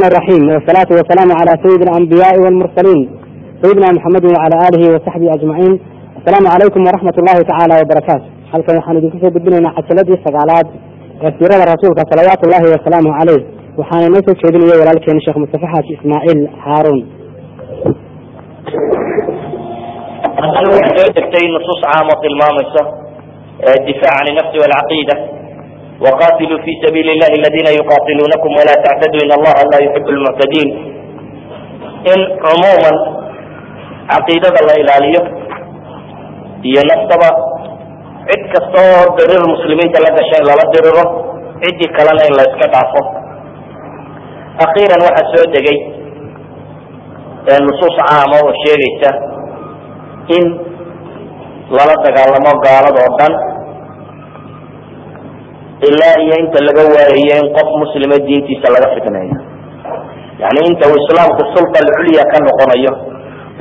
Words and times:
الرحيم 0.00 0.42
والصلاة 0.50 0.86
والسلام 0.90 1.28
على 1.40 1.52
سيد 1.64 1.82
الأنبياء 1.88 2.38
والمرسلين 2.44 3.10
سيدنا 3.62 3.88
محمد 3.92 4.24
وعلى 4.24 4.56
آله 4.68 4.94
وصحبه 4.94 5.34
أجمعين 5.34 5.80
السلام 6.20 6.44
عليكم 6.54 6.80
ورحمة 6.80 7.14
الله 7.18 7.38
تعالى 7.50 7.74
وبركاته 7.82 8.30
halkan 8.52 8.74
waxaan 8.82 8.96
idinku 8.98 9.18
soo 9.22 9.30
gudbinaynaa 9.34 9.74
casaladii 9.78 10.18
sagaalaad 10.26 10.66
ee 11.24 11.30
siirada 11.38 11.64
rasuulka 11.72 12.02
salawaatu 12.10 12.42
ullahi 12.46 12.66
wasalaamu 12.74 13.10
caleyh 13.18 13.40
waxaana 13.80 14.06
inoo 14.10 14.22
soo 14.26 14.34
jeedinaya 14.42 14.76
walaalkeena 14.82 15.20
sheekh 15.24 15.38
mustafa 15.42 15.66
xaaji 15.72 15.92
ismaaciil 15.98 16.40
haaruun 16.64 17.00
waxay 20.74 20.96
soo 20.98 21.10
degtay 21.18 21.44
nusuus 21.54 21.80
caamo 21.86 22.12
tilmaamaysa 22.24 22.82
difaac 23.88 24.18
can 24.26 24.34
nafsi 24.38 24.56
walcaqiida 24.64 25.14
waqatiluu 26.04 26.60
fi 26.64 26.72
sabiili 26.84 27.12
llahi 27.20 27.36
aladina 27.40 27.70
yuqatiluunakum 27.80 28.50
wala 28.60 28.74
tactaduu 28.86 29.20
in 29.26 29.30
allaha 29.38 29.62
la 29.72 29.78
yuxibu 29.86 30.10
lmuctadiin 30.18 30.68
in 32.12 32.20
cumuuman 32.44 32.96
caqiidada 34.12 34.60
la 34.68 34.74
ilaaliyo 34.82 35.22
iyo 36.70 36.82
naftaba 36.90 37.28
cid 38.30 38.42
kasta 38.54 38.78
oo 38.92 39.04
dirir 39.18 39.42
muslimiinta 39.54 39.98
la 40.06 40.10
gasha 40.18 40.36
in 40.40 40.46
lala 40.50 40.64
diriro 40.74 41.04
ciddii 41.62 41.90
kalena 41.96 42.22
in 42.28 42.34
la 42.38 42.44
iska 42.50 42.66
dhaafo 42.74 43.00
akhiiran 44.64 45.00
waxaa 45.06 45.30
soo 45.34 45.46
degay 45.54 45.78
nusuus 47.66 47.96
caama 48.00 48.36
oo 48.44 48.52
sheegaysa 48.62 49.10
in 50.36 50.44
lala 51.76 51.94
dagaalamo 52.06 52.52
gaalada 52.64 53.00
oo 53.06 53.12
dhan 53.20 53.32
ilaa 55.88 56.16
iyo 56.24 56.34
inta 56.44 56.58
laga 56.68 56.82
waayayo 56.94 57.34
in 57.42 57.48
qof 57.56 57.68
muslima 57.82 58.16
diintiisa 58.26 58.66
laga 58.74 58.88
fitneeyo 58.94 59.36
yani 60.42 60.60
inta 60.70 60.84
uu 60.90 60.98
islaamku 61.02 61.42
sulta 61.54 61.76
alculya 61.84 62.24
ka 62.32 62.38
noqonayo 62.46 62.92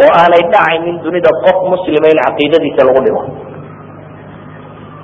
oo 0.03 0.11
aanay 0.21 0.44
dhacaynin 0.53 0.97
dunida 1.05 1.29
qof 1.45 1.57
muslima 1.73 2.07
in 2.13 2.19
caqiidadiisa 2.25 2.81
lagu 2.88 2.99
dhigo 3.05 3.21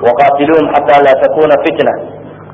waqatiluuhum 0.06 0.68
xata 0.76 0.96
laa 1.06 1.18
takuna 1.24 1.56
fitna 1.66 1.94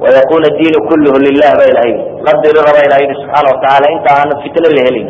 wayakuna 0.03 0.47
diinu 0.57 0.79
kulluhu 0.89 1.17
lilah 1.25 1.51
ba 1.59 1.65
ilahay 1.71 1.93
la 2.25 2.33
dirira 2.43 2.71
ba 2.75 2.81
ilaha 2.87 3.01
yidhi 3.03 3.15
subxaana 3.21 3.47
watacaala 3.53 3.87
inta 3.95 4.09
aana 4.19 4.33
fitno 4.43 4.67
la 4.77 4.81
helin 4.87 5.07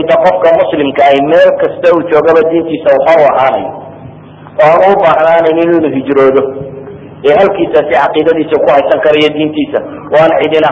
inta 0.00 0.14
qofka 0.24 0.48
muslimka 0.60 1.02
ay 1.12 1.18
meel 1.32 1.50
kasta 1.62 1.86
uu 1.96 2.02
joogaba 2.12 2.40
diintiisa 2.50 2.88
waxa 2.96 3.12
u 3.20 3.24
ahaanayo 3.32 3.70
oo 4.64 4.76
aan 4.84 4.92
u 4.92 5.00
baahnaanayn 5.04 5.58
inuu 5.64 5.90
hijroodo 5.96 6.42
ee 7.28 7.34
halkiisaasi 7.40 7.92
caqiidadiisa 7.96 8.56
ku 8.64 8.68
haysan 8.74 8.98
karayo 9.06 9.28
diintiisa. 9.36 9.78
Waan 10.14 10.32
cidina 10.42 10.70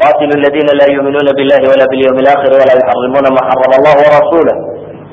qatilu 0.00 0.34
ladina 0.44 0.72
la 0.80 0.86
yuminuuna 0.94 1.32
billahi 1.38 1.66
wala 1.72 1.84
bilyawmi 1.92 2.20
alakhir 2.24 2.50
wala 2.60 2.72
yuxarimuna 2.78 3.28
ma 3.36 3.42
xarama 3.48 3.74
allah 3.78 3.94
warasulah 4.04 4.56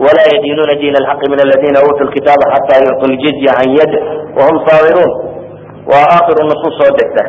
wla 0.05 0.23
ydiinuuna 0.35 0.73
diin 0.81 0.95
alxaqi 1.01 1.25
min 1.33 1.39
aladina 1.45 1.77
uutuu 1.85 2.05
lkitaaba 2.09 2.45
xata 2.53 2.75
yucطu 2.85 3.05
ljizya 3.13 3.51
can 3.57 3.69
yad 3.79 3.93
wahum 4.37 4.55
saabiruun 4.67 5.11
waa 5.91 6.05
aakhiru 6.15 6.41
nusuus 6.49 6.75
soo 6.79 6.91
degta. 6.99 7.23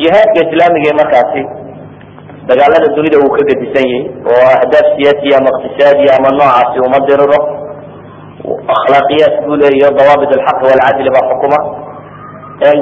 Jihaadka 0.00 0.38
islaamiga 0.46 0.86
ee 0.92 0.96
markaasi 1.02 1.42
dagaalada 2.48 2.86
dunida 2.96 3.16
wuu 3.22 3.32
ka 3.36 3.42
gedisan 3.50 3.86
yahay 3.90 4.02
oo 4.30 4.44
ahdaaf 4.56 4.86
siyaasiya 4.96 5.34
ama 5.40 5.50
iqtisaadiya 5.56 6.12
ama 6.18 6.28
noocaasi 6.38 6.78
uma 6.86 6.98
diriro 7.08 7.38
akhlaaqiyaat 8.74 9.34
buu 9.46 9.56
leeyaho 9.62 9.92
dawaabit 10.00 10.30
alxaqi 10.38 10.64
walcadli 10.70 11.10
baa 11.16 11.24
xukuma. 11.30 11.58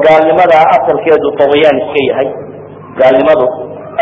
Gaalnimada 0.07 0.57
asalkeedu 0.77 1.27
tawiyaan 1.41 1.77
iska 1.83 2.01
yahay. 2.11 2.29
Gaalnimadu 3.01 3.45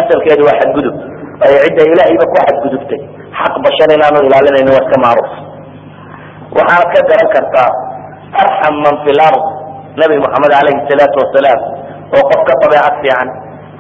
asalkeedu 0.01 0.43
waa 0.49 0.59
xadgudub. 0.61 0.97
Ay 1.45 1.53
cidda 1.65 1.83
ilaahayba 1.93 2.25
ku 2.33 2.37
xadgudubtay. 2.47 3.01
Xaq 3.41 3.55
bashar 3.65 3.89
inaanu 3.97 4.19
ilaalinayni 4.29 4.71
waa 4.75 4.85
iska 4.87 4.99
macruuf 5.05 5.33
waxaad 6.59 6.87
ka 6.95 7.01
garan 7.09 7.29
kartaa 7.35 7.71
arxam 8.43 8.75
man 8.85 8.95
fi 9.05 9.11
lard 9.21 9.45
nabi 10.03 10.15
moxamed 10.25 10.53
alayhi 10.61 10.81
salaatu 10.91 11.17
wasalaam 11.23 11.61
oo 12.17 12.23
qof 12.31 12.41
ka 12.49 12.55
dabeecad 12.63 12.95
fiican 13.03 13.29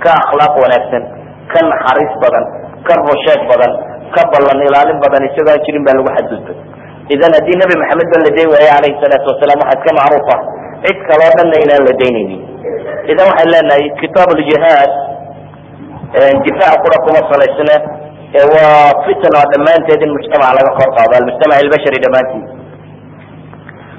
ka 0.05 0.11
akhlaaq 0.23 0.55
wanaagsan 0.63 1.03
ka 1.53 1.59
naxariis 1.71 2.15
badan 2.23 2.45
ka 2.87 2.93
rusheeg 3.09 3.41
badan 3.51 3.73
ka 4.15 4.23
ballan 4.33 4.59
ilaalin 4.69 4.99
badan 5.05 5.23
isagoo 5.29 5.51
aan 5.55 5.63
jirin 5.67 5.83
baa 5.87 5.95
lagu 5.99 6.11
xadgudbay 6.17 6.57
idan 7.15 7.31
haddii 7.37 7.57
nabi 7.63 7.75
maxamed 7.83 8.09
ba 8.13 8.19
la 8.25 8.31
dayn 8.37 8.49
waaye 8.55 8.71
alayhi 8.79 8.97
salaatu 9.05 9.27
wasalaam 9.33 9.59
waxaa 9.63 9.79
iska 9.79 9.91
macruuf 9.99 10.29
ah 10.37 10.41
cid 10.85 10.99
kaloo 11.09 11.31
dhanna 11.39 11.57
inaan 11.65 11.83
la 11.89 11.93
daynaynin. 12.03 12.41
Idan 13.13 13.25
waxaan 13.31 13.49
leenahay 13.55 13.85
kitaab 14.03 14.31
ljihaad 14.41 14.93
difaac 16.45 16.77
kura 16.85 16.97
kuma 17.07 17.21
salaysne 17.31 17.77
waa 18.55 18.89
fitna 19.07 19.41
dhammaanteed 19.53 20.01
in 20.07 20.11
mujtamac 20.17 20.51
laga 20.59 20.71
kor 20.79 20.91
qaado 20.97 21.13
almujtamac 21.21 21.57
albashari 21.65 21.99
dhammaantiid 22.05 22.47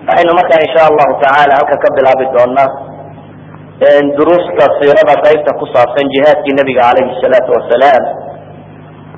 waxaynu 0.07 0.31
markaa 0.39 0.59
insha 0.65 0.81
allahu 0.91 1.11
tacaala 1.23 1.53
halka 1.59 1.75
ka 1.83 1.89
bilaabi 1.97 2.25
doonaa 2.35 2.69
duruusta 4.17 4.65
siirada 4.79 5.13
qaybta 5.25 5.51
ku 5.59 5.65
saabsan 5.73 6.05
jihaadkii 6.15 6.55
nabiga 6.59 6.81
calayhi 6.89 7.17
salaatu 7.23 7.49
wasalaam 7.57 8.03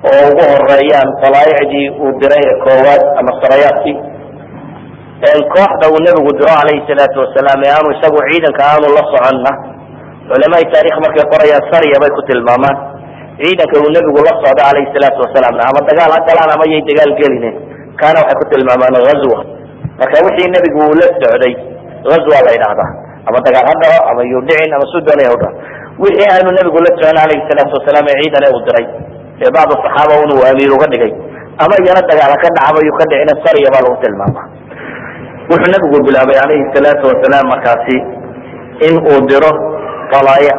oo 0.10 0.22
ugu 0.30 0.44
horeeyaan 0.54 1.10
dalaaicdii 1.24 1.88
uu 2.04 2.12
diray 2.22 2.44
ee 2.52 2.56
koowaad 2.66 3.04
ama 3.20 3.32
sarayaadkii. 3.42 3.96
Kooxda 5.54 5.86
uu 5.94 6.00
nebigu 6.06 6.32
diro 6.38 6.52
calayhi 6.60 6.84
salaatu 6.90 7.18
wasalaam 7.24 7.60
ee 7.68 7.72
aanu 7.76 7.90
isagu 7.96 8.20
ciidanka 8.30 8.62
aanu 8.72 8.88
la 8.98 9.04
soconna 9.12 9.52
culamaai 10.30 10.66
taarikh 10.74 10.98
markay 11.06 11.26
qorayaan 11.34 11.64
sarya 11.72 11.98
bay 12.04 12.12
ku 12.18 12.22
tilmaamaan. 12.30 12.76
Ciidanka 13.42 13.76
uu 13.84 13.90
nebigu 13.96 14.20
la 14.28 14.34
socdo 14.42 14.62
calayhi 14.68 14.92
salaatu 14.96 15.20
wasalaam 15.26 15.56
ama 15.70 15.80
dagaal 15.90 16.12
ha 16.16 16.20
galaan 16.30 16.50
ama 16.56 16.66
yay 16.74 16.82
dagaal 16.90 17.12
gelinen 17.22 17.56
kaana 18.02 18.18
waxay 18.24 18.38
ku 18.42 18.46
tilmaamaan 18.54 18.96
hazwa 19.12 19.40
marka 20.00 20.16
wixii 20.28 20.50
nebigu 20.56 20.80
uu 20.90 20.96
la 21.02 21.08
socday 21.22 21.54
hazwa 22.12 22.38
la 22.48 22.52
yidhahdaa 22.56 22.90
ama 23.30 23.38
dagaal 23.48 23.66
ha 23.72 23.76
dhaco 23.82 24.00
ama 24.12 24.22
yuu 24.32 24.42
dhicin 24.50 24.72
ama 24.78 24.86
suu 24.92 25.02
doonaya 25.08 25.30
ha 25.34 25.38
dhaco. 25.44 25.50
Wixii 26.04 26.28
aanu 26.36 26.50
nebigu 26.60 26.78
la 26.86 26.92
socon 26.98 27.16
calayhi 27.22 27.44
salaatu 27.50 27.74
wasalaam 27.80 28.06
ee 28.12 28.18
ciidane 28.22 28.48
uu 28.56 28.62
diray 28.68 28.86
ee 29.42 29.50
bacdu 29.56 29.74
saxaaba 29.86 30.14
un 30.24 30.30
uu 30.38 30.44
amiir 30.52 30.72
uga 30.78 30.88
dhigay. 30.94 31.14
Ama 31.64 31.76
iyana 31.84 32.02
dagaal 32.10 32.32
ha 32.34 32.38
ka 32.44 32.50
dhacaba 32.58 32.80
yuu 32.88 32.96
ka 33.00 33.06
dhicina 33.12 33.34
sarya 33.46 33.70
baa 33.74 33.84
lagu 33.86 33.98
tilmaamaa 34.04 34.46
wuxuu 35.50 35.70
nebigu 35.74 35.98
bilaabay 36.08 36.36
calayhi 36.42 36.66
salaatu 36.76 37.04
wasalaam 37.12 37.46
markaasi 37.54 37.98
in 38.88 38.96
uu 39.12 39.20
diro 39.30 39.52
dalaa'ic 40.14 40.58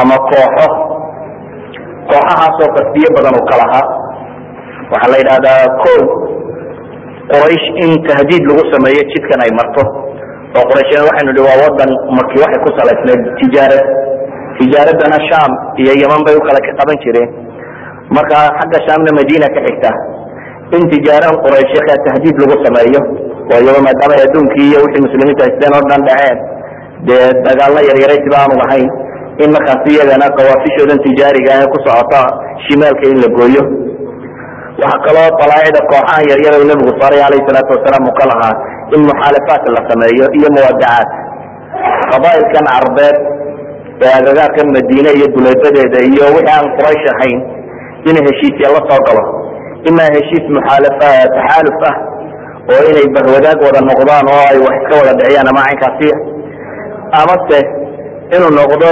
ama 0.00 0.16
kooxo. 0.30 0.66
Kooxahaasoo 2.10 2.68
qasbiye 2.76 3.08
badan 3.16 3.34
uu 3.38 3.46
ka 3.50 3.56
lahaa. 3.60 3.86
Waxaa 4.92 5.10
la 5.12 5.18
yidhahdaa 5.22 5.62
ko 5.82 5.92
quraysh 7.32 7.66
in 7.84 7.90
tahdiid 8.08 8.42
lagu 8.50 8.62
sameeyo 8.74 9.02
jidkan 9.12 9.40
ay 9.46 9.50
marto. 9.58 9.82
Oo 10.56 10.64
quraysheen 10.70 11.02
waxaynu 11.08 11.30
nihi 11.36 11.44
waa 11.48 11.58
wadan 11.64 11.90
markii 12.18 12.42
waxay 12.44 12.60
ku 12.64 12.70
salaysnayd 12.78 13.22
tijaarad. 13.40 13.86
Tijaaradana 14.58 15.18
sham 15.28 15.50
iyo 15.82 15.92
yeman 16.02 16.20
bay 16.26 16.34
u 16.38 16.42
kala 16.46 16.60
qaban 16.78 16.96
jireen 17.04 17.28
marka 18.16 18.36
xagga 18.58 18.78
shamna 18.86 19.10
madiina 19.18 19.46
ka 19.54 19.60
xigta 19.66 19.90
in 20.76 20.82
tijaarahan 20.92 21.36
qurayshyaka 21.44 21.94
tahdiid 22.06 22.36
lagu 22.42 22.56
sameeyo 22.66 23.00
waayo 23.50 23.80
maadaama 23.86 24.14
adduunkii 24.26 24.66
iyo 24.70 24.78
wixii 24.84 25.04
muslimiinta 25.06 25.42
haysteen 25.46 25.72
oo 25.78 25.82
dhan 25.90 26.02
dhaceen 26.08 26.38
dee 27.08 27.26
dagaalna 27.46 27.80
yaryaraysiba 27.90 28.36
aanu 28.42 28.54
lahayn 28.62 28.88
in 29.44 29.48
markaas 29.56 29.82
iyagana 29.92 30.26
qawaafishoodan 30.38 30.98
tijaariga 31.06 31.50
ee 31.62 31.66
ku 31.72 31.78
socota 31.86 32.20
shimaalka 32.66 33.04
in 33.12 33.18
la 33.24 33.28
gooyo. 33.38 33.62
Waxaa 34.82 35.02
kaloo 35.06 35.28
dalaaicda 35.40 35.80
kooxaha 35.90 36.22
yaryar 36.30 36.54
u 36.62 36.66
nebigu 36.70 36.92
saaray 37.00 37.20
alayhi 37.28 37.46
salaatu 37.48 37.70
wasalaam 37.76 38.04
uu 38.10 38.14
ka 38.20 38.24
lahaa 38.30 38.54
in 38.94 39.00
muxaalafaat 39.10 39.64
la 39.76 39.80
sameeyo 39.90 40.26
iyo 40.38 40.48
muwaadacaat 40.56 41.08
qabaa'ilkan 42.12 42.66
carbeed 42.72 43.16
ee 44.04 44.12
agagaarkan 44.18 44.68
madiine 44.76 45.10
iyo 45.18 45.26
duleebadeeda 45.34 45.98
iyo 46.10 46.24
wixii 46.36 46.52
aan 46.56 46.66
quraysh 46.78 47.06
ahayn 47.14 47.38
in 48.08 48.16
heshiisya 48.26 48.68
la 48.74 48.80
soo 48.88 49.00
galo. 49.08 49.24
Imaa 49.90 50.10
heshiis 50.16 50.44
muxaalafa 50.56 51.08
taxaaluf 51.36 51.78
ah 51.90 51.96
oo 52.72 52.80
inay 52.90 53.06
bahwadaag 53.16 53.58
wada 53.66 53.80
noqdaan 53.90 54.26
oo 54.34 54.42
ay 54.52 54.58
wax 54.66 54.74
iska 54.82 54.94
wada 55.00 55.12
dhiciyaan 55.20 55.48
ama 55.52 55.60
caynkaasiya 55.68 56.16
amase 57.20 57.58
inuu 58.36 58.52
noqdo 58.60 58.88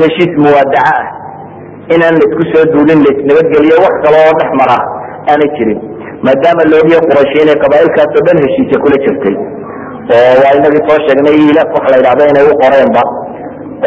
heshiis 0.00 0.32
muwaadaca 0.44 0.82
ah 0.94 1.04
inaan 1.94 2.14
la 2.20 2.24
isku 2.28 2.44
soo 2.52 2.64
duulin 2.74 3.00
laisnabadgeliyo 3.06 3.76
wax 3.84 3.94
kale 4.04 4.16
oo 4.26 4.32
dhex 4.40 4.50
mara 4.60 4.76
aanay 5.30 5.50
jirin. 5.56 5.80
Maadaama 6.26 6.62
loogiyo 6.72 7.00
quraysh 7.08 7.34
inay 7.44 7.56
qabaailkaas 7.64 8.10
oo 8.18 8.24
dhan 8.28 8.38
heshiisya 8.44 8.78
kula 8.84 8.96
jirtay. 9.04 9.34
Oo 10.14 10.32
waa 10.42 10.52
inagii 10.58 10.82
soo 10.88 10.98
sheegnay 11.06 11.36
ilaf 11.50 11.68
waxa 11.76 11.88
la 11.92 11.96
yidhahda 12.00 12.24
inay 12.32 12.44
u 12.52 12.54
qoreenba 12.62 13.02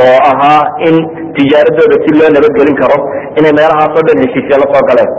oo 0.03 0.17
ahaa 0.31 0.61
in 0.87 0.95
tijaaradooda 1.37 1.95
si 2.03 2.09
loo 2.19 2.29
nabadgelin 2.35 2.77
karo 2.81 2.97
inay 3.39 3.53
meelahaas 3.59 3.93
oo 3.99 4.03
dhan 4.07 4.19
heshiisya 4.23 4.61
la 4.61 4.67
soo 4.73 4.83
galeen. 4.89 5.11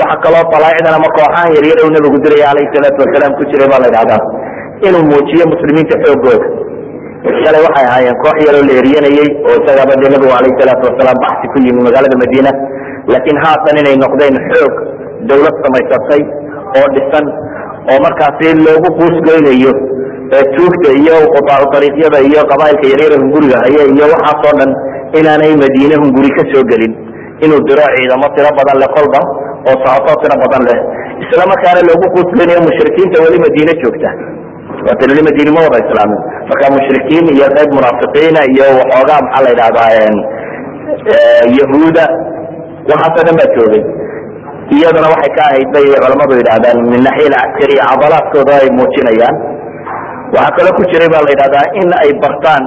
Waxa 0.00 0.16
kaloo 0.24 0.44
dalaaicdan 0.52 0.94
ama 0.98 1.08
kooxahan 1.16 1.50
yaryar 1.56 1.78
uu 1.84 1.90
nabigu 1.96 2.18
diraya 2.24 2.46
calayhi 2.50 2.72
salaatu 2.76 2.98
wasalaam 3.04 3.32
ku 3.38 3.42
jiray 3.50 3.68
baa 3.72 3.80
la 3.84 3.88
yidhahdaa 3.90 4.20
inuu 4.88 5.04
muujiyo 5.10 5.44
muslimiinta 5.52 5.96
xoogooda. 6.04 6.46
Shalay 7.42 7.62
waxay 7.66 7.86
ahaayeen 7.90 8.18
koox 8.24 8.36
yaroo 8.48 8.64
la 8.68 8.74
eryanayey 8.80 9.28
oo 9.48 9.54
isagaaba 9.60 9.94
dee 10.02 10.10
nabigu 10.14 10.32
alayh 10.38 10.52
salaatu 10.60 10.84
wasalaam 10.90 11.18
baxsi 11.24 11.46
ku 11.52 11.58
yimi 11.66 11.80
magaalada 11.86 12.16
madiina 12.22 12.52
laakiin 13.12 13.38
haatan 13.44 13.76
inay 13.82 13.96
noqdeen 14.04 14.36
xoog 14.50 14.74
dawlad 15.30 15.56
samaysatay 15.64 16.22
oo 16.78 16.86
dhisan 16.96 17.26
oo 17.92 17.98
markaasi 18.06 18.46
loogu 18.66 18.88
quusgoynayo 18.98 19.72
tuugta 20.30 20.90
iyo 21.00 21.16
qutaacu 21.34 21.70
ariiqyada 21.78 22.18
iyo 22.28 22.40
qabailka 22.50 22.84
yaryara 22.92 23.16
hunguriga 23.22 23.56
haya 23.64 23.82
iyo 23.94 24.04
waxaasoo 24.12 24.54
dhan 24.58 24.70
inaanay 25.18 25.54
madiine 25.62 25.94
hunguri 26.02 26.30
ka 26.36 26.42
gelin. 26.70 26.92
Inuu 27.44 27.60
diro 27.68 27.84
ciidamo 27.94 28.26
tiro 28.34 28.50
badan 28.58 28.76
leh 28.82 28.90
kolba 28.96 29.20
oo 29.70 29.76
socoto 29.84 30.12
tiro 30.22 30.36
badan 30.42 30.62
leh. 30.68 30.78
Isla 31.22 31.44
markaana 31.52 31.80
loogu 31.88 32.06
quusgoynayo 32.14 32.60
mushrikiinta 32.68 33.16
weli 33.24 33.38
madiine 33.44 33.72
joogta. 33.82 34.10
Waata 34.86 35.02
weli 35.10 35.22
madiine 35.28 35.50
ma 35.54 35.60
wada 35.66 35.78
islaamin. 35.84 36.20
Marka 36.50 36.66
mushrikiin 36.76 37.26
iyo 37.36 37.46
qayb 37.56 37.70
munaafiqiina 37.76 38.40
iyo 38.52 38.66
waxoogaa 38.80 39.20
maxaa 39.24 39.42
la 39.44 39.50
yidhahdaa 39.52 39.90
yahuuda 41.58 42.04
waxaasoo 42.90 43.24
dhan 43.26 43.36
baa 43.40 43.50
joogay. 43.56 43.82
Iyaduna 44.76 45.08
waxay 45.14 45.30
ka 45.36 45.42
ahayd 45.48 45.68
bay 45.74 45.86
culamadu 46.02 46.32
yidhahdaan 46.40 46.78
min 46.92 47.00
naxiya 47.06 47.28
alcaskariya 47.30 47.84
cadalaadkooda 47.90 48.52
ay 48.62 48.68
muujinayaan 48.78 49.36
waxaa 50.34 50.54
kaloo 50.56 50.74
ku 50.78 50.82
jiray 50.92 51.08
ba 51.14 51.18
la 51.26 51.30
yidhahdaa 51.34 51.66
in 51.80 51.88
ay 52.02 52.10
bartaan 52.24 52.64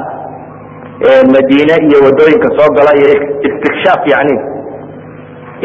madiine 1.34 1.76
iyo 1.88 1.98
waddooyinka 2.06 2.50
soo 2.58 2.70
gala 2.78 2.92
iyo 3.00 3.10
istikshaaf 3.48 4.02
yani 4.14 4.36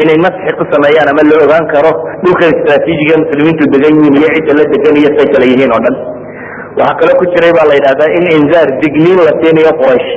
inay 0.03 0.17
masxi 0.25 0.51
ku 0.59 0.63
sameeyaan 0.73 1.07
ama 1.13 1.21
la 1.29 1.35
ogaan 1.45 1.65
karo 1.73 1.91
dhulka 2.23 2.45
istraatiijiga 2.53 3.15
muslimiintu 3.23 3.63
degan 3.73 3.93
yihiin 3.99 4.15
iyo 4.21 4.29
cidda 4.35 4.53
la 4.59 4.63
degan 4.73 4.95
iyo 5.01 5.09
say 5.17 5.27
kala 5.33 5.45
yihiin 5.51 5.71
oo 5.75 5.81
dhan. 5.85 5.95
Waxaa 6.79 6.97
kaloo 6.99 7.17
ku 7.21 7.25
jiray 7.33 7.51
ba 7.57 7.63
la 7.69 7.73
yidhahdaa 7.79 8.09
in 8.19 8.25
inzaar 8.37 8.67
digniin 8.83 9.19
la 9.27 9.31
siinayo 9.39 9.71
quraysh. 9.81 10.09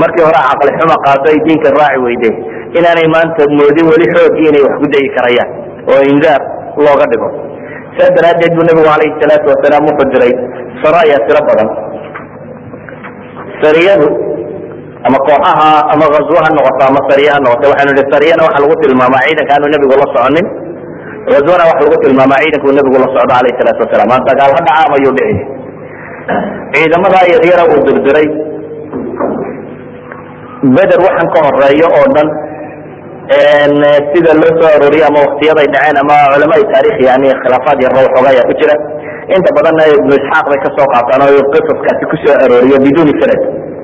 Markii 0.00 0.24
hore 0.28 0.40
caqli 0.48 0.70
xuma 0.78 0.96
qaado 1.06 1.26
ay 1.32 1.38
diinka 1.46 1.68
raaci 1.78 1.98
weyde 2.06 2.30
inaanay 2.78 3.08
maanta 3.14 3.42
moodin 3.58 3.86
weli 3.92 4.06
xoogii 4.14 4.46
inay 4.50 4.62
wax 4.66 4.74
ku 4.82 4.86
dayi 4.94 5.08
karayaan 5.16 5.50
oo 5.92 6.00
inzaar 6.12 6.42
looga 6.84 7.06
dhigo 7.12 7.28
saas 7.96 8.10
daraaddeed 8.18 8.52
buu 8.56 8.64
nabigu 8.68 8.88
alayhi 8.96 9.14
salaatu 9.22 9.46
wasalaam 9.52 9.82
wuxuu 9.90 10.08
diray 10.14 10.32
saraya 10.82 11.16
tiro 11.28 11.40
badan. 11.48 11.68
Sariyadu 13.62 14.08
ama 15.08 15.18
kooxaha 15.26 15.70
ama 15.92 16.04
azwo 16.20 16.38
ha 16.44 16.50
noqoto 16.56 16.82
ama 16.90 17.00
sariya 17.10 17.30
ha 17.36 17.40
noqoto 17.44 17.66
waxaynu 17.72 17.92
nihi 17.96 18.06
sariyana 18.14 18.42
waxa 18.46 18.58
lagu 18.64 18.74
tilmaamaa 18.84 19.22
ciidanka 19.26 19.52
aanu 19.56 19.66
nebigu 19.74 19.94
la 20.02 20.06
soconin. 20.14 20.46
Azwana 21.38 21.64
waxa 21.70 21.82
lagu 21.86 21.96
tilmaamaa 22.04 22.40
ciidanku 22.44 22.68
nebigu 22.78 22.98
la 23.04 23.08
socdo 23.14 23.32
alayh 23.40 23.52
salaatu 23.60 23.80
wasalaam 23.84 24.10
aan 24.16 24.22
dagaal 24.30 24.50
ha 24.56 24.60
dhacaam 24.66 24.92
ayuu 24.98 25.12
dhici. 25.18 25.44
Ciidamadaa 26.74 27.24
yaryara 27.34 27.62
uu 27.72 27.80
dirdiray 27.86 28.28
beder 30.76 31.00
waxaan 31.06 31.28
ka 31.34 31.38
horeeyo 31.46 31.86
oo 31.98 32.06
dhan 32.16 32.28
sida 33.30 34.32
loo 34.40 34.52
soo 34.58 34.68
arooriye 34.76 35.04
ama 35.06 35.18
waktiyaday 35.26 35.66
dhaceen 35.74 35.96
ama 36.02 36.14
culamaai 36.34 36.64
taarikh 36.72 36.98
yani 37.08 37.28
khilaafaad 37.42 37.78
yarna 37.84 38.00
waxoogaa 38.06 38.32
ayaa 38.34 38.48
ku 38.50 38.54
jira. 38.60 38.74
Inta 39.36 39.50
badanna 39.56 39.82
ibnu 39.94 40.12
isxaaq 40.18 40.46
bay 40.50 40.58
ka 40.64 40.70
soo 40.76 40.86
qaataan 40.94 41.20
oo 41.26 41.42
qisaskaasi 41.54 42.04
ku 42.10 42.16
soo 42.24 42.34
arooriyo 42.44 42.76
biduni 42.84 43.14
sanad. 43.20 43.40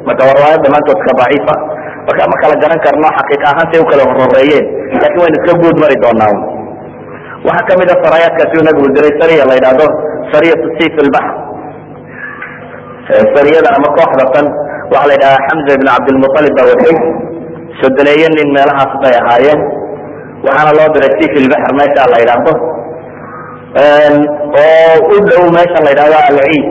Marka 0.06 0.22
waa 0.28 0.37
riwaayad 0.38 0.60
dhammaantoodka 0.64 1.12
daciifa. 1.20 1.54
Marka 2.06 2.22
ma 2.32 2.37
kala 2.43 2.54
garan 2.62 2.81
karno 2.87 3.08
xaqiiqa 3.19 3.46
ahaan 3.52 3.66
say 3.72 3.81
u 3.82 3.87
kala 3.90 4.02
horeeyeen 4.19 4.64
laakiin 5.00 5.20
waynu 5.22 5.37
iska 5.40 5.52
guud 5.62 5.76
mari 5.82 5.96
doonaa. 6.04 6.34
Waxaa 7.46 7.66
ka 7.69 7.72
mid 7.81 7.88
a 7.93 7.94
saraayaadkaasi 8.02 8.54
uu 8.58 8.64
nabigu 8.69 8.88
diray 8.96 9.14
sariya 9.20 9.44
la 9.50 9.54
yidhaahdo 9.58 9.87
sariyatu 10.32 10.66
sif 10.78 10.93
ilbaxr 11.04 11.34
sariyada 13.34 13.69
ama 13.78 13.88
kooxda 13.98 14.25
tan 14.34 14.46
waxaa 14.93 15.06
la 15.10 15.14
yidhahdaa 15.16 15.44
xamza 15.48 15.70
ibn 15.78 15.87
cabdilmualib 15.94 16.52
baa 16.58 16.66
watay 16.72 16.94
sodoneeye 17.81 18.28
nin 18.37 18.49
meelahaas 18.56 18.93
bay 19.02 19.14
ahaayeen 19.23 19.61
waxaana 20.46 20.73
loo 20.78 20.88
diray 20.94 21.12
ilbaxr 21.40 21.73
meesha 21.81 22.02
la 22.12 22.19
yidhaahdo. 22.23 22.52
Oo 24.62 24.94
u 25.14 25.17
dhow 25.28 25.44
meesha 25.56 25.78
la 25.84 25.90
yidhahdo 25.93 26.17
alciid 26.28 26.67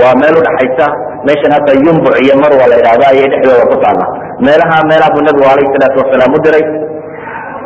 waa 0.00 0.14
meel 0.20 0.34
udhaxaysa 0.40 0.86
meeshan 1.28 1.50
hadda 1.56 1.72
yumbuc 1.86 2.14
iyo 2.24 2.34
marwa 2.42 2.64
la 2.72 2.76
yidhahdo 2.80 3.04
ayay 3.10 3.26
dhexdooda 3.32 3.64
ku 3.72 3.76
taala 3.84 4.04
meelaha 4.46 4.76
meelaha 4.90 5.10
buu 5.14 5.24
nabigu 5.28 5.46
alayh 5.52 5.66
salaatu 5.74 5.96
wasalaam 6.02 6.36
u 6.36 6.40
diray. 6.46 6.64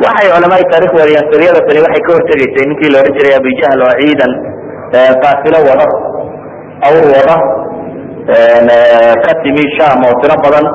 Waxay 0.04 0.28
culamaai 0.34 0.64
taarikh 0.72 0.92
wariyaan 0.98 1.26
sariyada 1.32 1.60
tani 1.66 1.80
waxay 1.86 2.02
ka 2.06 2.10
hortegaysay 2.16 2.64
ninkii 2.70 2.90
la 2.92 2.98
odhan 3.02 3.14
jiray 3.18 3.34
abijahl 3.40 3.80
oo 3.86 3.94
ciidan 4.00 4.32
qaafilo 5.22 5.58
wado 5.68 5.86
awr 6.88 7.04
wada 7.14 7.36
ka 9.24 9.32
timi 9.42 9.64
sham 9.76 9.98
oo 10.08 10.14
tiro 10.22 10.36
badan 10.44 10.66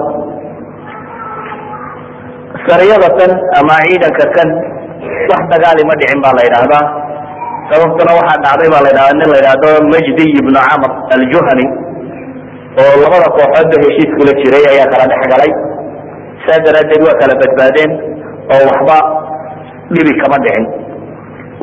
sariyada 2.67 3.09
tan 3.19 3.31
ama 3.59 3.75
ciidanka 3.87 4.25
kan 4.35 4.49
wax 5.31 5.41
dagaali 5.53 5.81
ma 5.89 5.93
dhicin 5.99 6.19
ba 6.25 6.29
la 6.37 6.41
yidhaahdaa. 6.47 6.85
Sababtuna 7.71 8.11
waxaa 8.19 8.39
dhacday 8.45 8.69
ba 8.73 8.79
la 8.85 8.91
nin 9.19 9.27
la 9.33 9.37
yidhahdo 9.41 9.69
majdiy 9.93 10.29
ibnu 10.41 10.59
camr 10.67 10.91
aljuhani 11.15 11.65
oo 12.81 12.93
labada 13.03 13.27
kooxoodba 13.37 13.75
heshiis 13.83 14.11
kula 14.17 14.31
jiray 14.41 14.63
ayaa 14.73 14.87
kala 14.93 15.05
dhex 15.11 15.21
galay 15.33 15.51
saa 16.45 16.59
daraaddeed 16.65 17.01
waa 17.07 17.17
kala 17.21 17.33
badbaadeen 17.41 17.91
oo 18.53 18.61
waxba 18.69 18.97
dhibi 19.93 20.11
kama 20.21 20.37
dhicin. 20.45 20.65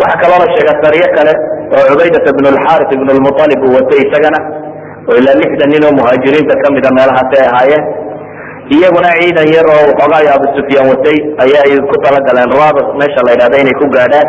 Waxaa 0.01 0.21
kaloo 0.23 0.39
la 0.43 0.49
sheega 0.55 0.73
sariyo 0.85 1.09
kale 1.17 1.33
oo 1.77 1.85
cubaydat 1.91 2.27
ibn 2.33 2.45
lxaris 2.57 2.91
ibn 2.97 3.09
lmualib 3.19 3.61
uu 3.67 3.73
watay 3.79 4.01
isagana 4.07 4.41
oo 5.09 5.15
ilaa 5.21 5.37
lixdan 5.41 5.69
nin 5.75 5.83
oo 5.89 5.93
muhaajiriinta 5.99 6.55
kamida 6.65 6.89
meelahaasi 6.99 7.35
ay 7.41 7.47
ahaayeen 7.53 7.85
iyaguna 8.73 9.11
ciidan 9.21 9.49
yar 9.53 9.67
oo 9.69 9.83
waxoogaayo 9.91 10.31
abu 10.37 10.47
sufyaan 10.57 10.89
watay 10.93 11.19
ayay 11.45 11.77
ku 11.91 11.97
talagaleen 12.05 12.51
raaba 12.61 12.81
meesha 12.99 13.21
la 13.27 13.31
yidhahda 13.37 13.57
inay 13.63 13.77
ku 13.81 13.87
gaadhaan. 13.95 14.29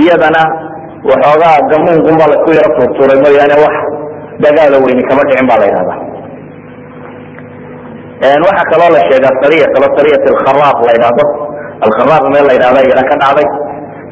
Iyadana 0.00 0.42
waxoogaa 1.08 1.56
gamuunkunba 1.70 2.24
la 2.30 2.34
isku 2.38 2.50
yaro 2.58 2.70
tuurtuuray 2.76 3.18
mooyaane 3.24 3.56
wax 3.64 3.76
dagaalo 4.44 4.76
weyni 4.84 5.02
kama 5.08 5.22
dhicin 5.28 5.46
ba 5.50 5.56
la 5.60 5.66
yidhahda 5.70 5.94
waxaa 8.46 8.66
kaloo 8.72 8.90
la 8.96 9.00
sheegaa 9.08 9.34
sariya 9.42 9.66
kaloo 9.74 9.90
sariyat 9.96 10.24
alkharaab 10.32 10.78
la 10.86 10.92
yidhahdo. 10.96 11.24
Alkharaab 11.86 12.24
meel 12.32 12.44
la 12.48 12.52
yidhahda 12.56 12.80
iyana 12.86 13.04
ka 13.10 13.16
dhacday. 13.22 13.48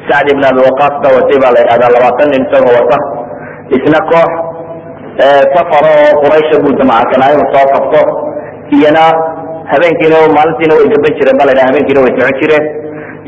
Sacd 0.09 0.27
ibn 0.33 0.43
abi 0.49 0.59
waqaas 0.67 0.95
ba 1.03 1.09
watay 1.17 1.37
ba 1.43 1.49
la 1.55 1.59
yidhahdaa 1.63 1.93
labaatan 1.95 2.27
nin 2.33 2.41
isagoo 2.49 2.73
wata. 2.79 2.97
Isna 3.77 3.99
koox 4.09 4.31
safar 5.53 5.85
oo 5.93 6.09
quraysha 6.21 6.55
inuu 7.33 7.47
soo 7.53 7.65
qabto 7.73 8.01
iyana 8.75 9.03
habeenkiina 9.71 10.17
maalintiina 10.37 10.73
way 10.79 10.87
gaban 10.93 11.13
jireen 11.19 11.37
ba 11.39 11.45
la 11.47 11.51
yidhaha 11.53 11.69
habeenkiina 11.71 11.99
way 12.05 12.13
socon 12.17 12.35
jireen. 12.41 12.65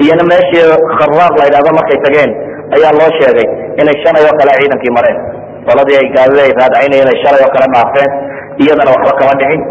Iyana 0.03 0.23
meeshii 0.31 0.65
kharaab 0.99 1.33
la 1.39 1.43
yidhahdo 1.47 1.71
markay 1.79 1.99
tageen 2.05 2.31
ayaa 2.75 2.93
loo 2.99 3.09
sheegay 3.19 3.47
inay 3.81 3.97
shalay 4.03 4.23
oo 4.29 4.35
kale 4.39 4.51
ciidankii 4.59 4.93
mareen. 4.97 5.17
Qoladii 5.67 5.97
ay 6.01 6.07
gaadida 6.15 6.41
ay 6.47 6.51
raadcaynaya 6.59 7.03
inay 7.05 7.17
shalay 7.23 7.41
oo 7.45 7.51
kale 7.55 7.67
dhaafeen 7.75 8.11
iyadana 8.63 8.89
waxba 8.95 9.13
kama 9.19 9.33
dhicin 9.39 9.61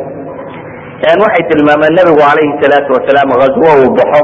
waxay 1.24 1.44
tilmaameen 1.50 1.92
nebigu 1.98 2.20
calayhi 2.28 2.52
salaatu 2.62 2.90
wasalaam 2.96 3.28
azwo 3.46 3.70
uu 3.82 3.90
baxo 3.98 4.22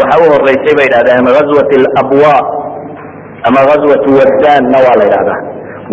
waxa 0.00 0.16
u 0.22 0.24
horeysay 0.32 0.74
bay 0.78 0.86
yidhahdeen 0.88 1.26
azwat 1.42 1.70
alabwa 1.80 2.34
ama 3.48 3.58
azwatu 3.74 4.08
waddanna 4.18 4.78
waa 4.86 4.96
la 5.00 5.04
yidhahdaa 5.08 5.38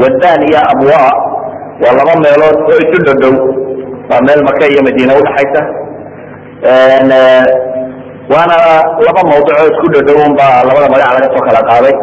waddan 0.02 0.40
iyo 0.50 0.62
abwa 0.74 1.02
waa 1.84 1.94
laba 2.00 2.14
meelood 2.24 2.58
oo 2.72 2.78
isu 2.86 2.98
dhodhow 3.08 3.36
waa 4.10 4.22
meel 4.28 4.42
maka 4.50 4.66
iyo 4.72 4.82
madiina 4.88 5.14
udhaxaysa 5.20 5.62
waana 8.34 8.56
laba 9.06 9.22
mawduc 9.30 9.56
oo 9.62 9.68
isku 9.72 9.88
dhodhow 9.94 10.20
un 10.28 10.34
baa 10.40 10.64
labada 10.68 10.88
magac 10.94 11.12
laga 11.16 11.28
soo 11.36 11.44
kala 11.48 11.62
qaaday. 11.70 11.96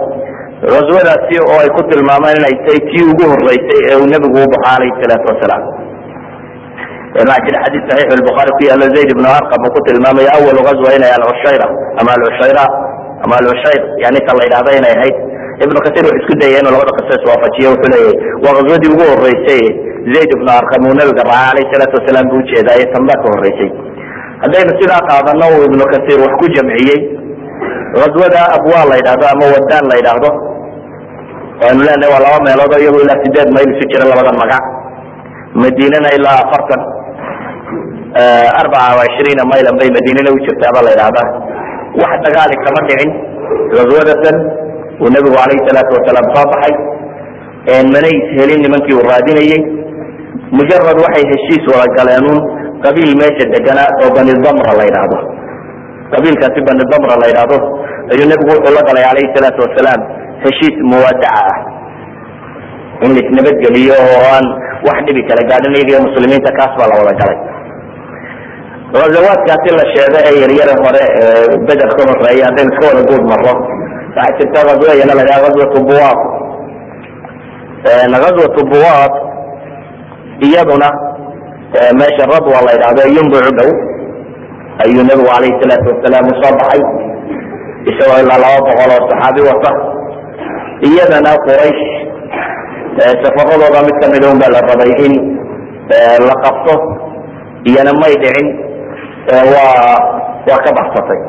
Azwadaasi 0.80 1.34
oo 1.44 1.56
ay 1.64 1.70
ku 1.76 1.80
tilmaameen 1.90 2.36
inay 2.40 2.54
tahay 2.64 2.80
tii 2.90 3.04
ugu 3.10 3.24
horeysay 3.32 3.80
ee 3.90 3.96
uu 4.00 4.06
nebigu 4.12 4.38
u 4.44 4.48
baxo 4.52 4.60
calayhi 4.66 4.98
salaatu 5.02 5.26
wasalaam 5.32 5.62
waxaa 7.18 7.40
jira 7.46 7.58
xadiis 7.64 7.84
saxiix 7.90 8.10
lbuhaari 8.20 8.52
ku 8.58 8.62
yaalo 8.68 8.86
zayd 8.94 9.08
ibnu 9.14 9.28
arqam 9.38 9.60
uu 9.66 9.72
ku 9.76 9.80
tilmaamaya 9.88 10.30
awalu 10.36 10.60
gazwa 10.68 10.90
inay 10.98 11.12
alcushayra 11.18 11.66
ama 12.00 12.10
alcushayra 12.16 12.64
ama 13.24 13.34
alcushayr 13.40 13.82
yani 14.04 14.20
ta 14.26 14.32
la 14.38 14.42
yidhahda 14.46 14.70
inay 14.80 14.92
ahayd. 14.98 15.16
Ibnu 15.64 15.78
kasiir 15.84 16.04
wuxuu 16.08 16.20
isku 16.22 16.34
dayay 16.42 16.60
inuu 16.60 16.72
labada 16.76 16.92
qiso 16.98 17.12
iswaafajiyo 17.20 17.68
wuxuu 17.74 17.90
leeyahay 17.92 18.16
waa 18.44 18.54
gazwadii 18.58 18.90
ugu 18.94 19.04
horeysay 19.12 19.64
zayd 20.14 20.30
ibnu 20.36 20.50
arqam 20.60 20.82
uu 20.88 20.94
nabiga 21.00 21.22
raacay 21.30 21.50
alayhi 21.52 21.70
salaatu 21.74 21.94
wasalaam 22.00 22.26
buu 22.32 22.40
u 22.42 22.48
jeedaa 22.52 22.76
ee 22.82 22.88
tanbaa 22.94 23.18
ka 23.22 23.26
horeysay 23.34 23.70
haddaynu 24.42 24.72
sidaa 24.80 25.02
qaadano 25.10 25.46
uu 25.56 25.62
ibnu 25.70 25.84
kasiir 25.92 26.18
wax 26.24 26.32
ku 26.40 26.46
jamciyey. 26.56 27.00
Gazwada 27.94 28.40
abwa 28.56 28.80
la 28.90 28.94
yidhahdo 29.00 29.24
ama 29.32 29.44
wadaan 29.54 29.84
la 29.90 29.94
yidhaahdo 30.00 30.30
waynu 31.62 31.80
leenahay 31.86 32.10
waa 32.14 32.22
laba 32.26 32.38
meelood 32.46 32.72
oo 32.76 32.80
iyagoo 32.84 33.02
ilaa 33.06 33.18
sideed 33.24 33.48
mayl 33.56 33.68
isu 33.74 33.84
jira 33.92 34.04
labadan 34.10 34.36
magac. 34.42 34.64
Madiinana 35.62 36.08
ilaa 36.18 36.36
afartan. 36.44 36.82
Arbaca 38.60 39.02
ishriina 39.10 39.42
maylan 39.52 39.74
bay 39.80 39.88
madiinana 39.96 40.30
u 40.36 40.38
jirtaaba 40.46 40.80
la 40.86 40.90
yidhahdaa 40.94 41.28
wax 42.02 42.12
dagaali 42.26 42.54
kama 42.64 42.80
dhicin. 42.88 43.10
Gazwadatan 43.74 44.36
uu 45.02 45.10
nebigu 45.14 45.36
calayhi 45.40 45.62
salaatu 45.68 45.90
wasalaam 45.98 46.26
soo 46.34 46.46
baxay. 46.52 46.74
Manay 47.94 48.14
ishelin 48.26 48.60
nimankii 48.64 48.94
uu 48.98 49.04
raadinayey 49.10 49.60
mujarad 50.58 50.98
waxay 51.04 51.24
heshiis 51.32 51.64
wada 51.72 51.90
galeenun 51.98 52.38
qabiil 52.84 53.12
meesha 53.20 53.44
deganaa 53.54 53.88
oo 54.04 54.10
bani 54.16 54.32
damra 54.46 54.72
la 54.78 54.84
yidhaahdo 54.88 55.18
qabiilkaasi 56.14 56.60
bani 56.68 56.84
damra 56.92 57.14
la 57.22 57.26
yidhaahdo 57.30 57.58
ayuu 58.12 58.26
nebigu 58.32 58.50
wuxuu 58.56 58.74
la 58.78 58.82
galay 58.88 59.04
calayhi 59.08 59.30
salaatu 59.36 59.60
wasalaam 59.66 60.00
heshiis 60.44 60.76
muwaadaca 60.92 61.30
ah 61.50 61.58
in 63.04 63.10
la 63.16 63.20
isnabadgeliyo 63.26 63.94
oo 64.06 64.18
aan 64.34 64.46
wax 64.88 64.98
dhibi 65.08 65.22
kala 65.28 65.42
gaadhin 65.50 65.72
iyaga 65.80 65.98
muslimiinta 66.08 66.50
kaas 66.58 66.72
baa 66.80 66.88
la 66.92 66.96
wada 67.00 67.14
galay 67.22 67.38
ghazawaadkaasi 68.94 69.68
la 69.80 69.84
sheego 69.94 70.18
ee 70.28 70.34
yaryare 70.44 70.74
hore 70.84 71.02
beder 71.68 71.90
ka 71.98 72.02
horreeya 72.10 72.44
haddaynu 72.48 72.70
iska 72.74 72.84
wada 72.90 73.02
guud 73.10 73.24
marro 73.32 73.54
waxaa 74.16 74.36
jirta 74.38 74.60
ghazwa 74.68 74.92
iyana 74.98 75.14
la 75.18 75.22
yidhaha 75.24 75.42
ghazwatu 75.46 75.78
buwaad 75.90 76.20
ghazwatu 78.24 78.60
buwaad 78.72 79.12
iyaduna 80.46 80.88
meesha 81.98 82.24
radwa 82.32 82.58
la 82.66 82.72
yidhahdo 82.74 83.02
yumbucu 83.16 83.50
dhow. 83.58 83.70
Ayuu 84.84 85.02
nebigu 85.08 85.28
calayhi 85.32 85.58
salaatu 85.62 85.86
wasalaam 85.92 86.26
u 86.30 86.34
soo 86.42 86.52
baxay. 86.60 86.80
Isagoo 87.90 88.18
ilaa 88.24 88.40
laba 88.44 88.58
boqol 88.66 88.90
oo 88.96 89.02
saxaabi 89.10 89.40
wata. 89.48 89.70
Iyadana 90.88 91.32
quraysh 91.46 91.82
safaradooda 93.22 93.80
mid 93.86 93.96
kamida 94.02 94.26
un 94.32 94.38
baa 94.42 94.52
la 94.54 94.60
rabay 94.68 94.92
in 95.06 95.14
la 96.28 96.34
qabto 96.44 96.74
iyana 97.70 97.92
may 98.02 98.14
dhicin 98.22 98.46
waa 99.52 99.96
waa 100.48 100.60
ka 100.64 100.70
baxsatay. 100.78 101.20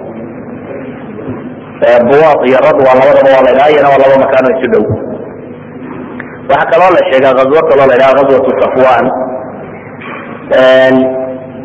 Buwaad 2.07 2.39
iyo 2.47 2.57
radwa 2.65 2.91
labadaba 2.99 3.29
waa 3.35 3.43
la 3.45 3.51
ydhaha 3.53 3.69
iyana 3.73 3.89
waa 3.91 4.01
laba 4.03 4.15
makaano 4.23 4.49
isu 4.55 4.67
dhow 4.73 4.85
waxaa 6.49 6.69
kaloo 6.71 6.91
la 6.95 7.01
sheegaa 7.09 7.33
ghazwo 7.39 7.61
kaloo 7.69 7.87
la 7.89 7.95
ydhaha 7.97 8.13
ghazwatu 8.19 8.51
safwan. 8.61 9.05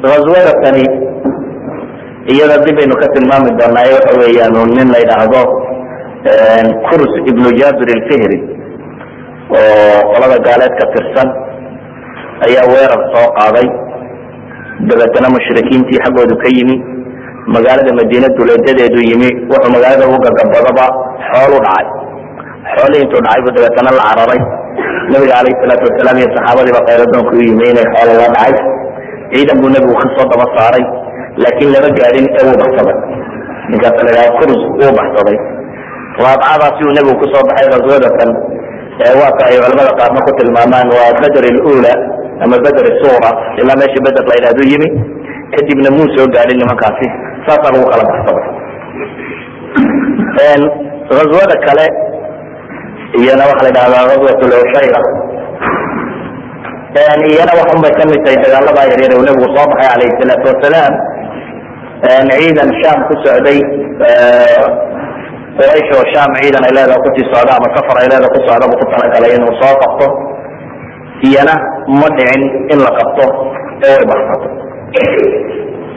Ghazwada 0.03 0.53
tani 0.63 0.85
iyada 2.33 2.57
dib 2.65 2.79
aynu 2.83 2.97
ka 3.03 3.07
tilmaami 3.15 3.51
doonaa 3.61 3.89
waxa 3.97 4.13
weeyaan 4.21 4.57
nin 4.77 4.89
la 4.95 4.99
yidhaahdo 5.03 5.43
kurs 6.89 7.13
ibnu 7.31 7.49
jabir 7.61 7.89
alfihri 7.97 8.39
oo 9.59 10.01
qolada 10.13 10.37
gaaleed 10.47 10.75
tirsan 10.95 11.29
ayaa 12.47 12.67
weerar 12.73 13.03
soo 13.15 13.29
qaaday. 13.39 13.69
Dabeetana 14.89 15.29
mushrikiintii 15.37 16.03
xaggoodu 16.05 16.37
ka 16.43 16.49
yimi 16.57 16.77
magaalada 17.55 17.93
madiina 17.99 18.29
duleedadeedu 18.39 19.01
yimi 19.11 19.29
wuxuu 19.51 19.73
magaalada 19.77 20.05
ugu 20.09 20.19
gagabadaba 20.27 20.87
xoolu 21.31 21.59
dhacay. 21.65 21.87
Xoolihii 22.75 23.03
intuu 23.05 23.21
dhacay 23.25 23.41
bu 23.45 23.51
dabeetana 23.57 23.91
la 23.99 24.03
cararay 24.09 24.41
nabiga 25.13 25.35
calayhi 25.39 25.57
salaatu 25.63 25.85
wasalaam 25.89 26.17
iyo 26.21 26.29
saxaabadiiba 26.37 26.81
khayradoonka 26.89 27.33
u 27.39 27.41
yimi 27.47 27.65
inay 27.73 27.87
xoolo 27.95 28.13
la 28.21 28.27
dhacay. 28.35 28.55
Ciidan 29.33 29.57
buu 29.63 29.71
nebigu 29.75 29.95
ka 30.03 30.07
soo 30.17 30.27
daba 30.33 30.47
saaray 30.57 30.85
laakiin 31.43 31.71
lama 31.75 31.89
gaadhin 31.99 32.27
ee 32.39 32.45
wuu 32.49 32.57
baxsaday 32.63 32.97
ninkaas 33.71 33.97
la 34.07 34.11
yidhaha 34.13 34.31
kurus 34.39 34.61
wuu 34.81 34.93
baxsaday 34.99 35.37
raabcadaasi 36.25 36.81
uu 36.87 36.95
nebigu 36.97 37.15
ku 37.23 37.27
soo 37.33 37.43
baxay 37.49 37.67
ghazwadatan 37.73 38.31
waata 39.21 39.43
ay 39.51 39.57
culamada 39.63 39.93
qaarna 40.01 40.21
ku 40.27 40.31
tilmaamaan 40.39 40.89
waa 40.97 41.11
beder 41.21 41.45
lula 41.57 41.93
ama 42.45 42.57
beder 42.65 42.87
sura 43.03 43.31
ilaa 43.61 43.77
meesha 43.81 43.99
beder 44.07 44.25
la 44.31 44.35
yidhahdo 44.39 44.63
yimi. 44.73 44.89
Kadibna 45.55 45.89
muu 45.97 46.09
soo 46.17 46.27
gaadhin 46.35 46.57
nimankaasi. 46.63 47.07
Saasaa 47.47 47.71
lagu 47.75 47.87
kala 47.93 48.05
baxsaday 48.11 48.47
ghazwada 51.11 51.57
kale 51.67 51.87
iyana 53.21 53.45
waxa 53.51 53.63
la 53.65 53.71
yidhahdaa 53.71 54.05
ghazwat 54.11 54.41
lushayra 54.51 55.01
iyana 57.31 57.53
waxun 57.61 57.81
bay 57.85 57.93
ka 57.99 58.05
mid 58.11 58.21
tahay 58.25 58.39
dagaalada 58.45 58.83
yaryar 58.93 59.13
uu 59.19 59.25
nebigu 59.29 59.49
soo 59.57 59.67
baxay 59.71 59.89
calayhi 59.93 60.17
salaatu 60.21 60.47
wasalaam 60.53 60.95
ciidan 62.31 62.71
sham 62.83 62.99
ku 63.09 63.15
socday 63.25 63.59
quraysh 65.59 65.91
oo 65.97 66.05
sham 66.13 66.31
ciidan 66.41 66.63
ay 66.69 66.73
leedaha 66.77 67.03
ku 67.05 67.09
sii 67.17 67.27
socda 67.33 67.53
ama 67.59 67.69
safar 67.77 67.97
ay 68.03 68.09
leedaha 68.13 68.33
ku 68.35 68.41
socda 68.49 68.65
buu 68.71 68.79
ku 68.83 68.87
talagalay 68.93 69.33
inuu 69.37 69.55
soo 69.61 69.75
qabto 69.83 70.07
iyana 71.29 71.55
ma 72.01 72.09
dhicin 72.17 72.43
in 72.73 72.79
la 72.87 72.91
qabto 72.99 73.25
ee 73.89 74.01
baxsato 74.11 74.49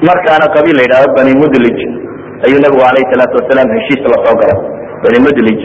markaana 0.09 0.45
qabiil 0.55 0.75
la 0.79 0.83
yidhahdo 0.85 1.09
bani 1.17 1.31
mudlij 1.41 1.79
ayuu 2.47 2.59
nebigu 2.63 2.81
calayhi 2.87 3.11
salaatu 3.13 3.35
wasalaam 3.39 3.69
heshiis 3.77 4.01
la 4.13 4.17
galay 4.27 4.57
bani 5.03 5.19
mudlij 5.27 5.59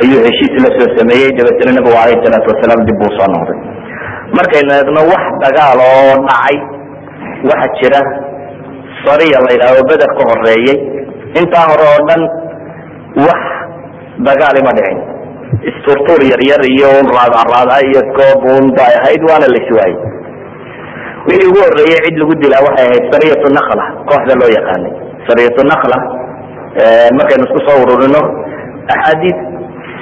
ayuu 0.00 0.20
heshiis 0.26 0.54
la 0.64 0.68
soo 0.78 0.88
sameeyey 0.98 1.30
dabeetna 1.38 1.72
nebigu 1.76 1.94
calayhi 1.96 2.22
salaatu 2.26 2.48
wasalaam 2.52 2.80
dib 2.88 2.96
buu 3.02 3.10
soo 3.18 3.28
noqday. 3.34 3.58
Markaynu 4.38 4.70
eegno 4.78 5.00
wax 5.12 5.24
dagaal 5.44 5.78
oo 5.88 6.12
dhacay 6.28 6.56
waxa 7.50 7.68
jira 7.80 8.00
sariya 9.04 9.38
la 9.46 9.50
yidhahdo 9.54 9.82
beder 9.90 10.10
ka 10.18 10.22
horeeyey 10.30 10.76
intaa 11.40 11.64
hore 11.70 11.84
oo 11.92 12.00
dhan 12.08 12.22
wax 13.26 13.40
dagaali 14.28 14.60
ma 14.68 14.72
dhicin. 14.78 14.98
Isturtuur 15.70 16.20
yaryar 16.32 16.62
iyo 16.74 16.88
un 17.00 17.06
raadaraada 17.16 17.76
iyo 17.88 18.00
goob 18.18 18.40
un 18.56 18.64
bay 18.76 18.92
ahayd 19.00 19.22
waana 19.28 19.46
la 19.52 19.58
iswaayey 19.62 19.96
wixii 21.28 21.48
ugu 21.50 21.60
horreeyey 21.66 22.00
cid 22.06 22.16
lagu 22.22 22.34
dilaa 22.42 22.62
waxay 22.66 22.86
ahayd 22.88 23.04
sariyatu 23.12 23.48
nakla 23.58 23.84
kooxda 24.10 24.34
loo 24.40 24.50
yaqaanay. 24.58 24.92
Sariyatu 25.28 25.62
nakla 25.72 25.96
markaynu 27.18 27.44
isku 27.48 27.60
soo 27.66 27.78
ururino 27.84 28.20
axaadiid 28.94 29.38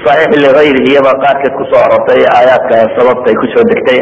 saxiix 0.06 0.32
ligayrihi 0.44 0.88
iyaba 0.92 1.12
qaarkeed 1.24 1.54
ku 1.60 1.64
soo 1.70 1.80
arortay 1.86 2.20
aayaadka 2.36 2.74
sababta 2.96 3.26
ay 3.32 3.36
ku 3.42 3.46
soo 3.54 3.64
degtay 3.70 4.00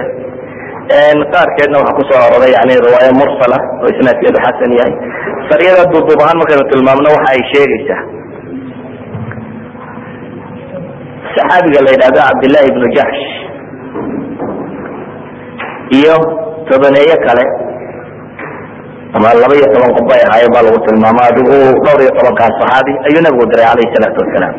qaarkeedna 1.35 1.76
waxa 1.82 1.92
ku 1.99 2.02
soo 2.11 2.21
aroray 2.26 2.52
yani 2.56 2.75
riwaaya 2.87 3.12
mursala 3.21 3.59
oo 3.82 3.88
isnaadkeedu 3.94 4.38
xasan 4.47 4.73
yahay 4.80 4.94
sariyada 5.50 5.82
duuduub 5.92 6.21
ahaan 6.25 6.38
markaynu 6.42 6.64
tilmaamno 6.73 7.09
waxa 7.16 7.30
ay 7.37 7.42
sheegaysaa 7.52 8.00
saxaabiga 11.37 11.80
la 11.87 11.90
yidhahdo 11.94 12.21
cabdillahi 12.28 12.66
ibnu 12.73 12.87
jaxsh 12.99 13.25
iyo 15.99 16.16
tobaneeye 16.71 17.16
kale 17.26 17.44
ama 19.16 19.28
laba 19.42 19.54
iyo 19.59 19.68
toban 19.75 19.90
qof 19.97 20.04
bay 20.11 20.21
ahaayeen 20.26 20.52
baa 20.54 20.64
lagu 20.66 20.78
tilmaama 20.87 21.23
adigu 21.30 21.56
dhowr 21.85 22.00
iyo 22.04 22.12
tobankaas 22.18 22.54
saxaabi 22.61 22.92
ayuu 23.09 23.23
nabigu 23.26 23.44
diray 23.52 23.66
calayhi 23.71 23.94
salaatu 23.97 24.18
wasalaam 24.25 24.54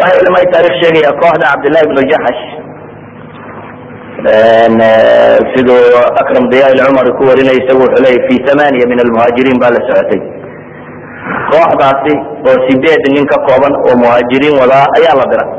waxay 0.00 0.18
culamada 0.20 0.46
taarikh 0.54 0.74
sheegaya 0.82 1.10
kooxda 1.22 1.44
cabdillahi 1.52 1.84
ibnu 1.88 2.02
jaxsh 2.12 2.42
siduu 5.52 5.82
akram 6.22 6.44
diya 6.52 6.66
ilcumari 6.74 7.10
ku 7.18 7.22
warinay 7.30 7.56
isagu 7.62 7.80
wuxuu 7.84 8.02
leeyay 8.04 8.20
fi 8.28 8.34
thamaniya 8.46 8.86
min 8.92 8.98
almuhaajiriin 9.04 9.58
baa 9.62 9.72
la 9.76 9.80
socotay 9.88 10.20
kooxdaasi 11.52 12.14
oo 12.48 12.56
sideed 12.68 13.02
nin 13.14 13.24
ka 13.32 13.36
kooban 13.48 13.74
oo 13.88 13.94
muhaajiriin 14.02 14.54
wadaa 14.62 14.84
ayaa 14.98 15.16
la 15.20 15.26
diray 15.32 15.50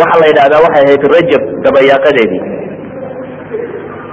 waxaa 0.00 0.20
la 0.22 0.26
yidhahdaa 0.30 0.64
waxay 0.66 0.84
ahayd 0.86 1.04
rajab 1.16 1.42
dabayaaqadeedii 1.64 2.42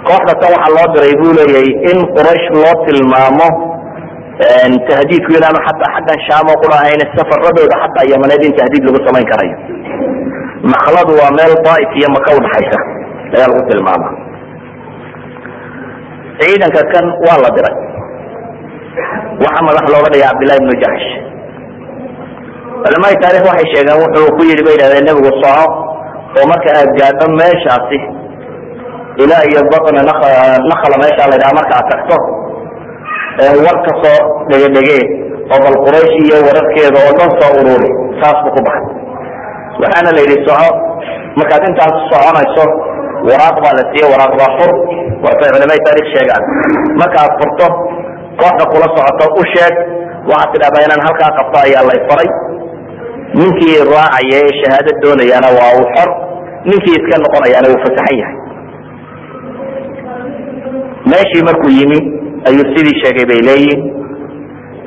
kooxda 0.10 0.34
tan 0.42 0.50
waxaa 0.56 0.76
loo 0.78 0.88
diray 0.96 1.14
buu 1.22 1.34
leeyahay 1.40 1.70
in 1.92 1.98
quraysh 2.16 2.48
loo 2.62 2.74
tilmaamo 2.88 3.50
tahdiidku 4.90 5.30
inaanu 5.38 5.60
xataa 5.68 5.90
xaggan 5.96 6.20
shaamo 6.28 6.54
qura 6.64 6.76
ahayn 6.82 7.02
safaradooda 7.18 7.76
xataa 7.84 8.06
yamaneed 8.14 8.44
in 8.48 8.54
tahdiid 8.60 8.84
lagu 8.88 9.00
samayn 9.08 9.28
karayo. 9.32 9.56
Makladu 10.74 11.12
waa 11.22 11.32
meel 11.38 11.54
daaif 11.66 11.92
iyo 12.00 12.08
maka 12.16 12.30
udhaxaysa 12.40 12.80
ayaa 13.36 13.48
lagu 13.52 13.62
tilmaama. 13.70 14.10
Ciidanka 16.42 16.82
kan 16.94 17.06
waa 17.26 17.38
la 17.44 17.50
diray. 17.56 17.76
Waxaa 19.44 19.66
madax 19.68 19.86
looga 19.94 20.10
dhigay 20.14 20.26
cabdillahi 20.30 20.60
ibnu 20.64 20.74
jaxsh 20.84 21.08
culamada 22.84 23.16
taarikh 23.24 23.46
waxay 23.50 23.68
sheegeen 23.74 23.98
wuxuu 24.02 24.28
ku 24.38 24.42
yidhi 24.50 24.64
bay 24.66 24.74
yidhahdeen 24.76 25.06
nebigu 25.08 25.32
soco 25.42 25.66
oo 26.38 26.46
marka 26.52 26.70
aad 26.80 26.90
gaadho 27.00 27.26
meeshaasi 27.40 28.00
ilaa 29.24 29.44
iyo 29.50 29.62
batna 29.72 30.02
nakla 30.72 30.96
meesha 31.02 31.30
la 31.30 31.36
yidhaha 31.38 31.54
marka 31.60 31.74
aad 31.80 31.88
tagto 31.94 32.18
war 33.66 33.78
ka 33.86 33.92
soo 34.04 34.20
dhegedhegee 34.50 35.04
oo 35.54 35.60
bal 35.66 35.78
quraysh 35.86 36.16
iyo 36.26 36.38
wararkeeda 36.48 36.98
oo 37.08 37.12
dhan 37.20 37.32
soo 37.40 37.52
ururi 37.62 37.90
saas 38.22 38.38
buu 38.44 38.54
ku 38.56 38.62
baxay. 38.68 38.86
Waxaana 39.82 40.10
la 40.16 40.22
yidhi 40.26 40.38
soco. 40.48 40.70
Markaad 41.40 41.64
intaas 41.70 41.96
soconayso 42.12 42.66
waraaq 43.28 43.58
baa 43.64 43.74
la 43.80 43.84
siiye 43.92 44.06
waraaq 44.14 44.34
baa 44.40 44.52
fur. 44.58 44.72
Waatay 45.24 45.48
culamada 45.54 45.78
taarikh 45.88 46.10
sheegaan. 46.14 46.44
Marka 47.02 47.18
aad 47.26 47.34
furto 47.40 47.68
kooxda 48.42 48.64
kula 48.72 48.88
socoto 48.96 49.26
u 49.42 49.44
sheeg. 49.54 49.76
Waxaad 50.30 50.50
tidhahdaa 50.54 50.86
inaan 50.88 51.04
halkaa 51.08 51.32
qabto 51.38 51.58
ayaa 51.66 51.84
lay 51.90 52.00
faray. 52.10 52.30
Ninkii 53.40 53.78
raacaya 53.94 54.38
ee 54.44 54.52
shahaado 54.60 54.92
doonayaana 55.04 55.50
waa 55.58 55.72
uu 55.80 55.88
xor. 55.96 56.10
Ninkii 56.70 56.96
iska 57.00 57.16
noqonayaana 57.24 57.68
wuu 57.72 57.82
fasaxan 57.86 58.18
yahay. 58.22 58.38
Meeshii 61.12 61.44
markuu 61.48 61.72
yimi 61.80 62.00
ayuu 62.50 62.66
sidii 62.76 62.96
sheegay 63.04 63.26
bay 63.32 63.42
leeyihiin 63.50 63.82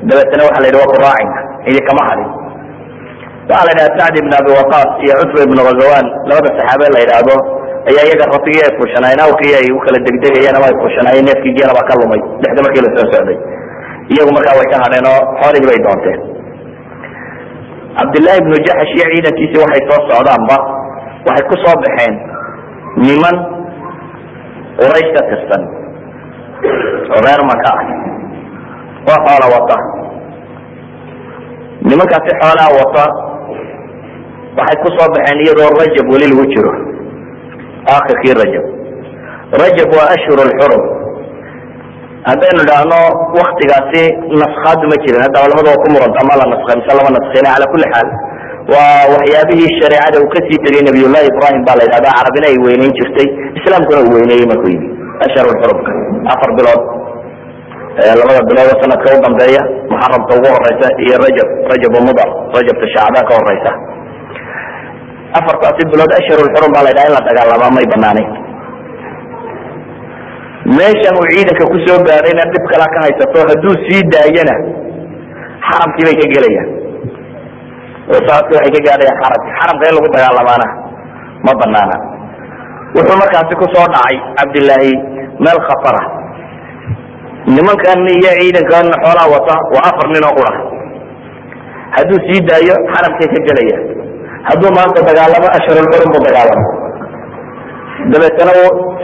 dabeetana 0.09 0.43
waxa 0.49 0.61
la 0.63 0.67
yidhi 0.69 0.81
waa 0.83 0.91
ku 0.93 1.83
kama 1.89 2.03
hadin 2.09 2.31
waxaa 3.49 3.65
la 3.67 3.73
yidhaha 3.73 3.97
sacd 3.99 4.15
ibn 4.23 4.33
abi 4.41 4.51
waqas 4.61 4.89
iyo 5.05 5.15
cutba 5.21 5.41
ibn 5.47 5.59
ghazawan 5.69 6.07
labada 6.29 6.49
saxaabe 6.59 6.87
la 6.95 7.01
yidhaahdo 7.05 7.37
ayaa 7.91 8.05
iyaga 8.09 8.25
ratigii 8.35 8.63
ay 8.67 8.73
fuushanaayeen 8.79 9.25
awrkii 9.27 9.55
ay 9.61 9.67
u 9.77 9.79
kala 9.85 9.99
degdegayeen 10.07 10.57
ama 10.59 10.67
ay 10.71 10.77
fuushanaayeen 10.83 11.27
neefkii 11.29 11.57
geela 11.59 11.73
baa 11.77 11.89
ka 11.91 11.95
lumay. 12.01 12.21
Dhexda 12.43 12.61
markii 12.67 12.83
la 12.87 12.91
soo 12.97 13.07
socday. 13.13 13.39
Iyagu 14.13 14.31
markaa 14.37 14.57
way 14.59 14.69
ka 14.73 14.77
hadheen 14.85 15.07
oo 15.13 15.21
xoolihii 15.41 15.69
bay 15.71 15.81
doonteen 15.87 16.21
cabdillahi 17.99 18.39
ibnu 18.43 18.55
jaxash 18.67 18.93
iyo 18.97 19.07
ciidankiisii 19.13 19.63
waxay 19.65 19.83
soo 19.89 20.01
socdaanba 20.11 20.57
waxay 21.27 21.45
ku 21.51 21.57
soo 21.65 21.77
baxeen 21.85 22.15
niman 23.07 23.37
quraysh 24.81 25.11
tirsan 25.31 25.63
oo 27.15 27.21
reer 27.27 27.43
maka 27.51 27.71
ah 27.79 27.83
oo 29.11 29.19
xoola 29.27 29.47
wata. 29.55 29.77
Nimankaasi 31.89 32.31
xoolaa 32.41 32.71
wata 32.79 33.05
waxay 34.59 34.77
ku 34.83 34.89
soo 34.97 35.09
baxeen 35.15 35.39
iyadoo 35.45 35.71
rajab 35.81 36.07
weli 36.13 36.27
lagu 36.33 36.45
jiro. 36.53 36.73
Akhirkii 37.97 38.35
rajab. 38.41 38.65
Rajab 39.63 39.89
waa 39.97 40.09
ashhur 40.17 40.39
lxurum 40.51 40.83
haddaynu 42.29 42.61
idhaahno 42.65 43.01
waktigaasi 43.41 44.03
naskaadu 44.41 44.85
ma 44.93 44.97
jirin. 45.05 45.21
Hadda 45.25 45.39
culamadu 45.45 45.69
waa 45.73 45.83
ku 45.85 45.89
muranta 45.95 46.21
ma 46.29 46.35
la 46.41 46.45
naskay 46.53 46.77
mise 46.81 46.93
lama 46.99 47.11
naskina 47.17 47.49
cala 47.55 47.67
kuli 47.73 47.87
xaal. 47.93 48.09
Waa 48.73 49.01
waxyaabihii 49.13 49.71
shareecada 49.81 50.17
uu 50.23 50.31
ka 50.35 50.41
sii 50.47 50.59
tegay 50.65 50.83
nabiyullahi 50.89 51.27
ibrahim 51.33 51.61
baa 51.69 51.77
la 51.79 51.85
yidhahda 51.87 52.11
carabina 52.19 52.47
ay 52.53 52.57
weyneyn 52.67 52.93
jirtay 52.99 53.29
islaamkuna 53.61 54.01
uu 54.07 54.15
weyneeyey 54.17 54.47
markuu 54.53 54.71
yimi 54.75 54.89
ashhar 55.27 55.45
lxurumka 55.53 55.93
afar 56.33 56.51
bilood 56.59 56.83
labada 58.21 58.41
bilood 58.51 58.69
oo 58.73 58.79
sanadka 58.83 59.09
u 59.17 59.21
dambeeya 59.27 59.63
muxaramka 59.93 60.33
ugu 60.39 60.49
horeysa 60.55 60.89
iyo 61.05 61.17
rajab 61.25 61.49
rajab 61.73 61.95
mudar 62.09 62.29
rajabta 62.57 62.87
shaacbaan 62.95 63.25
ka 63.29 63.33
horeysa 63.41 63.71
afartaasi 65.39 65.83
bilood 65.93 66.13
ashhurulxurum 66.21 66.71
baa 66.77 66.85
la 66.87 66.91
ydhaha 66.95 67.09
in 67.11 67.15
la 67.19 67.23
dagaalamaa 67.29 67.71
may 67.79 67.87
banaaneyn 67.95 68.31
meeshan 70.79 71.15
uu 71.21 71.27
ciidanka 71.33 71.65
ku 71.73 71.77
soo 71.87 71.99
gaadhayna 72.09 72.45
dhib 72.53 72.65
kala 72.73 72.87
ka 72.95 72.99
haysato 73.05 73.39
hadduu 73.51 73.75
sii 73.87 74.03
daayana 74.15 74.55
xaramkii 75.69 76.05
bay 76.09 76.17
ka 76.21 76.27
gelayaan. 76.35 76.69
Oo 78.13 78.21
saadkii 78.29 78.57
waxay 78.59 78.73
ka 78.77 78.81
gaadhayaan 78.89 79.19
xaramki 79.23 79.51
xaramka 79.59 79.85
in 79.91 79.95
lagu 79.99 80.09
dagaalamaana 80.17 80.67
ma 81.47 81.53
banaana 81.61 81.97
wuxuu 82.97 83.17
markaasi 83.23 83.55
ku 83.63 83.67
soo 83.75 83.87
dhacay 83.95 84.17
cabdillaahi 84.39 84.93
meel 85.45 85.61
khatara 85.69 86.03
nimankan 87.57 88.01
iyo 88.17 88.31
ciidankan 88.41 88.87
xoolaa 89.05 89.29
wata 89.35 89.55
waa 89.75 89.85
afar 89.91 90.07
nin 90.15 90.25
oo 90.29 90.35
qura. 90.39 90.53
Hadduu 91.97 92.19
sii 92.27 92.41
daayo 92.49 92.75
xaramkay 92.93 93.29
ka 93.35 93.39
gelaya. 93.49 93.77
Hadduu 94.49 94.71
maanta 94.77 95.01
dagaalamo 95.09 95.49
ashhurulxurum 95.57 96.09
buu 96.15 96.23
dagaalamo 96.29 96.67
dabeetana 98.13 98.53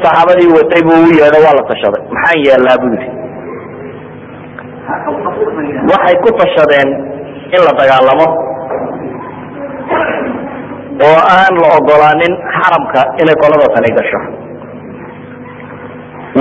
saxaabadii 0.02 0.50
watay 0.56 0.82
buu 0.86 0.98
u 1.06 1.10
yeedho 1.20 1.38
waa 1.46 1.54
la 1.58 1.62
tashaday. 1.70 2.02
Maxaan 2.14 2.38
yeelnaa 2.46 2.76
buu 2.82 2.90
yidhi. 2.94 3.08
Waxay 5.90 6.16
ku 6.24 6.30
tashadeen 6.40 6.88
in 7.54 7.60
la 7.66 7.72
dagaalamo. 7.80 8.26
Oo 11.06 11.20
aan 11.36 11.54
la 11.62 11.68
ogolaanin 11.78 12.32
xaramka 12.56 13.00
inay 13.22 13.36
qolada 13.42 13.66
tani 13.74 13.90
gasho. 13.98 14.20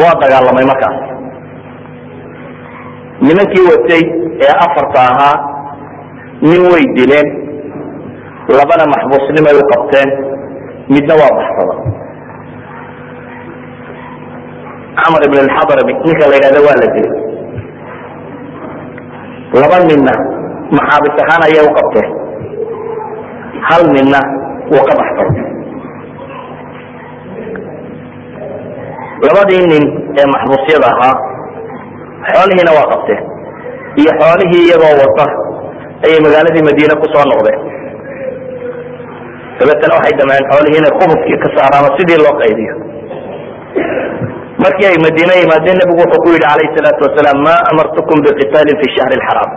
Waa 0.01 0.13
dagaalamay 0.23 0.65
markaas 0.71 0.97
nimankii 3.27 3.65
watay 3.71 4.03
ee 4.45 4.53
afarta 4.65 4.99
ahaa 5.11 5.35
nin 6.41 6.61
way 6.71 6.83
dileen 6.97 7.27
labana 8.57 8.85
maxbuusnimay 8.93 9.55
u 9.61 9.63
qabteen 9.71 10.09
midna 10.93 11.13
waa 11.21 11.31
baxsada. 11.37 11.75
Camar 14.99 15.21
ibn 15.27 15.37
alxadrami 15.45 15.93
ninka 16.05 16.25
la 16.31 16.35
yidhahda 16.37 16.59
waa 16.67 16.77
la 16.81 16.87
dilay. 16.95 17.21
Laba 19.61 19.77
ninna 19.89 20.13
maxaabis 20.77 21.15
ahaan 21.23 21.41
ayay 21.47 21.63
u 21.69 21.71
qabteen. 21.77 22.09
Hal 23.67 23.83
ninna 23.95 24.19
wuu 24.71 24.83
ka 24.89 24.93
baxsaday 25.01 25.45
labadii 29.27 29.63
nin 29.71 29.83
ee 30.19 30.25
maxbuusyada 30.33 30.87
ahaa 30.93 31.15
xoolihiina 32.35 32.71
waa 32.77 32.87
qabteen 32.93 33.21
iyo 34.01 34.11
xoolihii 34.21 34.63
iyagoo 34.67 34.93
wata 35.03 35.25
ayay 36.05 36.19
magaaladii 36.25 36.63
madiine 36.69 36.95
ku 37.01 37.07
soo 37.13 37.25
noqdeen. 37.31 37.59
Dabeetana 39.59 39.93
waxay 39.97 40.13
damceen 40.19 40.45
xoolihii 40.51 40.79
inay 40.81 40.93
khubudkii 40.99 41.37
ka 41.43 41.47
saaraan 41.55 41.85
oo 41.87 41.91
sidii 41.97 42.19
loo 42.23 42.33
qaydiyo 42.41 42.73
markii 44.63 44.87
ay 44.91 44.97
madiine 45.05 45.33
yimaadeen 45.41 45.77
nebigu 45.81 46.01
wuxuu 46.03 46.21
ku 46.23 46.29
yidhi 46.33 46.45
calayhi 46.47 46.75
salaatu 46.77 47.01
wasalaam 47.07 47.39
ma 47.47 47.53
amartukum 47.71 48.17
biqitaalin 48.25 48.75
fi 48.81 48.87
shahri 48.95 49.15
lxaraam 49.21 49.51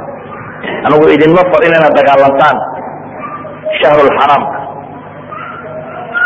anigu 0.87 1.05
idinma 1.17 1.43
farin 1.53 1.73
inaad 1.79 1.95
dagaalantaan 2.01 2.57
shahrulxaraamka 3.81 4.59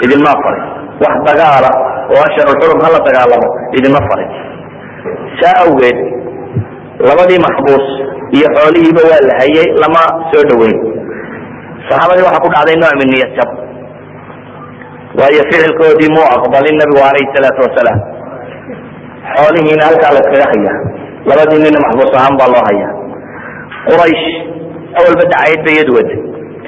idinma 0.05 0.33
farin 0.45 0.65
wax 1.03 1.15
dagaala 1.29 1.71
oo 2.15 2.21
ashharulxurum 2.29 2.79
hala 2.87 2.99
dagaalamo 3.09 3.49
idinma 3.79 4.01
farin 4.09 4.31
saa 5.41 5.55
awgeed 5.65 5.99
labadii 7.09 7.41
maxbuus 7.47 7.87
iyo 8.37 8.47
xoolihiiba 8.57 9.03
waa 9.11 9.23
la 9.29 9.35
hayay 9.41 9.69
lama 9.83 10.03
soo 10.33 10.43
dhaweyn 10.51 10.77
saxaabadii 11.89 12.25
waxaa 12.29 12.45
ku 12.45 12.51
dhacday 12.55 12.77
nooc 12.83 12.95
min 13.01 13.09
niyad 13.15 13.33
jab. 13.39 13.51
Waayo 15.19 15.43
ficilkoodii 15.51 16.11
muu 16.17 16.27
aqbalin 16.37 16.77
nabigu 16.81 17.01
calayhi 17.05 17.33
salaatu 17.37 17.61
wasalaam. 17.67 18.01
Xoolihiina 19.37 19.85
halkaa 19.89 20.13
la 20.17 20.21
iskaga 20.25 20.47
hayaa 20.53 20.79
labadii 21.31 21.61
nina 21.65 21.79
maxbuus 21.85 22.13
ahaan 22.19 22.35
baa 22.41 22.51
loo 22.55 22.65
hayaa 22.71 22.93
quraysh 23.89 24.25
awalba 24.99 25.23
dacayad 25.33 25.61
bay 25.67 25.75
iyadu 25.79 25.93
waday. 25.99 26.19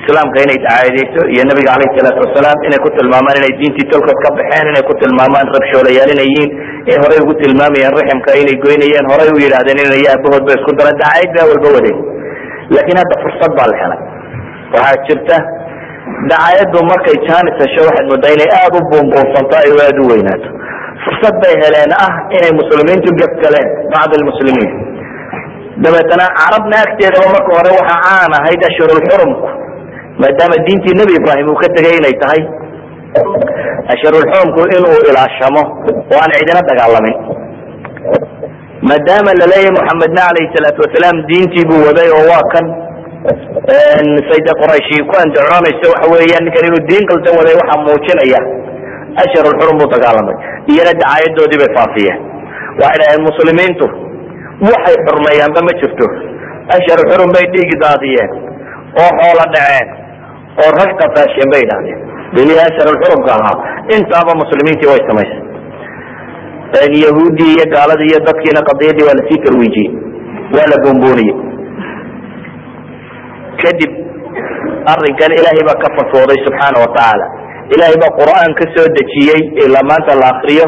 Islaamka 0.01 0.39
inay 0.45 0.59
dacaadeyso 0.65 1.21
iyo 1.35 1.43
nabiga 1.51 1.71
calayhi 1.75 1.97
salaatu 1.99 2.21
wasalaam 2.27 2.59
inay 2.69 2.81
ku 2.85 2.89
tilmaamaan 2.97 3.37
inay 3.41 3.53
diintii 3.61 3.89
tolkood 3.93 4.19
ka 4.25 4.29
baxeen 4.39 4.67
inay 4.73 4.85
ku 4.89 4.95
tilmaamaan 5.03 5.47
rabshoolayaal 5.57 6.11
inay 6.17 6.29
yihiin 6.33 6.51
ee 6.93 6.97
horey 7.03 7.19
ugu 7.25 7.35
tilmaamayeen 7.43 7.95
raximka 7.99 8.31
inay 8.43 8.57
goynayeen 8.65 9.07
horey 9.13 9.31
u 9.37 9.39
yidhahdeen 9.45 9.79
inay 9.87 10.05
aabahood 10.13 10.43
ba 10.49 10.53
isku 10.59 10.71
dara 10.81 10.93
dacayad 11.03 11.31
bay 11.37 11.43
awalba 11.47 11.69
wadeen 11.77 11.99
laakiin 12.75 12.99
hadda 13.03 13.15
fursad 13.25 13.53
baa 13.59 13.69
la 13.73 13.77
helay 13.83 14.01
waxaa 14.75 14.97
jirta 15.09 15.37
dacayaddu 16.31 16.79
markay 16.91 17.17
jaanis 17.29 17.57
hesho 17.63 17.81
waxaad 17.89 18.07
moodaa 18.13 18.33
inay 18.37 18.51
aada 18.61 18.77
u 18.81 18.83
buunbuunsanto 18.91 19.55
ay 19.63 19.71
aada 19.87 20.01
u 20.05 20.07
weynaato. 20.13 20.49
Fursad 21.05 21.35
bay 21.43 21.55
heleen 21.63 21.93
ah 22.07 22.13
inay 22.37 22.53
muslimiintu 22.61 23.09
gefgaleen 23.21 23.69
bacd 23.93 24.13
lmuslimiin 24.23 24.71
dabeetana 25.85 26.27
carabna 26.41 26.77
agteedaba 26.87 27.29
marka 27.35 27.51
hore 27.59 27.71
waxaa 27.79 28.01
caan 28.07 28.33
ahayd 28.39 28.61
ashhurulxurumku 28.71 29.47
maadaama 30.23 30.57
diintii 30.67 30.95
nebi 31.01 31.13
ibraahim 31.21 31.47
uu 31.53 31.59
ka 31.63 31.69
tegay 31.77 31.95
inay 32.01 32.15
tahay 32.23 32.41
ashhurulxurumku 33.93 34.61
inuu 34.77 34.99
ilaashamo 35.11 35.63
oo 36.13 36.19
aan 36.23 36.33
cidina 36.39 36.63
dagaalamin. 36.71 37.17
Maadaama 38.89 39.31
la 39.41 39.47
leeyahay 39.53 39.73
muxamedna 39.79 40.23
calayhi 40.29 40.53
salaatu 40.57 40.81
wasalaam 40.85 41.17
diintii 41.31 41.65
buu 41.71 41.81
waday 41.89 42.09
oo 42.19 42.25
waa 42.33 42.45
kan 42.55 42.67
sayde 44.29 44.53
qurayshi 44.61 44.99
ku 45.09 45.15
andacoonayso 45.23 45.87
waxa 45.95 46.07
weeyaan 46.15 46.45
ninkan 46.47 46.65
inuu 46.69 46.83
diin 46.91 47.05
qaldan 47.11 47.35
waday 47.41 47.55
waxaa 47.61 47.81
muujinaya 47.87 48.41
ashharulxurum 49.23 49.77
buu 49.81 49.89
dagaalamay. 49.95 50.37
Iyana 50.73 50.93
dacaayadoodii 51.01 51.61
bay 51.63 51.71
faafiyeen 51.79 52.19
waxay 52.83 52.99
dhaheen 53.03 53.23
muslimiintu 53.29 53.87
waxay 54.71 54.97
xurmeeyaanba 55.07 55.61
ma 55.69 55.73
jirto. 55.81 56.07
Ashharulxurum 56.77 57.31
bay 57.37 57.45
dhiigi 57.55 57.77
daadiyeen 57.85 58.31
oo 59.03 59.11
xoolo 59.21 59.45
dhaceen 59.57 59.89
oo 60.63 60.71
rag 60.81 60.91
qafaasheen 61.03 61.49
bay 61.55 61.63
idhahdeen 61.67 62.01
bilihii 62.35 62.63
ashharulxurumka 62.69 63.31
ahaa 63.39 63.57
intaaba 63.97 64.33
muslimiintii 64.43 64.91
way 64.93 65.01
samaysay 65.11 65.41
yahuuddii 67.07 67.53
iyo 67.57 67.67
gaaladii 67.75 68.09
iyo 68.13 68.21
dadkiina 68.29 68.61
qadiyadii 68.71 69.07
waa 69.09 69.17
la 69.21 69.25
sii 69.29 69.41
tarwiijiyey 69.47 69.91
waa 70.57 70.67
la 70.73 70.77
buunbuuniyey 70.85 71.37
kadib 73.63 73.93
arrinkan 74.93 75.33
ilaahay 75.39 75.63
baa 75.69 75.79
ka 75.85 75.89
fatwooday 75.99 76.39
subxaana 76.47 76.79
watacaala 76.85 77.27
ilaahay 77.75 77.97
baa 78.03 78.13
qur'aan 78.21 78.51
ka 78.61 78.65
soo 78.75 78.87
dejiyey 78.99 79.41
ilaa 79.65 79.85
maanta 79.91 80.13
la 80.23 80.27
akriyo 80.35 80.67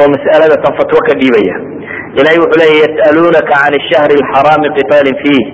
oo 0.00 0.08
mas'alada 0.14 0.56
tan 0.64 0.72
fatwo 0.80 1.00
ka 1.08 1.12
dhiibaya 1.20 1.56
ilahay 2.20 2.38
wuxuu 2.44 2.60
leeya 2.62 2.78
yas'aluunaka 2.86 3.52
can 3.62 3.74
shahri 3.90 4.14
alxaraami 4.22 4.68
qitaalin 4.78 5.16
fiih 5.24 5.44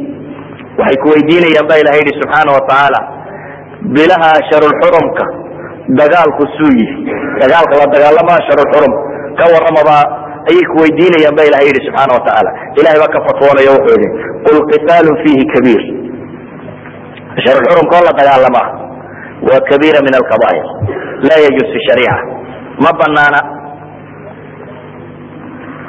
waxay 0.80 0.96
ku 1.02 1.06
weydiinayaan 1.14 1.66
ba 1.70 1.74
ilahay 1.82 2.00
yihi 2.04 2.14
subxaana 2.20 2.50
watacaala 2.58 3.00
bilaha 3.96 4.28
asharulxurumka 4.40 5.24
dagaalku 6.00 6.42
suu 6.58 6.70
yihi 6.78 6.96
dagaalka 7.42 7.74
la 7.80 7.86
dagaalama 7.94 8.32
asharulxurum 8.40 8.92
ka 9.38 9.44
waramaba 9.54 9.96
ayay 10.50 10.64
ku 10.72 10.76
weydiinayaan 10.82 11.34
ba 11.38 11.42
ilahay 11.48 11.66
yihi 11.70 11.84
subxaana 11.86 12.12
watacaala 12.18 12.50
ilahay 12.80 12.98
baa 13.02 13.12
ka 13.14 13.20
fatwoonaya 13.28 13.70
wuxuu 13.76 13.98
yihi 14.02 14.10
qul 14.46 14.58
qitaalun 14.72 15.14
fiihi 15.22 15.44
kabiir. 15.54 15.82
Asharulxurumka 17.38 17.94
oo 17.98 18.04
la 18.08 18.12
dagaalamaa 18.20 18.68
waa 19.48 19.60
kabiira 19.70 19.98
min 20.06 20.14
alkabair 20.20 20.64
laa 21.28 21.40
yajuz 21.46 21.68
fi 21.74 21.78
shariica. 21.88 22.16
Ma 22.84 22.90
banaana 23.00 23.40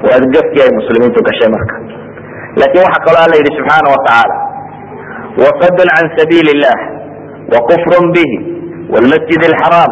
waa 0.08 0.20
gafkii 0.36 0.62
ay 0.66 0.72
muslimiintu 0.80 1.20
gashay 1.28 1.50
marka. 1.56 1.76
Lakin 2.62 2.80
waxaa 2.86 3.04
kaloo 3.08 3.22
alla 3.26 3.36
yidhi 3.40 3.52
subxaana 3.58 3.88
watacaala 3.96 4.36
wasadun 5.44 5.90
can 5.96 6.08
sabiili 6.18 6.52
illah 6.56 6.78
wakufrun 7.54 8.06
bihi 8.16 8.38
wlmasjid 8.94 9.42
alxaraam 9.52 9.92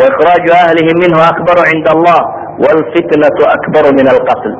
waikhraaju 0.00 0.50
ahlihi 0.64 0.92
minhu 1.02 1.20
akbaru 1.30 1.62
cinda 1.70 1.90
allah 1.96 2.20
wlfitnatu 2.64 3.42
akbaru 3.56 3.88
min 3.98 4.06
alqatl 4.14 4.52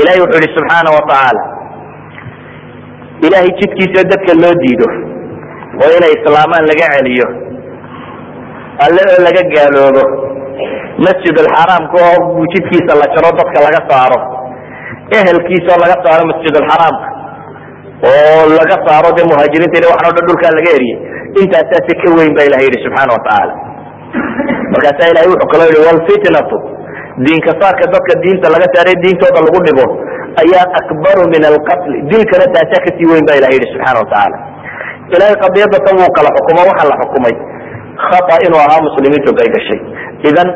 ilahay 0.00 0.18
wuxuu 0.24 0.40
yihi 0.44 0.54
subxaana 0.58 0.88
watacaala 0.96 1.42
ilahay 3.26 3.50
jidkiisa 3.60 4.00
dadka 4.12 4.32
loo 4.42 4.54
diido 4.62 4.88
oo 5.82 5.90
inay 5.98 6.12
islaamaan 6.18 6.64
laga 6.70 6.86
celiyo 6.94 7.26
alle 8.86 9.02
oo 9.12 9.18
laga 9.26 9.42
gaaloobo 9.54 10.04
masjid 11.06 11.34
alxaraamka 11.44 11.96
oo 12.10 12.44
jidkiisa 12.54 12.92
la 13.00 13.06
jaro 13.14 13.30
dadka 13.40 13.58
laga 13.66 13.80
saaro 13.90 14.18
ehelkiisa 15.18 15.68
oo 15.74 15.80
laga 15.84 15.96
saaro 16.04 16.22
masjid 16.32 16.54
alxaraamka 16.62 17.07
oo 18.10 18.42
laga 18.58 18.76
saaro 18.86 19.10
dee 19.16 19.26
muhaajiriinta 19.30 19.76
ila 19.80 19.88
waxan 19.92 20.10
o 20.10 20.14
dhan 20.16 20.26
dhulkaa 20.28 20.52
laga 20.58 20.70
eriyey. 20.78 20.98
Intaasaasi 21.42 21.92
ka 22.02 22.08
weyn 22.18 22.32
ba 22.38 22.42
ilahay 22.48 22.66
yihi 22.68 22.78
subxaana 22.84 23.12
watacaala 23.16 23.54
markaasaa 24.72 25.08
ilahay 25.12 25.28
wuxuu 25.32 25.48
kaloo 25.52 25.68
yihi 25.72 25.84
walfitnatu 25.88 26.56
diinka 27.24 27.52
saarka 27.60 27.84
dadka 27.94 28.12
diinta 28.24 28.46
laga 28.54 28.66
saaray 28.74 28.96
diintooda 29.04 29.40
lagu 29.46 29.60
dhibo 29.66 29.84
ayaa 30.42 30.66
akbaru 30.80 31.22
min 31.34 31.42
alqatl. 31.50 31.92
Dilkana 32.10 32.46
taasaa 32.54 32.80
ka 32.86 32.90
sii 32.96 33.06
weyn 33.12 33.24
ba 33.28 33.32
ilahay 33.38 33.56
yihi 33.58 33.68
subxana 33.74 33.98
watacaala 34.02 34.36
ilahay 35.14 35.36
qadiyada 35.44 35.78
tan 35.86 35.94
wuu 36.00 36.10
kala 36.16 36.30
xukumo 36.36 36.60
waxaa 36.70 36.88
la 36.92 36.96
xukumay 37.02 37.34
khata 38.08 38.34
inuu 38.46 38.60
ahaa 38.66 38.80
muslimiintu 38.88 39.30
bay 39.38 39.48
gashay 39.56 39.80
idan 40.30 40.48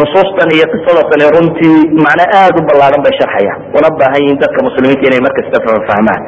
nusuustan 0.00 0.48
iyo 0.56 0.66
qisadasani 0.72 1.26
runtii 1.36 1.78
macno 2.04 2.24
aada 2.40 2.58
u 2.60 2.62
ballaaran 2.68 3.00
bay 3.06 3.14
sharxayaan. 3.20 3.60
Una 3.78 3.88
baahan 4.00 4.20
yihiin 4.24 4.38
dadka 4.44 4.58
muslimiinta 4.68 5.04
inay 5.10 5.22
markasta 5.26 5.58
fahmaan 5.90 6.22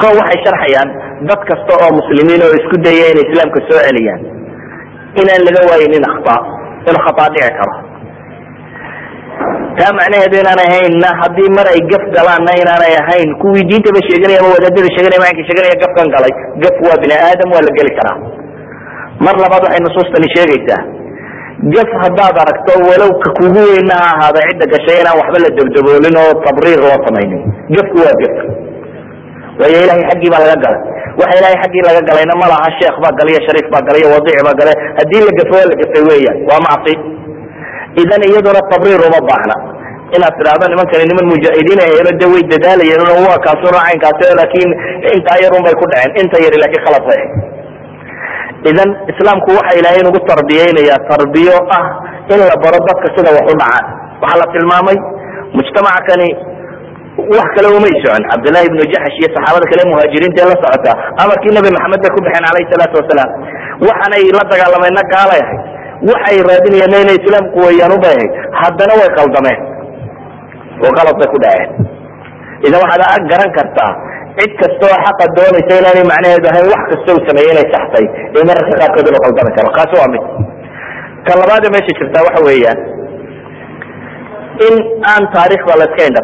ko 0.00 0.06
waxay 0.20 0.38
sharxayaan 0.46 0.88
dad 1.28 1.40
kasta 1.50 1.72
oo 1.82 1.90
muslimiin 2.00 2.42
oo 2.46 2.52
isku 2.60 2.76
daya 2.86 3.06
inay 3.12 3.24
islaamka 3.28 3.58
soo 3.68 3.80
celiyaan. 3.86 4.20
Inaan 5.20 5.42
laga 5.46 5.60
waayinin 5.70 6.04
akhta 6.12 6.34
inuu 6.88 7.02
khata 7.06 7.24
dhici 7.34 7.50
karo. 7.58 7.74
Taa 9.78 9.92
macnaheedu 9.98 10.36
inaan 10.42 10.60
ahaynna 10.66 11.08
haddii 11.20 11.50
mar 11.58 11.66
ay 11.74 11.80
gaf 11.92 12.04
galaanna 12.16 12.52
inaanay 12.62 12.94
ahayn 13.02 13.30
kuwii 13.42 13.64
diintaba 13.70 14.00
sheeganaya 14.08 14.38
ama 14.42 14.50
wadaadada 14.54 14.88
sheeganaya 14.94 15.20
maanka 15.24 15.42
sheeganaya 15.48 15.76
gafkan 15.82 16.08
galay 16.14 16.32
gaf 16.62 16.76
waa 16.86 16.98
bini 17.02 17.14
aadam 17.28 17.48
waa 17.54 17.64
la 17.66 17.72
geli 17.78 17.92
karaa. 17.98 18.16
Mar 19.26 19.34
labaad 19.44 19.62
waxay 19.66 19.82
nusuustani 19.86 20.28
sheegaysaa 20.36 20.82
gaf 21.74 21.90
haddaad 22.02 22.36
aragto 22.44 22.72
walow 22.88 23.12
ka 23.24 23.28
kugu 23.38 23.62
weynna 23.70 23.94
ha 24.02 24.08
ahaada 24.14 24.40
cidda 24.48 24.64
gashay 24.74 24.96
inaan 25.02 25.16
waxba 25.20 25.38
la 25.44 25.50
dabdaboolin 25.58 26.16
oo 26.24 26.32
tabriir 26.46 26.80
loo 26.86 26.98
samaynin. 27.06 27.42
Gafku 27.76 27.96
waa 28.04 28.14
gaf 28.22 28.34
waayo 29.60 29.78
ilahay 29.84 30.04
xaggii 30.10 30.30
baa 30.32 30.42
laga 30.44 30.56
galay. 30.64 30.80
Waxa 31.20 31.34
ilahay 31.40 31.56
xaggii 31.62 31.82
laga 31.88 32.00
galayna 32.08 32.34
ma 32.42 32.46
laha 32.52 32.68
sheekh 32.78 32.96
baa 33.04 33.12
galay 33.18 33.32
iyo 33.34 33.42
shariif 33.46 33.66
baa 33.74 33.82
galay 33.88 34.00
iyo 34.04 34.42
baa 34.48 34.56
galay. 34.60 34.76
Haddii 34.98 35.22
la 35.26 35.32
gafo 35.38 35.56
la 35.70 35.74
gafay 35.80 36.02
weeyaan. 36.08 36.38
Waa 36.50 36.60
macsi. 36.66 36.94
Idan 38.02 38.22
iyaduna 38.28 38.60
tabriir 38.72 39.00
uma 39.08 39.20
baahna. 39.28 39.56
Inaad 40.16 40.34
tidhaahdo 40.38 40.64
nimankani 40.72 41.04
niman 41.10 41.26
mujaahidiin 41.32 41.80
ahayno 41.84 42.10
de 42.20 42.26
way 42.32 42.42
dadaalayeen 42.52 43.02
waa 43.26 43.38
kaasuna 43.46 43.78
caynkaasi 43.86 44.24
laakiin 44.40 44.70
intaa 45.14 45.36
yarun 45.44 45.62
bay 45.66 45.74
ku 45.80 45.84
dhaceen. 45.92 46.12
Inta 46.22 46.36
yari 46.44 46.56
laakiin 46.62 46.82
khalad 46.86 47.04
bay 47.10 47.20
idan 48.70 48.90
islaamku 49.12 49.50
waxa 49.58 49.72
ilaahay 49.80 50.02
nagu 50.06 50.20
tarbiyeynaya 50.30 50.96
tarbiyo 51.10 51.56
ah 51.78 51.86
in 52.32 52.40
la 52.50 52.56
baro 52.64 52.78
dadka 52.88 53.06
sida 53.16 53.30
wax 53.36 53.46
u 53.52 53.54
dhacaan. 53.60 53.84
Waxaa 54.22 54.40
la 54.42 54.46
tilmaamay 54.54 54.96
mujtamaca 55.56 56.00
kani 56.08 56.28
wax 57.18 57.48
kale 57.56 57.68
umay 57.78 57.94
socon 58.02 58.22
cabdillahi 58.30 58.66
ibnu 58.70 58.82
jaxsh 58.94 59.16
iyo 59.20 59.28
saxaabada 59.34 59.66
kale 59.70 59.82
muhaajiriinta 59.90 60.38
ee 60.44 60.48
la 60.52 60.56
socota. 60.62 60.92
Amarkii 61.22 61.52
nabi 61.58 61.68
maxamed 61.76 62.00
bay 62.04 62.10
ku 62.14 62.20
baxeen 62.24 62.44
calayhi 62.48 62.70
salaatu 62.72 62.94
wasalaam 63.00 63.30
waxaanay 63.88 64.24
la 64.38 64.42
dagaalamayna 64.52 65.02
gaalay 65.12 65.40
ahayd 65.44 65.60
waxay 66.10 66.38
raadinayeen 66.48 66.94
inay 67.04 67.18
islaamku 67.20 67.58
weeyaan 67.66 67.92
ubay 67.98 68.14
ahayd 68.16 68.32
haddana 68.62 68.92
way 69.00 69.10
qaldameen. 69.18 69.60
Oo 70.84 70.92
qalad 70.98 71.14
bay 71.20 71.28
ku 71.34 71.38
dhaceen. 71.44 71.70
Idan 72.66 72.78
waxaad 72.84 73.22
garan 73.32 73.50
kartaa 73.58 73.92
cid 74.38 74.52
kasta 74.60 74.86
xaqa 75.04 75.24
doonaysa 75.36 75.72
inaanay 75.80 76.04
macnaheedu 76.12 76.46
ahayn 76.52 76.66
wax 76.72 76.82
kasta 76.92 77.10
uu 77.16 77.22
inay 77.52 77.66
saxtay 77.74 78.06
ee 78.36 78.44
mararka 78.48 78.74
qaarkood 78.80 79.08
qaldami 79.24 79.50
karo. 79.56 79.68
Kaasi 79.76 79.94
waa 80.00 80.10
mid. 80.14 80.24
Ka 81.26 81.32
labaade 81.40 81.68
meesha 81.74 81.92
jirtaa 81.98 82.22
waxa 82.28 82.40
weeyaan 82.48 82.78
in 84.66 84.74
aan 85.12 85.24
taariikhda 85.34 85.72
la 85.80 85.84
iska 85.90 86.02
indha 86.08 86.22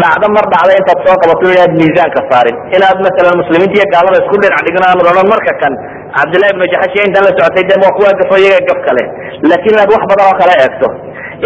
dhacdo 0.00 0.26
mar 0.36 0.44
dhacda 0.52 0.72
intaad 0.80 0.98
soo 1.06 1.16
qabato 1.22 1.46
inaad 1.54 1.72
miisaanka 1.80 2.20
saarin 2.30 2.56
inaad 2.76 2.98
masalan 3.06 3.36
muslimiinta 3.42 3.76
iyo 3.78 3.86
gaalada 3.94 4.16
isku 4.22 4.36
dhinac 4.42 4.60
dhigno 4.66 4.84
aan 4.90 4.98
odhan 5.10 5.26
marka 5.34 5.52
kan 5.62 5.72
cabdillahi 6.16 6.50
ibnu 6.54 6.64
jaxash 6.72 6.94
iyo 6.96 7.04
intaan 7.08 7.24
la 7.28 7.32
socotay 7.38 7.64
de 7.70 7.74
waa 7.82 7.92
kuwa 7.96 8.10
gafo 8.20 8.34
iyaga 8.42 8.60
gaf 8.70 8.80
kale 8.88 9.02
laakiin 9.50 9.74
inaad 9.76 9.90
wax 9.94 10.02
badan 10.10 10.26
oo 10.30 10.36
kale 10.42 10.54
eegto 10.64 10.88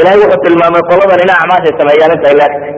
ilahay 0.01 0.19
wuxuu 0.23 0.41
tilmaamay 0.47 0.83
qoladan 0.91 1.21
ina 1.27 1.35
acmaashay 1.43 1.73
sameeyaan 1.81 2.13
intay 2.17 2.35
laagtay 2.41 2.73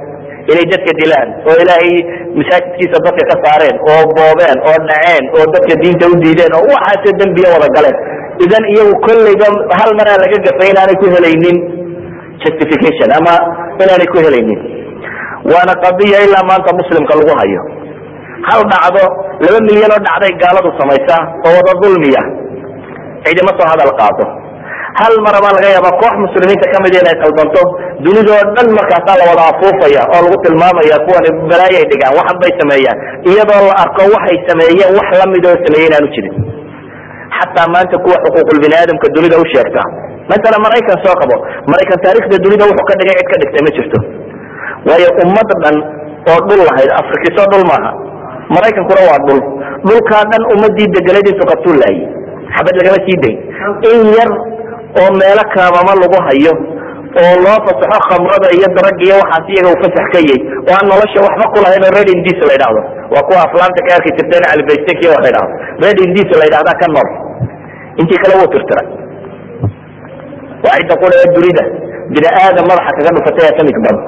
inay 0.53 0.65
dadka 0.73 0.93
dilaan 1.01 1.29
oo 1.49 1.57
ilaahay 1.65 1.93
masaajidkiisa 2.39 2.99
dadka 3.07 3.23
ka 3.31 3.37
saareen 3.45 3.77
oo 3.93 4.03
boobeen 4.17 4.59
oo 4.71 4.77
dhaceen 4.91 5.25
oo 5.39 5.45
dadka 5.55 5.75
diinta 5.83 6.05
u 6.13 6.15
diideen 6.25 6.53
oo 6.59 6.65
waxaase 6.75 7.11
dembiya 7.21 7.49
wada 7.55 7.69
galeen 7.77 7.97
idan 8.45 8.65
iyagu 8.75 8.95
kolleyba 9.07 9.47
hal 9.79 9.91
maraa 10.01 10.19
laga 10.25 10.39
gafay 10.49 10.69
inaanay 10.75 10.97
ku 11.03 11.07
helaynin 11.15 11.57
justification 12.45 13.09
ama 13.19 13.35
inaanay 13.83 14.09
ku 14.13 14.19
helaynin. 14.27 14.61
Waana 15.53 15.75
qadiya 15.85 16.19
ilaa 16.27 16.45
maanta 16.51 16.71
muslimka 16.81 17.13
lagu 17.21 17.33
hayo. 17.41 17.61
Hal 18.49 18.61
dhacdo 18.73 19.05
laba 19.45 19.59
milyan 19.69 19.91
oo 19.97 20.01
dhacday 20.07 20.33
gaaladu 20.43 20.69
samaysaa 20.81 21.23
oo 21.47 21.53
wada 21.59 21.73
dulmiya. 21.83 22.23
Cidima 23.25 23.53
soo 23.59 23.69
hadal 23.73 23.93
qaado 24.01 24.25
hal 25.01 25.15
mara 25.25 25.39
baa 25.45 25.53
laga 25.57 25.69
yaaba 25.77 25.91
koox 26.03 26.15
muslimiinta 26.27 26.67
ka 26.73 26.79
mid 26.85 26.95
inay 27.01 27.17
qaldanto 27.23 27.63
dunidoo 28.05 28.41
dhan 28.57 28.69
markaasaa 28.79 29.17
la 29.21 29.25
wada 29.31 29.45
afuufaya 29.53 30.03
oo 30.15 30.21
lagu 30.25 30.37
tilmaamaya 30.45 30.97
kuwani 31.07 31.29
balaayay 31.51 31.85
dhigaan 31.91 32.13
waxan 32.19 32.37
bay 32.43 32.53
sameeyaan. 32.61 32.99
Iyadoo 33.31 33.61
la 33.69 33.75
arko 33.85 34.03
waxay 34.15 34.39
sameeyeen 34.49 34.91
wax 34.99 35.09
la 35.21 35.27
mid 35.35 35.45
oo 35.51 35.57
sameeye 35.65 35.87
inaanu 35.91 36.09
jirin. 36.15 36.35
Xataa 37.39 37.69
maanta 37.75 37.97
kuwa 38.05 38.17
xuquuqul 38.25 38.59
aadamka 38.81 39.07
dunida 39.17 39.37
u 39.43 39.45
masala 40.33 40.57
maraykan 40.67 40.97
soo 41.05 41.15
qabo 41.23 41.37
maraykan 41.73 41.99
taarikhda 42.05 42.37
dunida 42.45 42.65
wuxuu 42.71 42.87
ka 42.91 42.95
dhigay 43.01 43.17
cid 43.21 43.29
ka 43.33 43.37
dhigtay 43.43 43.63
ma 43.67 43.71
jirto. 43.77 43.99
Waayo 44.89 45.09
ummad 45.25 45.49
dhan 45.65 45.77
oo 46.33 46.39
dhul 46.49 46.61
lahayd 46.69 46.91
afrikiso 47.01 47.43
dhul 47.53 47.65
maaha 47.71 47.91
maraykankuna 48.57 49.03
waa 49.11 49.21
dhul. 49.29 49.41
Dhulkaa 49.89 50.23
dhan 50.33 50.43
ummadii 50.55 50.89
deganayd 50.97 51.27
intuu 51.33 51.47
qabtuu 51.53 51.75
laayay 51.83 52.07
xabad 52.57 52.75
lagama 52.81 52.99
sii 53.07 53.19
dayn 53.23 53.37
in 53.93 54.01
yar 54.19 54.31
oo 55.01 55.09
meelo 55.21 55.45
kaamama 55.55 55.93
lagu 56.03 56.19
hayo 56.29 56.55
oo 57.23 57.35
loo 57.45 57.59
fasaxo 57.67 57.99
khamrada 58.09 58.49
iyo 58.57 58.69
darag 58.77 58.99
iyo 59.07 59.15
waxaas 59.23 59.47
iyaga 59.55 59.69
uu 59.75 59.81
fasax 59.85 60.07
ka 60.15 60.19
yahy 60.29 60.39
oo 60.69 60.75
aan 60.79 60.87
nolosha 60.91 61.19
waxba 61.27 61.47
kulahayn 61.55 61.83
oo 61.89 61.93
red 61.99 62.09
indis 62.17 62.39
la 62.49 62.53
yidhahdo 62.57 62.81
waa 63.15 63.23
kuwa 63.29 63.41
aflaanta 63.47 63.81
ka 63.87 63.91
arki 63.99 64.11
jirteen 64.19 64.45
calibaystek 64.51 64.99
iyo 65.05 65.11
wax 65.15 65.23
la 65.25 65.29
yidhahdo 65.31 65.55
red 65.85 65.99
indis 66.07 66.29
la 66.41 66.45
yidhahdaa 66.49 66.77
ka 66.83 66.87
nool. 66.95 67.09
Intii 68.01 68.19
kale 68.25 68.35
wuu 68.41 68.51
tirtiray 68.55 68.87
waa 70.65 70.77
cidda 70.81 70.95
qura 71.03 71.15
ee 71.25 71.31
dunida. 71.37 71.63
Bini 72.15 72.29
aadam 72.43 72.65
madaxa 72.71 72.91
kaga 72.99 73.11
dhufatay 73.17 73.47
atomic 73.53 73.77
bomb 73.85 74.01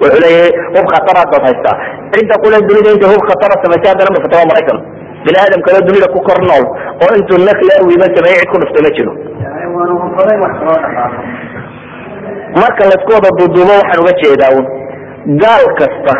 wuxuu 0.00 0.20
leeyahay 0.24 0.50
hub 0.74 0.86
khataraad 0.94 1.28
baad 1.32 1.42
haystaa 1.48 1.76
cidda 2.14 2.34
qura 2.44 2.56
dunida 2.68 2.88
intay 2.94 3.08
hub 3.14 3.22
khatara 3.30 3.54
samaysay 3.64 3.90
haddana 3.92 4.10
dhufata 4.16 4.34
waa 4.40 4.48
maraykan 4.52 4.78
bini 5.26 5.36
aadam 5.44 5.60
kaleo 5.66 5.82
dunida 5.88 6.06
ku 6.14 6.18
kor 6.28 6.38
nool 6.50 6.64
oo 7.04 7.12
intuu 7.20 7.38
nuclear 7.48 7.80
wiiman 7.88 8.10
sameeyey 8.18 8.40
cid 8.42 8.48
ku 8.52 8.56
dhuftay 8.62 8.82
ma 8.86 8.90
jiro. 8.96 9.12
Marka 12.60 12.82
laysku 12.90 13.10
wada 13.16 13.30
duuduubo 13.38 13.72
waxaan 13.80 14.00
uga 14.04 14.12
jeedaa 14.22 14.52
un. 14.58 14.66
Gaal 15.42 15.64
kasta 15.80 16.14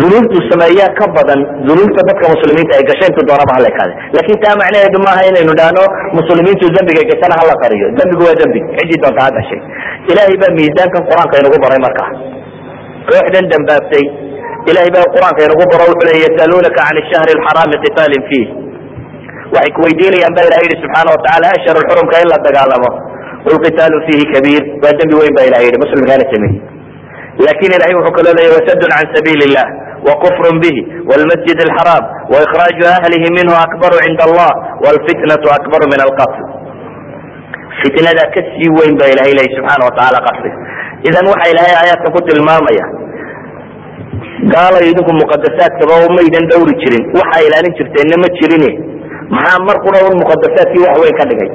dunuubtu 0.00 0.38
sameeyaa 0.50 0.90
ka 0.98 1.06
badan 1.16 1.40
dunuubta 1.68 2.00
dadka 2.08 2.24
muslimiinta 2.34 2.72
ay 2.78 2.84
gashay 2.90 3.08
intu 3.12 3.22
doonaba 3.28 3.52
hala 3.56 3.68
ekaade 3.72 3.94
laakiin 4.16 4.38
taa 4.44 4.54
macnaheedu 4.60 4.98
maaha 5.06 5.22
inaynu 5.30 5.52
dhahno 5.60 5.84
muslimiintu 6.18 6.64
dembigay 6.76 7.04
gashana 7.10 7.34
hala 7.40 7.54
qariyo 7.62 7.86
dembigu 7.98 8.22
waa 8.28 8.36
dembi. 8.40 8.60
Ciddii 8.78 9.00
doonta 9.04 9.20
ha 9.26 9.30
gashay. 9.38 9.60
Ilaahay 10.10 10.36
baa 10.42 10.52
miisaankan 10.58 11.02
qur'aanka 11.08 11.34
inagu 11.42 11.58
baray 11.64 11.80
markaa 11.86 12.08
kooxdan 13.10 13.44
dambaabtay. 13.52 14.04
Ilahay 14.70 14.90
baa 14.96 15.06
qur'aanka 15.14 15.40
inagu 15.46 15.64
baro 15.72 15.84
wuxuu 15.90 16.06
leya 16.08 16.20
yasaluunaka 16.26 16.80
can 16.88 16.96
shahri 17.12 17.32
lxaraami 17.40 17.76
qitaalin 17.84 18.22
fiih. 18.30 18.46
Waxay 19.54 19.72
kuweydiinayaan 19.76 20.32
ba 20.36 20.40
ilahay 20.48 20.64
yihi 20.68 20.80
subxaana 20.84 21.08
watacala 21.16 21.46
ashhar 21.56 21.76
lxurumka 21.84 22.16
in 22.24 22.28
la 22.32 22.38
dagaalamo. 22.46 22.90
Qul 23.44 23.56
qitaalu 23.66 23.96
fiihi 24.06 24.24
kabiir. 24.34 24.62
Waa 24.82 24.94
dembi 25.00 25.14
weyn 25.20 25.32
ba 25.38 25.42
ilahay 25.48 25.66
yihi 25.68 25.78
muslimkaana 25.84 26.24
sameeyey 26.32 26.60
lakin 27.47 27.69
ilahay 27.77 27.93
wuxuu 27.97 28.15
kaloo 28.17 28.33
leeya 28.39 28.51
wasadun 28.57 28.89
can 28.97 29.07
sabiili 29.15 29.45
illah 29.49 29.67
وكفر 30.07 30.45
به 30.63 30.77
والمسجد 31.09 31.57
الحرام 31.67 32.03
وإخراج 32.31 32.77
أهله 32.95 33.23
منه 33.37 33.53
أكبر 33.67 33.91
عند 34.07 34.21
الله 34.27 34.51
والفتنة 34.83 35.43
أكبر 35.59 35.79
من 35.93 35.99
القتل 36.07 36.43
فتنة 37.83 38.21
كسي 38.35 38.65
وين 38.77 38.93
با 38.99 39.05
إلهي 39.13 39.31
إلهي 39.33 39.49
سبحانه 39.57 39.85
وتعالى 39.89 40.17
قتله 40.27 40.53
إذا 41.09 41.19
وحى 41.31 41.47
إلهي 41.51 41.73
آيات 41.85 42.01
كنت 42.15 42.29
المامية 42.37 42.85
قال 44.55 44.73
يدكم 44.89 45.15
مقدسات 45.23 45.71
كما 45.79 45.95
وما 46.03 46.21
إذن 46.27 46.43
دوري 46.53 46.73
جرين 46.81 47.03
وحى 47.17 47.39
إلهي 47.47 47.69
جرت 47.77 47.95
إنما 48.03 48.27
جريني 48.39 48.71
محا 49.35 49.55
مرقنا 49.69 49.99
والمقدسات 50.05 50.67
في 50.73 50.79
وحوين 50.83 51.13
كدقي 51.19 51.49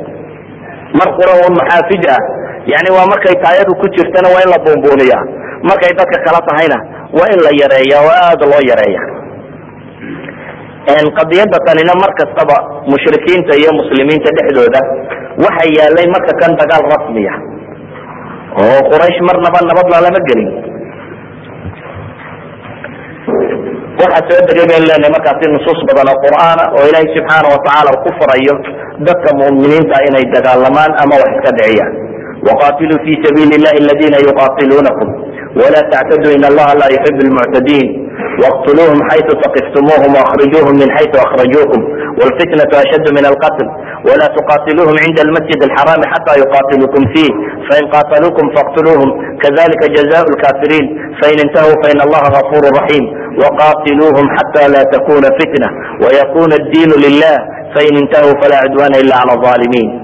مرقنا 1.00 1.32
والمحافجة 1.42 2.16
يعني 2.72 2.88
ومركي 2.96 3.34
تايدو 3.44 3.72
كجرتنا 3.82 4.28
markay 5.71 5.91
dadka 5.99 6.17
kala 6.27 6.39
tahayna 6.49 6.77
waa 7.17 7.27
in 7.35 7.39
la 7.45 7.51
yareeya 7.61 7.97
oo 8.05 8.13
aada 8.25 8.45
loo 8.51 8.63
yareeya 8.71 9.01
qadiyadda 11.19 11.57
tanina 11.67 11.93
mar 12.01 12.11
kastaba 12.19 12.57
mushrikiinta 12.91 13.53
iyo 13.61 13.71
muslimiinta 13.79 14.29
dhexdooda 14.37 14.81
waxaa 15.45 15.69
yaalay 15.79 16.07
marka 16.15 16.31
kan 16.41 16.51
dagaal 16.61 16.85
rasmiya 16.93 17.33
ah 17.35 18.63
oo 18.63 18.79
quraysh 18.91 19.19
marnaba 19.29 19.59
nabad 19.69 19.87
lama 19.93 20.19
gelin. 20.29 20.49
Waxaa 24.01 24.23
soo 24.29 24.39
degay 24.47 24.65
baynu 24.69 24.85
leenahay 24.89 25.11
markaasi 25.15 25.45
nusuus 25.53 25.79
badan 25.89 26.09
oo 26.13 26.17
qur'aana 26.25 26.63
oo 26.77 26.83
ilaahay 26.89 27.09
subxaana 27.15 27.47
watacaala 27.53 27.91
ku 28.03 28.09
farayo 28.19 28.55
dadka 29.07 29.29
mu'miniinta 29.41 29.97
inay 30.07 30.25
dagaalamaan 30.35 30.91
ama 31.03 31.15
wax 31.21 31.31
iska 31.37 31.51
dhiciyaan. 31.59 31.91
Waqaatiluu 32.47 32.99
fi 33.05 33.11
sabiili 33.25 33.57
llahi 33.63 33.79
aladiina 33.83 34.17
yuqaatiluunakum. 34.27 35.07
ولا 35.56 35.80
تعتدوا 35.92 36.32
إن 36.36 36.44
الله 36.44 36.68
لا 36.80 36.88
يحب 36.96 37.18
المعتدين 37.26 37.86
واقتلوهم 38.42 38.98
حيث 39.10 39.26
ثقفتموهم 39.42 40.10
واخرجوهم 40.16 40.74
من 40.82 40.88
حيث 40.96 41.12
اخرجوكم 41.26 41.80
والفتنة 42.18 42.70
اشد 42.84 43.06
من 43.18 43.24
القتل 43.26 43.66
ولا 44.08 44.26
تقاتلوهم 44.36 44.94
عند 45.06 45.18
المسجد 45.20 45.62
الحرام 45.62 46.00
حتى 46.12 46.40
يقاتلوكم 46.40 47.02
فيه 47.14 47.30
فان 47.70 47.84
قاتلوكم 47.94 48.54
فاقتلوهم 48.54 49.36
كذلك 49.42 49.80
جزاء 49.98 50.24
الكافرين 50.32 50.84
فان 51.22 51.38
انتهوا 51.46 51.82
فان 51.82 52.00
الله 52.06 52.22
غفور 52.38 52.62
رحيم 52.80 53.04
وقاتلوهم 53.40 54.26
حتى 54.36 54.68
لا 54.68 54.82
تكون 54.82 55.22
فتنة 55.22 55.68
ويكون 56.02 56.52
الدين 56.52 56.88
لله 57.04 57.36
فان 57.74 57.96
انتهوا 58.02 58.40
فلا 58.42 58.56
عدوان 58.56 58.94
الا 59.02 59.14
على 59.16 59.32
الظالمين 59.32 60.02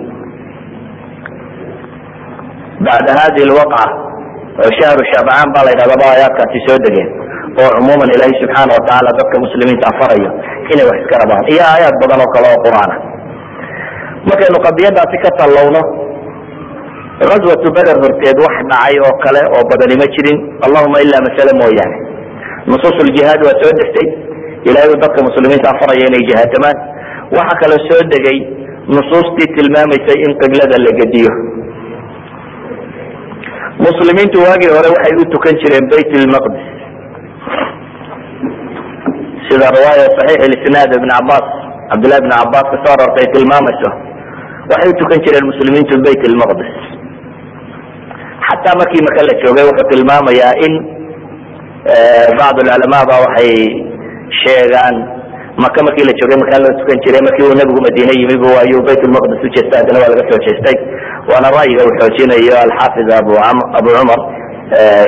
بعد 2.81 3.11
هذه 3.11 3.43
الوقعة 3.43 4.02
shahru 4.62 5.02
shacbacaan 5.12 5.50
baa 5.54 5.66
la 5.66 5.72
yidhahdaa 5.74 6.02
ba 6.02 6.08
aayaadkaasi 6.14 6.60
soo 6.68 6.78
degeen 6.86 7.10
oo 7.62 7.70
cumuuman 7.78 8.10
ilaahay 8.14 8.36
subxaana 8.42 8.72
watacaala 8.78 9.10
dadka 9.20 9.36
muslimiinta 9.46 9.90
farayo 10.00 10.30
inay 10.72 10.86
wax 10.90 10.98
iska 11.04 11.16
rabaan. 11.22 11.44
Iyo 11.54 11.64
aayaad 11.72 11.96
badan 12.02 12.20
oo 12.24 12.32
kale 12.36 12.48
oo 12.54 12.60
qur'aana 12.66 12.96
ah. 12.96 13.02
markaynu 14.30 14.60
qadiyadaasi 14.68 15.18
ka 15.24 15.30
tallowno 15.40 15.82
aswatu 17.26 17.68
beder 17.78 17.98
horteed 18.04 18.38
wax 18.46 18.56
dhacay 18.70 18.96
oo 19.06 19.14
kale 19.26 19.42
oo 19.56 19.64
badani 19.72 19.96
ma 20.02 20.08
jirin. 20.14 20.38
Allahuma 20.66 20.98
ilaa 21.06 21.26
masale 21.28 21.54
mooyaane. 21.62 21.98
Nusuusuljihaad 22.70 23.42
waa 23.48 23.56
soo 23.62 23.74
degtay. 23.80 24.08
Ilaahayu 24.68 24.96
dadka 25.04 25.20
muslimiinta 25.30 25.78
faraya 25.82 26.06
inay 26.10 26.24
jihaatamaan 26.30 26.78
waxa 27.38 27.56
kale 27.62 27.78
soo 27.90 28.02
degay 28.14 28.38
nusuustii 28.96 29.50
tilmaamaysay 29.56 30.18
in 30.26 30.32
qiblada 30.42 30.78
la 30.86 30.92
gediyo 31.00 31.32
muslimiintu 33.88 34.38
waagii 34.46 34.72
hore 34.76 34.90
waxay 34.96 35.14
u 35.22 35.26
tukan 35.34 35.56
jireen 35.62 35.86
bayt 35.94 36.10
lmaqdis 36.24 36.66
sida 39.48 39.68
riwaaya 39.78 40.06
saxiix 40.18 40.42
isnaad 40.58 40.92
ibn 41.00 41.10
cabaas 41.16 41.46
cabdillahi 41.92 42.22
ibn 42.24 42.32
cabaas 42.40 42.66
ka 42.72 42.78
soo 42.84 42.94
arortay 42.96 43.28
tilmaamayso 43.36 43.90
waxay 44.72 44.90
u 44.94 44.96
tukan 45.02 45.20
jireen 45.26 45.46
muslimiintu 45.52 45.94
bayt 46.08 46.22
lmaqdis 46.34 46.72
xataa 48.48 48.76
markii 48.82 49.04
maka 49.08 49.22
la 49.30 49.34
joogay 49.44 49.66
wuxuu 49.70 49.90
tilmaamayaa 49.94 50.54
in 50.66 50.74
bacd 52.40 52.58
culamaa 52.70 53.04
ba 53.10 53.16
waxay 53.26 53.52
sheegaan 54.44 54.96
maka 55.64 55.80
markii 55.88 56.06
la 56.10 56.14
joogay 56.20 56.38
makaa 56.44 56.60
loo 56.64 56.74
tukan 56.82 56.98
jiray 57.06 57.22
markii 57.28 57.46
uu 57.50 57.56
nabigu 57.62 57.80
madiine 57.88 58.14
yimi 58.22 58.36
bu 58.44 58.50
ayuu 58.64 58.82
bayt 58.88 59.02
lmaqdis 59.10 59.42
ujeesta 59.50 59.74
haddana 59.80 59.98
waa 60.04 60.12
laga 60.14 60.24
soo 60.32 60.40
jeestay 60.48 60.78
waana 61.32 61.48
ra'yiga 61.58 61.82
uu 61.88 61.94
xoojinayo 62.00 62.56
alxaafid 62.66 63.08
abu 63.20 63.90
cumar 63.98 64.22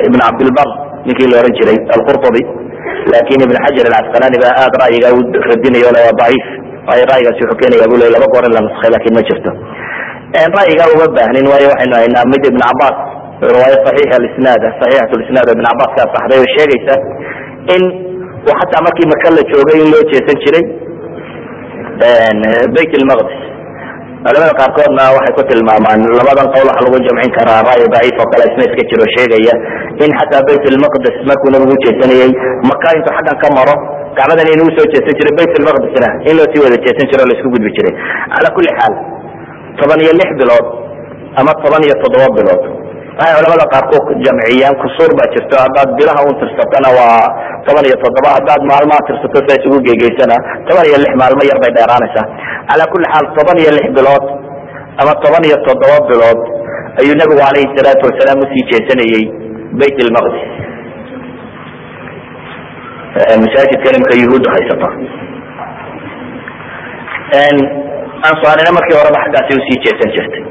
ibn 0.08 0.18
cabdilbar 0.26 0.68
ninkii 1.06 1.28
la 1.32 1.36
ohan 1.40 1.52
jiray 1.58 1.78
alqurطubi 1.96 2.42
laakiin 3.12 3.40
ibn 3.46 3.56
xajar 3.64 3.86
alcasqalani 3.98 4.38
ba 4.44 4.48
aad 4.62 4.72
ra'yiga 4.84 5.08
u 5.16 5.20
radinayo 5.50 5.88
le 5.96 6.00
waa 6.06 6.14
daciif 6.20 6.46
waayo 6.88 7.04
ra'yigaasi 7.12 7.40
wuxuu 7.44 7.58
keenaya 7.62 7.86
bu 7.90 7.96
le 8.02 8.06
laba 8.14 8.26
goor 8.34 8.44
in 8.48 8.52
la 8.56 8.60
nuskay 8.66 8.90
laakiin 8.94 9.14
ma 9.18 9.22
jirto. 9.28 9.50
Ra'yiga 10.58 10.84
uma 10.94 11.06
baahnin 11.16 11.46
waayo 11.52 11.68
waxaynu 11.72 11.94
haynaa 12.00 12.24
mid 12.32 12.42
ibn 12.50 12.60
cabaas 12.68 12.96
riwaaya 13.50 13.76
saxiix 13.86 14.10
alisnaad 14.18 14.62
saxiixat 14.80 15.10
lisnaad 15.22 15.48
ibn 15.54 15.64
cabaas 15.70 15.90
ka 15.96 16.00
asaxday 16.08 16.38
oo 16.42 16.48
sheegaysa 16.56 16.94
in 17.74 17.82
xataa 18.60 18.80
markii 18.86 19.06
maka 19.12 19.28
la 19.36 19.42
joogay 19.52 19.78
in 19.84 19.88
loo 19.94 20.04
jeesan 20.12 20.36
jiray 20.44 20.64
bayt 22.76 22.92
lmaqdis 23.02 23.38
culamada 24.26 24.52
qaarkoodna 24.60 25.04
waxay 25.16 25.32
ku 25.38 25.42
tilmaamaan 25.50 26.00
labadan 26.18 26.46
qowl 26.54 26.66
waxa 26.70 26.82
lagu 26.86 26.98
jamcin 27.06 27.30
karaa 27.38 27.60
ra'yi 27.68 27.86
daciif 27.94 28.18
oo 28.22 28.28
kale 28.32 28.44
isna 28.50 28.62
iska 28.68 28.82
jiro 28.90 29.04
sheegaya 29.16 29.54
in 30.04 30.10
xataa 30.20 30.42
bayt 30.48 30.64
lmaqdis 30.76 31.16
markuu 31.30 31.50
nabigu 31.54 31.72
ujeesanayey 31.78 32.30
maka 32.70 32.88
intuu 32.98 33.12
xaggan 33.18 33.36
ka 33.44 33.48
maro 33.58 33.74
kacbadan 34.18 34.48
inuu 34.54 34.70
soo 34.76 34.86
jeesan 34.94 35.14
jiray 35.20 35.34
bayt 35.40 35.52
lmaqdisna 35.62 36.08
in 36.30 36.34
loo 36.40 36.46
sii 36.52 36.62
wada 36.64 36.76
jeesan 36.86 37.06
jiro 37.12 37.22
o 37.24 37.28
la 37.30 37.34
isku 37.38 37.48
gudbi 37.54 37.70
jiray. 37.76 37.94
Cala 38.34 38.48
kuli 38.56 38.70
xaal 38.78 38.94
toban 39.80 39.98
iyo 40.04 40.12
lix 40.20 40.30
bilood 40.40 40.66
ama 41.40 41.52
toban 41.62 41.82
iyo 41.86 41.94
toddoba 42.02 42.28
bilood 42.38 42.62
waxay 43.18 43.34
culamada 43.36 43.66
qaar 43.72 43.84
ku 43.90 43.96
jamciyaan 44.24 44.74
kusuur 44.82 45.10
baa 45.18 45.28
jirto. 45.34 45.54
Haddaad 45.64 45.90
bilaha 45.98 46.20
un 46.28 46.34
tirsatana 46.40 46.90
waa 46.98 47.20
toban 47.66 47.84
iyo 47.88 47.96
toddoba. 48.04 48.28
Haddaad 48.36 48.62
maalmaha 48.70 49.00
tirsato 49.08 49.38
sa 49.46 49.52
isugu 49.58 49.78
geegeysana 49.86 50.36
toban 50.68 50.84
iyo 50.90 50.98
lix 51.04 51.12
maalmo 51.22 51.42
yar 51.50 51.58
bay 51.64 51.72
dheeraanaysaa. 51.76 52.26
Calaa 52.70 52.88
kulli 52.92 53.06
xaal 53.12 53.26
toban 53.38 53.56
iyo 53.62 53.70
lix 53.78 53.86
bilood 53.98 54.24
ama 55.00 55.12
toban 55.24 55.42
iyo 55.48 55.56
toddoba 55.66 55.96
bilood 56.10 56.40
ayuu 57.00 57.14
nabigu 57.20 57.40
calayhi 57.44 57.72
salaatu 57.78 58.02
wasalaam 58.08 58.38
u 58.44 58.46
sii 58.52 58.64
jeesanayey 58.70 59.24
bayt 59.80 59.96
lmaqdis 60.08 60.44
masaajidkan 63.44 63.92
imika 63.98 64.14
yuhuuddu 64.22 64.48
haysato. 64.54 64.88
Ansaarina 68.28 68.70
markii 68.76 68.96
horeba 69.00 69.18
xaggaasi 69.24 69.52
u 69.58 69.62
sii 69.66 69.78
jeesan 69.84 70.10
jirtay 70.16 70.42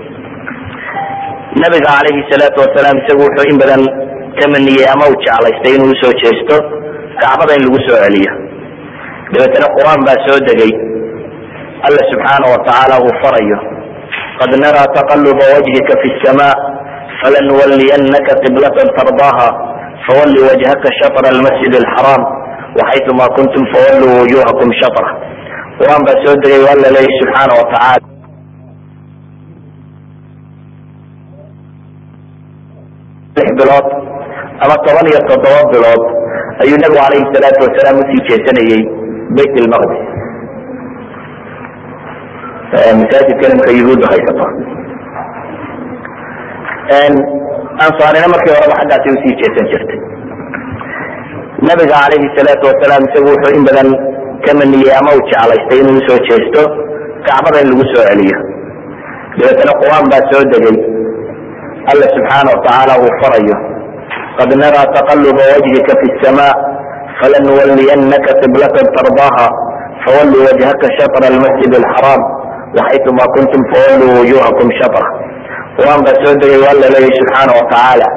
nabiga 1.61 1.87
calayhi 1.97 2.23
salaatu 2.31 2.57
wasalaam 2.63 2.95
isagu 3.01 3.21
wuxuu 3.27 3.45
in 3.51 3.57
badan 3.61 3.81
tamaniyey 4.39 4.85
ama 4.93 5.05
uu 5.11 5.17
jeclaystay 5.25 5.73
inuu 5.77 5.91
u 5.93 5.97
soo 6.01 6.13
jeesto 6.23 6.55
kacbada 7.21 7.53
in 7.57 7.63
lagu 7.67 7.79
soo 7.87 7.97
celiyo. 8.03 8.33
Dabeetana 9.33 9.67
qur'aan 9.77 10.01
baa 10.07 10.17
soo 10.27 10.39
degay. 10.47 10.71
Alla 11.87 12.01
subxaana 12.11 12.45
watacaala 12.53 12.95
uu 13.05 13.13
farayo. 13.23 13.57
Qad 14.39 14.51
naraa 14.63 14.87
taqaluba 14.97 15.45
wajhika 15.55 15.93
fi 16.01 16.09
sama 16.23 16.47
falanuwaliyannaka 17.21 18.33
qiblatan 18.43 18.87
tardaaha 18.97 19.47
fawalli 20.05 20.39
wajhaka 20.49 20.89
shatra 20.99 21.27
almasjid 21.35 21.73
alxaraam 21.81 22.23
waxaytuma 22.79 23.25
kuntum 23.37 23.63
fawalluu 23.73 24.13
wujuhakum 24.21 24.69
shatra 24.81 25.07
qur'aan 25.79 26.01
baa 26.07 26.17
soo 26.25 26.35
degay 26.43 26.61
waa 26.67 26.75
la 26.83 26.89
leeyahy 26.95 27.17
subxaana 27.21 27.53
watacaala 27.61 28.03
bilood 33.59 33.87
ama 34.63 34.75
toban 34.85 35.07
iyo 35.11 35.21
toddoba 35.29 35.61
bilood 35.73 36.03
ayuu 36.63 36.77
nabigu 36.83 36.99
calayhi 37.03 37.31
salaatu 37.35 37.59
wasalaam 37.65 37.95
u 38.01 38.03
sii 38.09 38.21
jeesanayey 38.29 38.81
bayt 39.37 39.53
lmaqdis 39.65 40.01
masaajidkan 43.01 43.51
imika 43.55 43.71
yuhuuddu 43.79 44.05
haysato 44.11 44.45
ansaarina 47.85 48.27
markii 48.33 48.53
horeba 48.57 48.75
xaggaasi 48.79 49.07
u 49.15 49.17
sii 49.23 49.35
jeesan 49.41 49.67
jirtay. 49.71 49.99
Nabiga 51.67 51.95
calayhi 52.03 52.27
salaatu 52.37 52.65
wasalaam 52.69 53.03
isagu 53.07 53.27
wuxuu 53.33 53.55
in 53.57 53.63
badan 53.67 53.89
tamaniyey 54.45 54.91
ama 54.99 55.11
uu 55.17 55.23
jeclaystay 55.31 55.79
inuu 55.83 55.97
u 56.01 56.03
soo 56.07 56.19
jeesto 56.29 56.61
kacbada 57.27 57.59
in 57.63 57.69
lagu 57.71 57.85
soo 57.93 58.03
celiyo. 58.09 58.37
Dabeetana 59.37 59.73
qur'aan 59.81 60.05
baa 60.11 60.23
soo 60.31 60.43
degay 60.53 60.75
alla 61.91 62.05
subxaana 62.15 62.49
watacaala 62.55 62.93
uu 63.03 63.11
farayo 63.21 63.55
qad 64.39 64.49
naraa 64.63 64.87
taqaluba 64.97 65.43
wajhika 65.53 65.93
fi 66.01 66.07
sama 66.23 66.47
falanuwaliyannaka 67.19 68.31
qiblatan 68.41 68.85
tardaaha 68.97 69.47
fawalli 70.05 70.37
wajhaka 70.47 70.87
shatra 70.97 71.25
almasjid 71.33 71.71
alxaraam 71.81 72.21
waxaytuma 72.77 73.25
kuntum 73.35 73.61
fawalluu 73.73 74.11
wujuhakum 74.19 74.67
shatra 74.79 75.05
qur'aan 75.77 76.01
baa 76.07 76.17
soo 76.23 76.33
degay 76.41 76.59
waa 76.65 76.75
la 76.81 76.87
leeyahy 76.95 77.15
subxaana 77.19 77.51
watacaala 77.59 78.07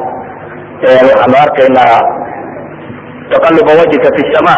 waxaanu 1.10 1.36
arkaynaa 1.44 1.98
taqaluba 3.32 3.72
wajhika 3.80 4.08
fi 4.16 4.22
sama 4.34 4.54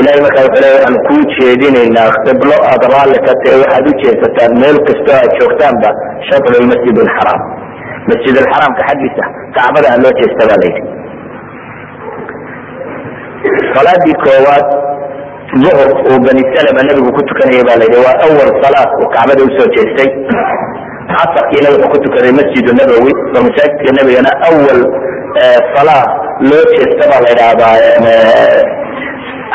ilahay 0.00 0.20
markaa 0.26 0.44
wuxuu 0.46 0.62
leya 0.64 0.74
waxaan 0.76 0.96
kuu 1.08 1.22
jeedinaynaa 1.36 2.10
qiblo 2.26 2.56
aad 2.70 2.82
raalli 2.94 3.18
ka 3.26 3.32
tahe 3.42 3.56
waxaad 3.62 3.86
u 3.90 3.94
jeesataan 4.02 4.52
meel 4.62 4.78
kastoo 4.88 5.16
aad 5.20 5.32
joogtaanba 5.40 5.90
shatr 6.28 6.52
lmasjid 6.64 6.96
alxaraam 7.06 7.40
masjid 8.10 8.34
alxaraamka 8.42 8.82
xaggiisa 8.90 9.24
kacbada 9.56 9.88
ha 9.92 9.96
loo 10.04 10.12
jeesta 10.20 10.42
baa 10.50 10.58
layidhi 10.62 10.82
salaadii 13.74 14.16
koowaad 14.24 14.66
duhur 15.62 15.90
uu 16.10 16.18
bani 16.26 16.42
salama 16.54 16.80
nabigu 16.88 17.10
ku 17.16 17.22
tukanayay 17.30 17.64
baa 17.68 17.78
layidhi 17.82 18.00
waa 18.06 18.16
awal 18.26 18.50
salaad 18.64 18.90
uu 19.02 19.08
kacbada 19.16 19.42
u 19.46 19.50
soo 19.56 19.68
jeestay. 19.76 20.08
Casarkiina 21.12 21.68
wuxuu 21.74 21.90
ku 21.94 21.98
tukaday 22.04 22.32
masjid 22.40 22.66
nabowi 22.80 23.12
oo 23.36 23.42
masaajidka 23.46 23.90
nabigana 23.98 24.30
awal 24.48 24.80
salaa 25.74 26.04
loo 26.50 26.64
jeesta 26.76 27.04
baa 27.10 27.20
la 27.24 27.30
idhaahdaa 27.34 27.74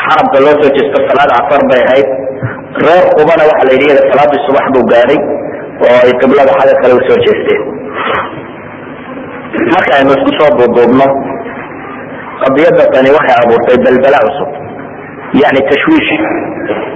xarabka 0.04 0.38
loo 0.44 0.54
soo 0.62 0.72
jeesto 0.76 0.96
salaad 1.08 1.30
casar 1.36 1.62
bay 1.70 1.82
ahayd. 1.88 2.08
Reer 2.86 3.04
qubana 3.18 3.42
waxa 3.50 3.64
la 3.68 3.72
yidhi 3.76 3.86
iyaga 3.90 4.02
salaadii 4.10 4.40
subax 4.46 4.66
buu 4.74 4.84
gaadhay 4.92 5.20
oo 5.86 5.96
ay 6.06 6.12
qiblada 6.22 6.52
xagga 6.58 6.74
kale 6.82 6.94
u 6.98 7.02
soo 7.08 7.18
jeesteen 7.26 7.62
marka 9.74 9.92
aynu 9.98 10.10
isku 10.16 10.30
soo 10.38 10.50
duuduubno 10.58 11.06
qadiyada 12.42 12.84
tani 12.94 13.10
waxay 13.16 13.36
abuurtay 13.42 13.76
balbala 13.86 14.18
cusub 14.26 14.50
yani 15.42 15.60
tashwiish 15.70 16.10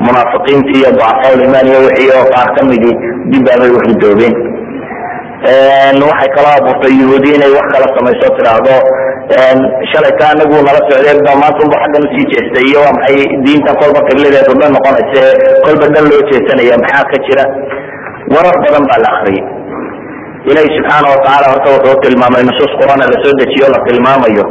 munaafiqiintii 0.06 0.78
iyo 0.80 0.90
dacfaa 1.00 1.34
imaan 1.46 1.66
iyo 1.70 1.80
wixii 1.86 2.10
oo 2.18 2.24
qaar 2.34 2.48
kamidii 2.56 2.94
dibbaabay 3.32 3.70
uhidoobeen 3.78 4.34
waxay 6.10 6.30
kaloo 6.36 6.54
abuurtay 6.60 6.92
yahuudi 7.02 7.28
inay 7.36 7.52
wax 7.58 7.66
kala 7.74 7.86
samayso 7.96 8.26
tiraahdo 8.36 8.76
shalayta 9.92 10.24
anagu 10.32 10.56
nala 10.66 10.80
socdeen 10.88 11.18
ba 11.26 11.32
maanta 11.42 11.60
unba 11.64 11.76
xaggan 11.82 12.02
u 12.06 12.10
sii 12.14 12.26
jeestay 12.32 12.64
iyo 12.70 12.78
waa 12.84 12.94
maxay 12.98 13.18
diinta 13.44 13.72
kolba 13.80 14.00
qibladeedu 14.08 14.52
dhan 14.60 14.70
noqonaysa 14.76 15.22
kolba 15.64 15.86
dhan 15.94 16.04
loo 16.10 16.22
jeesanaya 16.30 16.76
maxaa 16.84 17.04
ka 17.12 17.16
jira? 17.26 17.44
Warar 18.34 18.56
badan 18.64 18.84
baa 18.90 19.00
la 19.04 19.08
akriyay 19.16 19.44
ilahi 20.50 20.68
subxaana 20.76 21.06
watacaala 21.14 21.46
horta 21.52 21.68
wuxuu 21.74 21.96
tilmaamay 22.04 22.42
nusuus 22.48 22.72
quraan 22.80 23.00
la 23.12 23.18
soo 23.24 23.34
dejiyo 23.40 23.66
la 23.74 23.78
tilmaamayo. 23.88 24.44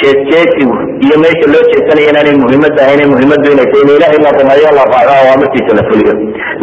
Jeesjeesigu 0.00 0.74
iyo 1.04 1.16
meesha 1.22 1.46
loo 1.52 1.64
jeesanaya 1.70 2.10
inaanay 2.12 2.36
muhiimada 2.42 2.80
ahayn 2.86 3.08
muhiimadu 3.12 3.46
inay 3.54 3.66
tahay 3.72 3.82
in 3.84 3.90
ilahay 3.96 4.18
la 4.26 4.30
rumeeyo 4.38 4.70
la 4.78 4.84
raaco 4.92 5.12
awaamirtiisa 5.20 5.72
la 5.78 5.82
fuliyo. 5.88 6.14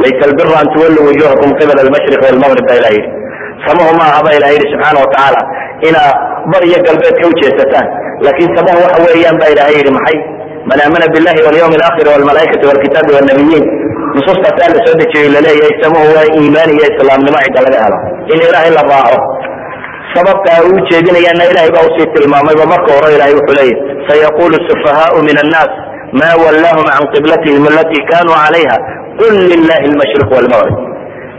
Laysa 0.04 0.24
albira 0.30 0.56
an 0.62 0.68
tuwallu 0.74 1.00
wujuhakum 1.08 1.50
qibala 1.60 1.80
almashriq 1.86 2.22
walmaghrib 2.28 2.66
ba 2.70 2.74
ilah 2.80 2.92
yidhi. 2.98 3.10
Samahu 3.66 3.92
ma 4.00 4.06
aha 4.12 4.20
ba 4.26 4.32
ilah 4.38 4.50
yidhi 4.56 4.68
subxaana 4.74 5.00
watacaala 5.04 5.42
inaa 5.90 6.12
bar 6.52 6.62
iyo 6.70 6.80
galbeed 6.88 7.16
ka 7.22 7.26
ujeesataan 7.34 7.88
laakin 8.26 8.48
samahu 8.58 8.80
waxa 8.86 9.00
weeyaan 9.08 9.36
ba 9.42 9.46
ilahay 9.54 9.76
yidhi 9.80 9.92
maxay? 9.98 10.18
Man 10.70 10.78
aamana 10.86 11.06
billahi 11.14 11.40
walyawmi 11.48 11.76
alaakhir 11.80 12.06
walmalaikati 12.14 12.64
walkitaabi 12.70 13.12
walnabiyiin 13.18 13.66
nusuustaasaa 14.18 14.70
la 14.76 14.80
soo 14.86 14.96
dejiyey 15.02 15.30
la 15.36 15.40
leeyahay 15.48 15.74
samahu 15.84 16.08
waa 16.18 16.28
iimaan 16.40 16.70
iyo 16.76 16.86
islaamnimo 16.92 17.38
cidda 17.46 17.62
laga 17.66 17.80
helo. 17.86 17.98
In 18.34 18.40
ilaahay 18.48 18.72
la 18.78 18.84
raaco 18.92 19.20
sababta 20.16 20.50
ay 20.58 20.64
u 20.72 20.74
jeedinayaana 20.90 21.44
ilahay 21.52 21.72
baa 21.76 21.86
u 21.88 21.92
sii 21.96 22.08
tilmaamayba 22.16 22.66
marka 22.74 22.90
hore 22.98 23.10
ilahay 23.18 23.34
wuxuu 23.40 23.56
leeyahy 23.60 23.76
sayaqulu 24.10 24.56
sufahaau 24.70 25.18
min 25.28 25.38
annaas 25.44 25.72
ma 26.22 26.30
wallahum 26.44 26.86
can 26.94 27.06
qiblatihim 27.14 27.64
alati 27.72 27.98
kanuu 28.12 28.38
calayha 28.44 28.76
qul 29.22 29.36
lilahi 29.52 29.86
lmashriq 29.94 30.30
walmaghrib. 30.38 30.76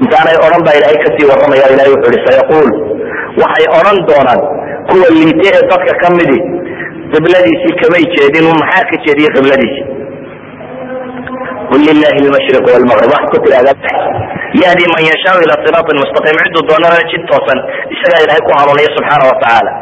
Intaanay 0.03 0.37
odhan 0.47 0.63
baa 0.67 0.77
ilahay 0.81 0.99
ka 1.05 1.09
sii 1.17 1.27
warramaya 1.31 1.67
ilahay 1.75 1.91
wuxuu 1.95 2.13
yihi 2.15 2.27
sayaqul 2.29 2.69
waxay 3.43 3.67
odhan 3.79 3.99
doonaan 4.09 4.41
kuwa 4.91 5.09
liite 5.17 5.49
ee 5.57 5.63
dadka 5.73 5.93
ka 6.03 6.09
midi 6.19 6.39
qibladiisii 7.13 7.75
kamay 7.83 8.05
jeedin 8.17 8.47
maxaa 8.61 8.85
ka 8.91 8.97
jeediyey 9.07 9.31
qibladiisi 9.37 9.81
qul 11.71 11.81
lilahi 11.89 12.19
lmashriq 12.27 12.65
walmaghrib 12.75 13.11
waxaad 13.15 13.31
ku 13.33 13.39
tidhahdaa 13.45 13.77
yahdi 14.63 14.85
man 14.95 15.03
yashaau 15.13 15.39
ila 15.45 15.55
siraatin 15.65 15.97
mustaqiim 16.03 16.39
ciduu 16.45 16.65
doonana 16.71 17.01
jid 17.11 17.23
toosan 17.31 17.59
isagaa 17.95 18.25
ilahay 18.25 18.43
ku 18.47 18.53
hanuuniya 18.59 18.95
subxaana 18.97 19.25
watacaala 19.33 19.73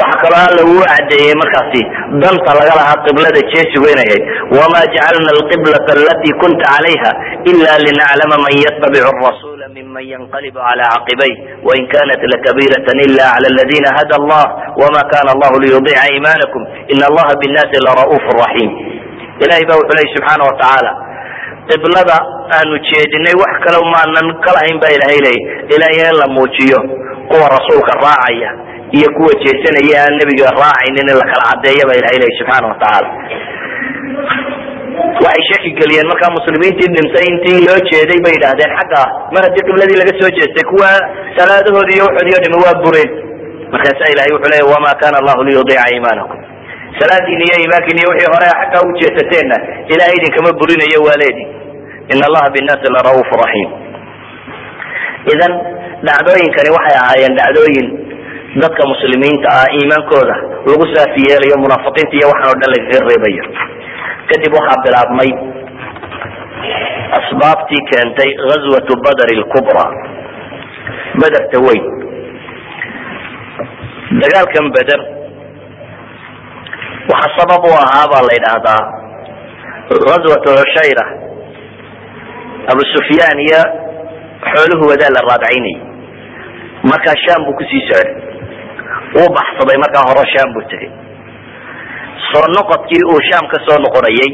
waxaa 0.00 0.20
kaloo 0.22 0.82
alla 0.82 0.86
cadeeyey 0.92 1.34
markaasi 1.42 1.82
danta 2.22 2.50
laga 2.58 2.74
lahaa 2.80 2.98
qiblada 3.06 3.40
jeesigu 3.52 3.86
inay 3.92 4.08
ahayd 4.10 4.22
wama 4.58 4.80
jacalna 4.94 5.30
alqiblata 5.36 5.90
alati 5.98 6.30
kunta 6.42 6.64
calayha 6.72 7.10
ila 7.50 7.70
linaclama 7.86 8.36
man 8.44 8.52
yatabicu 8.66 9.10
rasula 9.26 9.66
miman 9.76 10.04
yanqalibu 10.14 10.58
cala 10.66 10.84
caqibay 10.94 11.32
wain 11.68 11.82
kanat 11.94 12.22
lakabiirata 12.34 12.92
ila 13.06 13.24
cala 13.34 13.46
aladina 13.52 13.88
hada 13.98 14.14
allah 14.20 14.44
wama 14.82 15.02
kana 15.12 15.30
allahu 15.34 15.56
liyudica 15.64 16.02
iimanakum 16.12 16.62
in 16.94 16.98
allaha 17.10 17.32
binnaasi 17.42 17.76
lara'uuf 17.88 18.24
raxiim 18.42 18.70
ilahay 19.44 19.64
ba 19.70 19.74
wuxuu 19.80 19.98
leyi 19.98 20.14
subxaana 20.14 20.42
watacaala 20.50 20.92
qiblada 21.70 22.16
aanu 22.58 22.74
jeedinay 22.90 23.34
wax 23.42 23.52
kale 23.66 23.78
maanan 23.94 24.26
kalahayn 24.46 24.76
ba 24.82 24.88
ilahay 24.96 25.18
leeyay 25.26 25.40
ilaahay 25.74 26.00
in 26.10 26.16
la 26.22 26.26
muujiyo 26.36 26.80
kuwa 27.30 27.46
rasuulka 27.56 27.92
raacaya 28.04 28.50
iyo 28.98 29.08
kuwa 29.16 29.32
jeesanaya 29.44 29.96
aan 30.04 30.14
nebiga 30.20 30.48
raacaynin 30.60 31.08
in 31.12 31.16
la 31.20 31.26
kala 31.32 31.44
cadeeya 31.50 31.84
ba 31.90 31.94
ilahay 32.00 32.18
leeyay 32.22 32.36
subxaana 32.40 32.66
watacaala 32.72 33.08
waxay 35.24 35.42
shaki 35.50 35.70
geliyeen. 35.78 36.06
Markaa 36.12 36.30
muslimiintii 36.38 36.88
dhintay 36.94 37.26
intii 37.32 37.60
loo 37.66 37.78
jeeday 37.90 38.18
bay 38.24 38.32
yidhaahdeen 38.36 38.72
xagga 38.78 39.02
mar 39.34 39.42
haddii 39.46 39.64
qibladii 39.68 39.98
laga 40.00 40.12
soo 40.20 40.30
jeestay 40.38 40.64
kuwa 40.72 40.90
salaadahoodi 41.38 41.92
iyo 41.96 42.04
waxoodii 42.08 42.36
o 42.38 42.40
dhami 42.44 42.58
waa 42.64 42.76
bureen. 42.84 43.10
Markaasa 43.72 44.04
ilahay 44.12 44.30
wuxuu 44.34 44.50
leeya 44.52 44.66
wama 44.74 44.90
kana 45.02 45.16
allahu 45.20 45.40
liyudiica 45.48 45.84
iimaanakum 45.92 46.38
salaadiin 47.00 47.40
iyo 47.46 47.56
iimaankiin 47.62 47.98
iyo 48.02 48.08
wixii 48.12 48.30
hore 48.34 48.48
xaggaa 48.60 48.82
u 48.88 48.90
jeesateenna 49.00 49.56
ilahay 49.92 50.14
idinkama 50.20 50.50
burinayo 50.60 51.00
waa 51.06 51.18
leedi 51.22 51.44
in 52.12 52.18
allaha 52.28 52.48
binnaasi 52.56 52.86
lara'uuf 52.96 53.30
raxiim 53.42 53.70
idan 55.34 55.52
dhacdooyinkani 56.08 56.70
waxay 56.76 56.96
ahaayeen 57.02 57.34
dhacdooyin 57.40 57.86
dadka 58.62 58.82
muslimiinta 58.92 59.48
ah 59.60 59.66
iimaankooda 59.78 60.36
lagu 60.70 60.84
saafi 60.94 61.20
yeelayo 61.28 61.56
munaafiqiinta 61.64 62.14
iyo 62.18 62.26
waxaan 62.32 62.52
o 62.54 62.56
dhan 62.60 62.70
lagaga 62.74 63.00
reebayo. 63.10 63.44
Kadib 64.30 64.52
waxaa 64.58 64.78
bilaabmay 64.84 65.30
asbaabtii 67.18 67.82
keentay 67.90 68.30
gazwatu 68.48 68.92
badr 69.04 69.28
lkubra 69.40 69.84
bederta 71.20 71.58
weyn. 71.66 71.84
Dagaalkan 74.22 74.66
beder 74.76 75.00
waxa 77.12 77.28
sabab 77.38 77.62
u 77.64 77.72
ahaa 77.84 78.06
baa 78.12 78.22
la 78.28 78.32
yidhaahdaa 78.36 78.82
gazwatu 80.06 80.48
cushayra 80.58 81.04
abu 82.72 82.82
sufyaan 82.94 83.38
iyo 83.46 83.62
xooluhu 84.52 84.84
wadaa 84.92 85.14
la 85.16 85.20
raadcaynayay 85.28 85.76
markaa 86.90 87.16
sham 87.24 87.40
buu 87.46 87.56
ku 87.58 87.64
sii 87.70 87.82
socday. 87.88 88.12
Wuu 89.16 89.28
baxsaday 89.36 89.78
markaa 89.84 90.04
hore 90.08 90.24
sham 90.34 90.48
buu 90.54 90.64
tegay 90.72 90.90
soo 92.30 92.46
noqodkii 92.56 93.02
uu 93.12 93.20
sham 93.30 93.44
ka 93.52 93.58
soo 93.66 93.78
noqonayay 93.84 94.30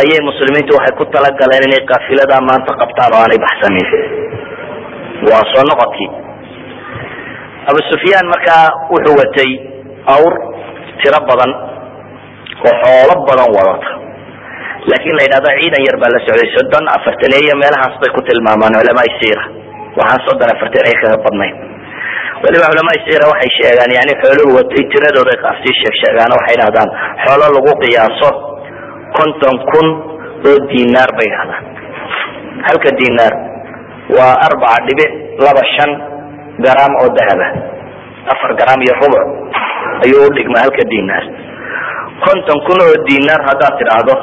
ayay 0.00 0.20
muslimiintu 0.28 0.72
waxay 0.78 0.94
ku 0.98 1.04
talagaleen 1.14 1.64
inay 1.68 1.82
kaafiladaa 1.90 2.40
maanta 2.48 2.72
qabtaan 2.80 3.12
oo 3.14 3.20
aanay 3.22 3.40
baxsanin 3.44 3.88
waa 5.30 5.42
soo 5.52 5.64
noqodkii. 5.70 6.10
Abu 7.70 7.80
sufyaan 7.92 8.26
markaa 8.34 8.64
wuxuu 8.92 9.16
watay 9.20 9.50
awr 10.16 10.34
tiro 11.02 11.20
badan 11.30 11.50
oo 12.66 12.72
xoolo 12.82 13.14
badan 13.28 13.48
wadata. 13.56 13.90
Laakin 14.90 15.14
la 15.18 15.22
yidhahdo 15.26 15.48
ciidan 15.60 15.82
yar 15.88 15.96
baa 16.02 16.10
la 16.14 16.18
socday 16.26 16.48
soddon 16.56 16.84
afartaneeyo 16.96 17.54
meelahaas 17.62 17.94
bay 18.02 18.10
ku 18.16 18.20
tilmaamaan 18.28 18.74
culamaa 18.80 19.08
sira 19.20 19.44
waxaan 19.98 20.20
soddon 20.26 20.48
afartaneeyo 20.54 20.98
kaga 21.02 21.18
badnayn. 21.26 21.54
Weliba 22.42 22.66
culamaa 22.72 22.98
sira 23.06 23.24
waxay 23.32 23.50
sheegaan 23.58 23.90
yani 23.98 24.12
xooluhu 24.22 24.50
watay 24.58 24.82
tiradooda 24.92 25.34
qaafsii 25.44 25.74
sheeg 25.80 25.94
sheegaan 26.02 26.30
waxay 26.38 26.56
dhahdaan 26.62 26.88
xoolo 27.24 27.46
lagu 27.56 27.72
qiyaaso 27.82 28.30
konton 29.18 29.56
kun 29.70 29.86
oo 30.48 30.56
dinaar 30.70 31.10
bay 31.18 31.28
dhahdaan 31.34 31.64
halka 32.68 32.90
dinaar 33.00 33.34
waa 34.16 34.34
arbaca 34.46 34.78
dhibic 34.86 35.10
laba 35.44 35.62
shan 35.74 35.90
garaam 36.64 36.92
oo 37.02 37.08
dahaba 37.18 37.46
afar 38.32 38.50
garaam 38.60 38.80
iyo 38.86 38.94
rubuc 39.02 39.24
ayuu 40.04 40.22
udhigmaa 40.30 40.62
halka 40.64 40.82
dinaar 40.92 41.24
konton 42.26 42.58
kun 42.66 42.78
oo 42.86 42.94
dinaar 43.08 43.40
haddaad 43.48 43.74
tidhaahdo 43.80 44.14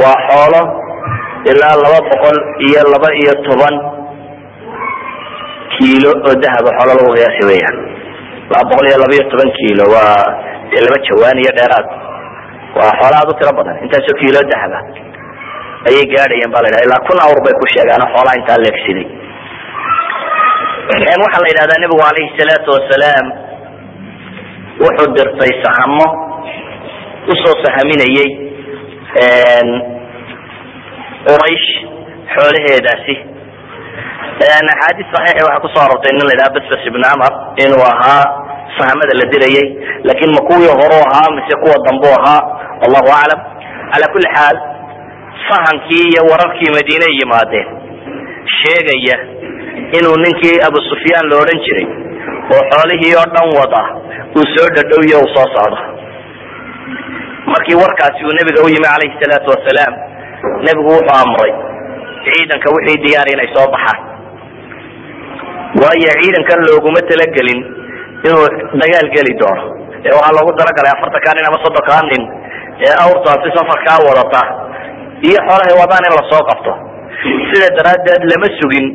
waa 0.00 0.16
xoolo 0.28 0.62
ilaa 1.50 1.74
laba 1.84 2.00
boqol 2.10 2.38
iyo 2.68 2.80
laba 2.94 3.08
iyo 3.22 3.34
toban 3.48 3.74
kiilo 5.74 6.10
oo 6.26 6.34
dahaba 6.44 6.70
xoolo 6.78 6.92
lagu 6.98 7.10
qiyaasi 7.16 7.42
weyaan 7.50 7.76
laba 8.52 8.62
boqol 8.70 8.86
iyo 8.90 8.98
laba 9.02 9.12
iyo 9.18 9.24
toban 9.32 9.50
kiilo 9.58 9.84
waa 9.94 10.16
dee 10.70 10.80
laba 10.86 10.98
jawaan 11.08 11.38
iyo 11.44 11.52
dheeraad. 11.58 11.86
waa 12.78 12.92
xoolo 12.98 13.14
aad 13.20 13.28
u 13.32 13.34
tiro 13.38 13.52
badan 13.58 13.76
intaasoo 13.84 14.16
kiilo 14.20 14.40
dahaba 14.52 14.78
ayay 15.88 16.04
gaadhayeen 16.12 16.50
ba 16.54 16.58
la 16.64 16.68
ydhaha 16.70 16.84
ilaa 16.88 17.00
kun 17.08 17.18
awr 17.26 17.38
bay 17.46 17.54
ku 17.60 17.64
sheegaan 17.74 18.02
xoolaa 18.14 18.36
intaa 18.40 18.58
leegsiday 18.64 19.06
waxaa 21.24 21.42
la 21.44 21.48
yidhahdaa 21.52 21.80
nebigu 21.84 22.02
alayhi 22.10 22.30
salaatu 22.40 22.68
wasalaam 22.76 23.26
wuxuu 24.80 25.12
dirtay 25.16 25.52
sahamo 25.64 26.06
u 27.28 27.34
soo 27.42 27.54
sahaminayay 27.64 28.30
quraysh 31.28 31.68
xoolaheedaasi. 32.34 33.14
Axaadiis 34.42 35.08
saxiixi 35.14 35.44
waxaa 35.46 35.62
ku 35.64 35.68
soo 35.74 35.82
arortay 35.86 36.12
nin 36.16 36.24
la 36.28 36.32
yidhaha 36.34 36.54
basbas 36.56 36.82
ibn 36.90 37.02
camar 37.06 37.32
inuu 37.64 37.84
ahaa 37.92 38.24
sahamada 38.78 39.12
la 39.20 39.26
dirayay 39.32 39.66
laakin 40.08 40.30
ma 40.36 40.40
kuwii 40.50 40.72
horu 40.80 40.98
ahaa 41.08 41.28
mise 41.36 41.54
kuwa 41.62 41.76
dambu 41.86 42.08
ahaa 42.18 42.40
allahu 42.84 43.08
aclam. 43.20 43.40
Cala 43.92 44.06
kuli 44.12 44.28
xaal 44.36 44.56
fahankii 45.48 46.04
iyo 46.10 46.22
wararkii 46.30 46.70
madiine 46.76 47.06
yimaadeen 47.20 47.66
sheegaya 48.58 49.16
inuu 49.98 50.16
ninkii 50.24 50.56
abu 50.68 50.78
sufyaan 50.90 51.26
la 51.30 51.36
odhan 51.42 51.58
jiray 51.66 51.86
oo 52.54 52.62
xoolihii 52.72 53.14
oo 53.20 53.26
dhan 53.34 53.48
wada 53.58 53.82
uu 54.38 54.46
soo 54.54 54.68
dhadhowyo 54.76 55.16
uu 55.24 55.30
soo 55.34 55.46
socdo. 55.54 55.78
Markii 57.52 57.76
warkaasi 57.82 58.20
uu 58.26 58.34
nebiga 58.38 58.60
u 58.66 58.68
yimi 58.74 58.88
calayhi 58.92 59.18
salaatu 59.22 59.48
wasalaam 59.54 59.94
nebigu 60.66 60.90
wuxuu 60.96 61.16
amray 61.22 61.52
ciidanka 62.26 62.68
wixii 62.76 62.98
diyaar 63.04 63.28
inay 63.34 63.48
soo 63.56 63.66
baxaan. 63.74 63.98
Waayo 65.80 66.12
ciidankan 66.22 66.60
looguma 66.68 67.00
talagelin 67.10 67.60
inuu 68.26 68.46
dagaal 68.80 69.08
geli 69.14 69.32
doono. 69.40 69.64
Ee 70.06 70.12
waxaa 70.16 70.34
loogu 70.36 70.52
talagalay 70.60 70.92
afartankaa 70.96 71.34
nin 71.36 71.46
ama 71.48 71.58
soddonkaa 71.64 72.02
nin 72.10 72.22
ee 72.86 72.94
awrtaasi 73.04 73.48
safarkaa 73.58 73.98
wadata 74.08 74.40
iyo 75.28 75.38
xoolahay 75.46 75.74
wadaan 75.82 76.04
in 76.08 76.14
la 76.18 76.24
soo 76.32 76.42
qabto. 76.50 76.72
Sida 77.50 77.68
daraaddeed 77.78 78.22
lama 78.32 78.48
sugin 78.58 78.86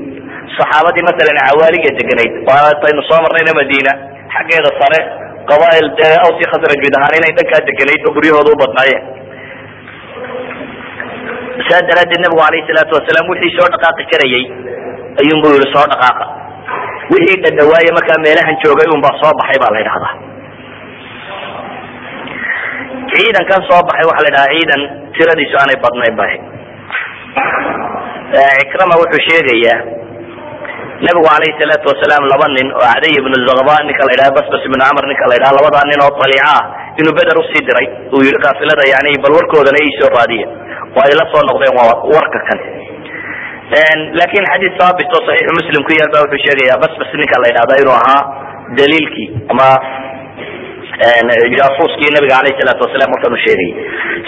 saxaabadii 0.55 1.03
masalan 1.09 1.37
cawaaliga 1.47 1.91
deganayd 1.99 2.33
waataynu 2.49 3.01
soo 3.09 3.19
marnayna 3.25 3.53
madiina 3.59 3.91
xaggeeda 4.35 4.69
sare 4.81 4.99
qabail 5.51 5.85
dee 5.99 6.13
awsi 6.25 6.43
khasraj 6.51 6.79
mid 6.85 6.93
ahaan 6.99 7.17
inay 7.19 7.33
dhankaa 7.39 7.61
deganayd 7.69 8.01
oo 8.09 8.13
guryahooda 8.17 8.49
u 8.55 8.59
badnaayeen. 8.63 9.03
Saa 11.67 11.81
daraaddeed 11.89 12.21
nabigu 12.25 12.41
alayhi 12.47 12.67
salaatu 12.71 12.93
wasalaam 12.99 13.29
wixii 13.33 13.53
soo 13.57 13.67
dhaqaaqi 13.75 14.03
karayay 14.13 14.43
ayuunbu 15.21 15.47
yihi 15.55 15.67
soo 15.75 15.85
dhaqaaqa. 15.93 16.25
Wixii 17.13 17.39
dhadhawaaye 17.45 17.91
markaa 17.97 18.19
meelahan 18.25 18.55
joogay 18.63 18.87
unbaa 18.97 19.15
soo 19.21 19.33
baxay 19.39 19.57
baa 19.63 19.71
la 19.75 19.79
yidhahdaa 19.83 20.13
ciidankan 23.11 23.61
soo 23.69 23.81
baxay 23.89 24.05
waxaa 24.09 24.25
la 24.25 24.29
yidhahaa 24.31 24.51
ciidan 24.55 24.81
tiradiisu 25.17 25.55
aanay 25.61 25.77
badnayn 25.85 26.15
ba 26.19 26.25
cikrama 28.59 28.95
wuxuu 29.01 29.21
sheegayaa 29.29 29.77
nabigu 31.05 31.27
alayhi 31.29 31.57
salaatu 31.61 31.85
wasalaam 31.91 32.23
laba 32.33 32.47
nin 32.57 32.67
oo 32.73 32.81
cadiy 32.81 33.13
ibnu 33.21 33.35
zakba 33.47 33.75
ninka 33.87 34.01
la 34.07 34.11
yidhaha 34.13 34.35
basbas 34.37 34.61
ibnu 34.67 34.77
camr 34.81 35.03
ninka 35.11 35.25
la 35.29 35.35
yidhaha 35.37 35.57
labadaa 35.57 35.85
nin 35.91 35.99
oo 36.05 36.11
daliica 36.21 36.49
ah 36.57 36.63
inuu 36.99 37.13
beder 37.17 37.37
u 37.41 37.43
sii 37.51 37.63
diray 37.67 37.87
uu 38.13 38.21
yihi 38.25 38.39
kaafilada 38.45 38.83
yani 38.93 39.11
bal 39.23 39.33
warkoodana 39.37 39.79
iisoo 39.85 40.09
raadiya 40.17 40.47
ay 41.05 41.13
la 41.19 41.25
noqdeen 41.49 41.73
waa 41.77 41.93
warka 42.15 42.39
kan. 42.47 42.59
Lakin 44.19 44.43
xadiis 44.51 44.75
haabit 44.81 45.09
oo 45.15 45.21
saxiixu 45.27 45.53
muslim 45.59 45.81
ku 45.85 45.91
yaal 45.99 46.09
ba 46.13 46.23
wuxuu 46.25 46.41
sheegaya 46.45 46.81
basbas 46.83 47.11
ninka 47.21 47.35
la 47.43 47.47
yidhahda 47.51 47.73
inuu 47.81 47.95
ahaa 48.01 48.21
daliilkii 48.77 49.29
ama 49.53 49.67
jasuuskii 51.59 52.09
nabiga 52.15 52.35
alayh 52.41 52.53
salaatu 52.57 52.81
wasalaam 52.85 53.09
markan 53.13 53.33
u 53.37 53.39
sheegayay 53.45 53.73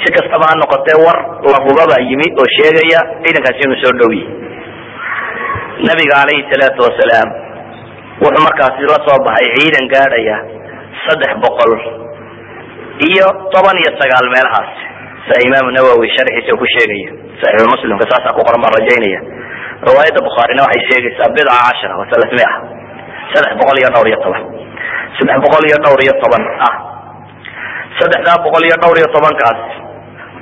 si 0.01 0.09
kastaba 0.17 0.45
ha 0.49 0.53
noqotee 0.61 0.97
war 1.05 1.17
lahubaba 1.53 1.95
yimi 2.09 2.27
oo 2.41 2.47
sheegaya 2.57 2.99
ciidankaasi 3.23 3.61
inuu 3.65 3.79
soo 3.83 3.93
dhow 3.99 4.13
nabiga 5.87 6.13
alayhi 6.23 6.43
salaatu 6.51 6.79
wasalaam 6.87 7.29
wuxuu 8.23 8.43
markaasi 8.47 8.83
la 8.91 8.99
soo 9.07 9.17
baxay 9.27 9.47
ciidan 9.57 9.85
gaadhaya 9.93 10.37
saddex 11.07 11.31
boqol 11.43 11.71
iyo 13.09 13.27
toban 13.53 13.75
iyo 13.81 13.91
sagaal 13.99 14.27
meelahaas. 14.35 14.71
Sia 15.27 15.37
imaamu 15.47 15.71
nawowi 15.75 16.07
sharxiisa 16.15 16.51
ku 16.59 16.65
sheegaya 16.75 17.09
saxiixu 17.41 17.67
muslimka 17.73 18.05
saasaa 18.11 18.35
ku 18.37 18.41
qoran 18.47 18.59
baan 18.63 18.73
rajaynaya. 18.79 19.19
Riwaayadda 19.87 20.19
bukhaarina 20.27 20.61
waxay 20.67 20.83
sheegaysaa 20.89 21.31
bidca 21.35 21.53
cashara 21.63 21.95
wa 21.99 22.05
salasmia 22.11 22.49
saddex 23.33 23.51
boqol 23.61 23.77
iyo 23.81 23.89
dhowr 23.95 24.07
iyo 24.11 24.19
toban. 24.25 24.43
Saddex 25.17 25.37
boqol 25.45 25.63
iyo 25.69 25.77
dhowr 25.85 25.99
iyo 26.05 26.13
toban 26.23 26.43
ah. 26.67 26.75
Saddexdaa 27.99 28.37
boqol 28.45 28.63
iyo 28.67 28.75
dhowr 28.83 28.97
iyo 28.99 29.09
tobankaas 29.15 29.59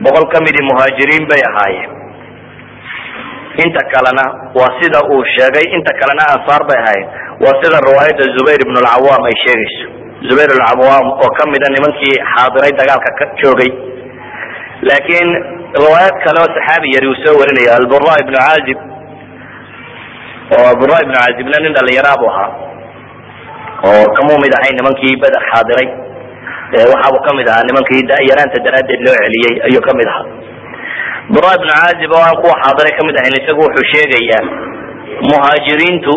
boqol 0.06 0.26
kamidii 0.34 0.66
muhaajiriin 0.70 1.26
bay 1.30 1.42
ahaayeen 1.50 1.90
inta 3.64 3.82
kalena 3.94 4.24
waa 4.60 4.72
sida 4.80 5.00
uu 5.14 5.22
sheegay 5.36 5.66
inta 5.78 5.92
kalena 6.02 6.24
ansaar 6.36 6.62
bay 6.70 6.80
ahaayeen 6.84 7.08
waa 7.44 7.56
sida 7.62 7.78
riwaayadda 7.88 8.24
zubayr 8.38 8.60
ibn 8.66 8.76
lcawaam 8.86 9.22
ay 9.30 9.36
sheegayso. 9.44 9.86
Zubayr 10.28 10.50
alcawaam 10.56 11.06
oo 11.24 11.30
kamida 11.40 11.68
nimankii 11.76 12.16
xaadiray 12.34 12.72
dagaalka 12.80 13.10
ka 13.20 13.26
joogay. 13.42 13.72
Laakiin 14.88 15.30
riwaayad 15.82 16.16
kale 16.26 16.38
oo 16.44 16.50
saxaabi 16.58 16.88
yari 16.96 17.08
uu 17.12 17.18
soo 17.24 17.36
warinaya 17.42 17.72
albura 17.80 18.14
ibnu 18.24 18.38
caazib 18.42 18.80
oo 20.58 20.66
albura 20.74 20.96
ibnu 21.04 21.14
caazibna 21.20 21.58
nin 21.64 21.74
dhalinyaraa 21.78 22.18
bu 22.22 22.26
ahaa 22.32 22.50
oo 23.90 24.06
kamuu 24.18 24.38
mid 24.44 24.54
ahay 24.60 24.72
nimankii 24.80 25.16
beder 25.24 25.44
xaadiray. 25.52 25.88
Waxaabuu 26.92 27.22
ka 27.28 27.32
mid 27.40 27.48
ahaa 27.52 27.66
nimankii 27.70 28.02
yaraanta 28.32 28.58
daraaddeed 28.66 29.02
loo 29.08 29.16
celiyey 29.24 29.54
ayuu 29.68 29.82
ka 29.88 29.94
mid 30.00 30.08
ahaa 30.14 30.26
bura 31.34 31.50
ibnu 31.58 31.72
caazib 31.76 32.12
oo 32.18 32.24
aan 32.28 32.38
kuwa 32.42 32.56
xaadiray 32.64 32.94
ka 32.98 33.04
mid 33.08 33.16
ahayn 33.20 33.36
isagu 33.42 33.62
wuxuu 33.66 33.86
sheegayaa 33.94 34.44
muhaajiriintu 35.30 36.14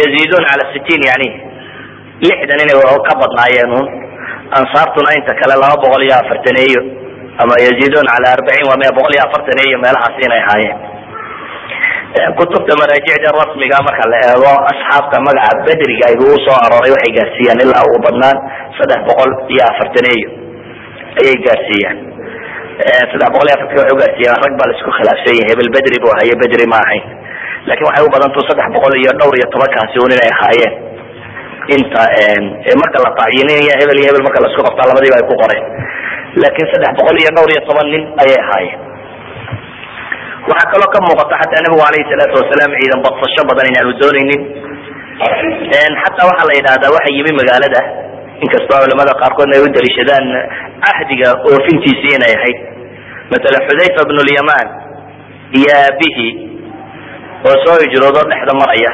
yaziiduun 0.00 0.44
cala 0.50 0.64
sitiin 0.74 1.02
yani 1.10 1.28
lixdan 2.28 2.60
inay 2.64 2.78
ka 3.08 3.12
badnaayeen 3.20 3.72
un 3.78 3.86
ansaartuna 4.58 5.10
inta 5.18 5.32
kale 5.40 5.54
laba 5.62 5.76
boqol 5.82 6.02
iyo 6.06 6.14
afartaneeyo 6.22 6.80
ama 7.42 7.54
yaziiduun 7.66 8.06
cala 8.12 8.26
arbaciin 8.36 8.66
waa 8.70 8.80
mia 8.82 8.92
boqol 8.98 9.12
iyo 9.16 9.22
afartaneeyo 9.28 9.76
meelahaas 9.84 10.16
inay 10.26 10.42
ahaayeen. 10.44 10.78
Kutubta 12.38 12.72
maraajicda 12.80 13.28
rasmiga 13.40 13.78
marka 13.88 14.04
la 14.12 14.18
eego 14.28 14.52
asxaabta 14.72 15.16
magaca 15.26 15.60
bedriga 15.66 16.04
aygu 16.10 16.24
u 16.34 16.38
soo 16.46 16.58
arooray 16.64 16.92
waxay 16.96 17.12
gaarsiiyaan 17.18 17.60
ilaa 17.64 17.84
ugu 17.88 17.98
badnaan 18.06 18.36
saddex 18.78 19.00
boqol 19.08 19.30
iyo 19.54 19.62
afartaneeyo 19.72 20.28
ayay 21.20 21.36
gaarsiiyaan 21.46 21.98
saddex 23.10 23.28
boqol 23.34 23.48
iyo 23.48 23.54
afartan 23.58 23.78
waxay 23.80 23.94
ugaarsiiyaan 23.96 24.40
rag 24.44 24.54
baa 24.60 24.66
la 24.70 24.74
isku 24.78 24.90
khilaafsan 24.98 25.34
yahay 25.40 25.46
hebel 25.52 25.70
bedri 25.76 25.96
buu 26.04 26.12
haye 26.18 26.34
bedri 26.42 26.64
ma 26.72 26.78
ahayn. 26.84 27.04
Lakin 27.70 27.84
waxay 27.88 28.04
u 28.06 28.10
badantu 28.14 28.40
saddex 28.48 28.68
boqol 28.76 28.92
iyo 29.02 29.12
dhowr 29.20 29.34
iyo 29.40 29.46
tobankaasi 29.54 29.96
un 30.04 30.12
inay 30.16 30.30
ahaayeen. 30.36 30.74
Inta 31.76 32.02
marka 32.82 32.98
la 33.04 33.10
tacyiniya 33.20 33.74
hebel 33.80 33.98
iyo 34.02 34.06
hebel 34.10 34.24
marka 34.26 34.38
la 34.44 34.48
isku 34.52 34.62
qabtaa 34.68 34.88
labadiiba 34.90 35.16
ay 35.20 35.24
ku 35.30 35.34
qoreen 35.42 35.64
laakin 36.42 36.66
saddex 36.72 36.92
boqol 37.00 37.16
iyo 37.22 37.30
dhowr 37.36 37.50
iyo 37.54 37.62
toban 37.68 37.86
nin 37.94 38.02
ayay 38.22 38.38
ahaayeen. 38.44 38.80
Waxaa 40.50 40.70
kaloo 40.74 40.90
ka 40.94 40.98
muuqata 41.06 41.34
xataa 41.42 41.62
nabigu 41.66 41.82
alayhi 41.88 42.08
salaatu 42.10 42.34
wasalaam 42.40 42.70
ciidan 42.80 43.00
badsasho 43.06 43.42
badan 43.50 43.66
inaanu 43.70 43.92
doonaynin. 44.02 44.42
Xataa 46.02 46.26
waxaa 46.30 46.48
la 46.50 46.54
yidhahdaa 46.58 46.90
waxa 46.96 47.10
yimi 47.16 47.32
magaalada 47.40 47.80
inkastoo 48.44 48.78
culamada 48.84 49.12
qaarkoodna 49.22 49.54
ay 49.58 49.62
u 49.64 49.68
daliishadaan 49.76 50.26
cahdiga 50.86 51.28
oofintiisii 51.50 52.14
inay 52.18 52.34
ahayd. 52.38 52.58
Masala 53.32 53.58
xudayfa 53.68 54.02
bnu 54.08 54.22
lyaman 54.30 54.66
iyo 55.58 55.70
aabihi 55.82 56.26
oo 57.48 57.56
soo 57.64 57.76
hijroodo 57.84 58.20
dhexda 58.30 58.52
maraya 58.62 58.92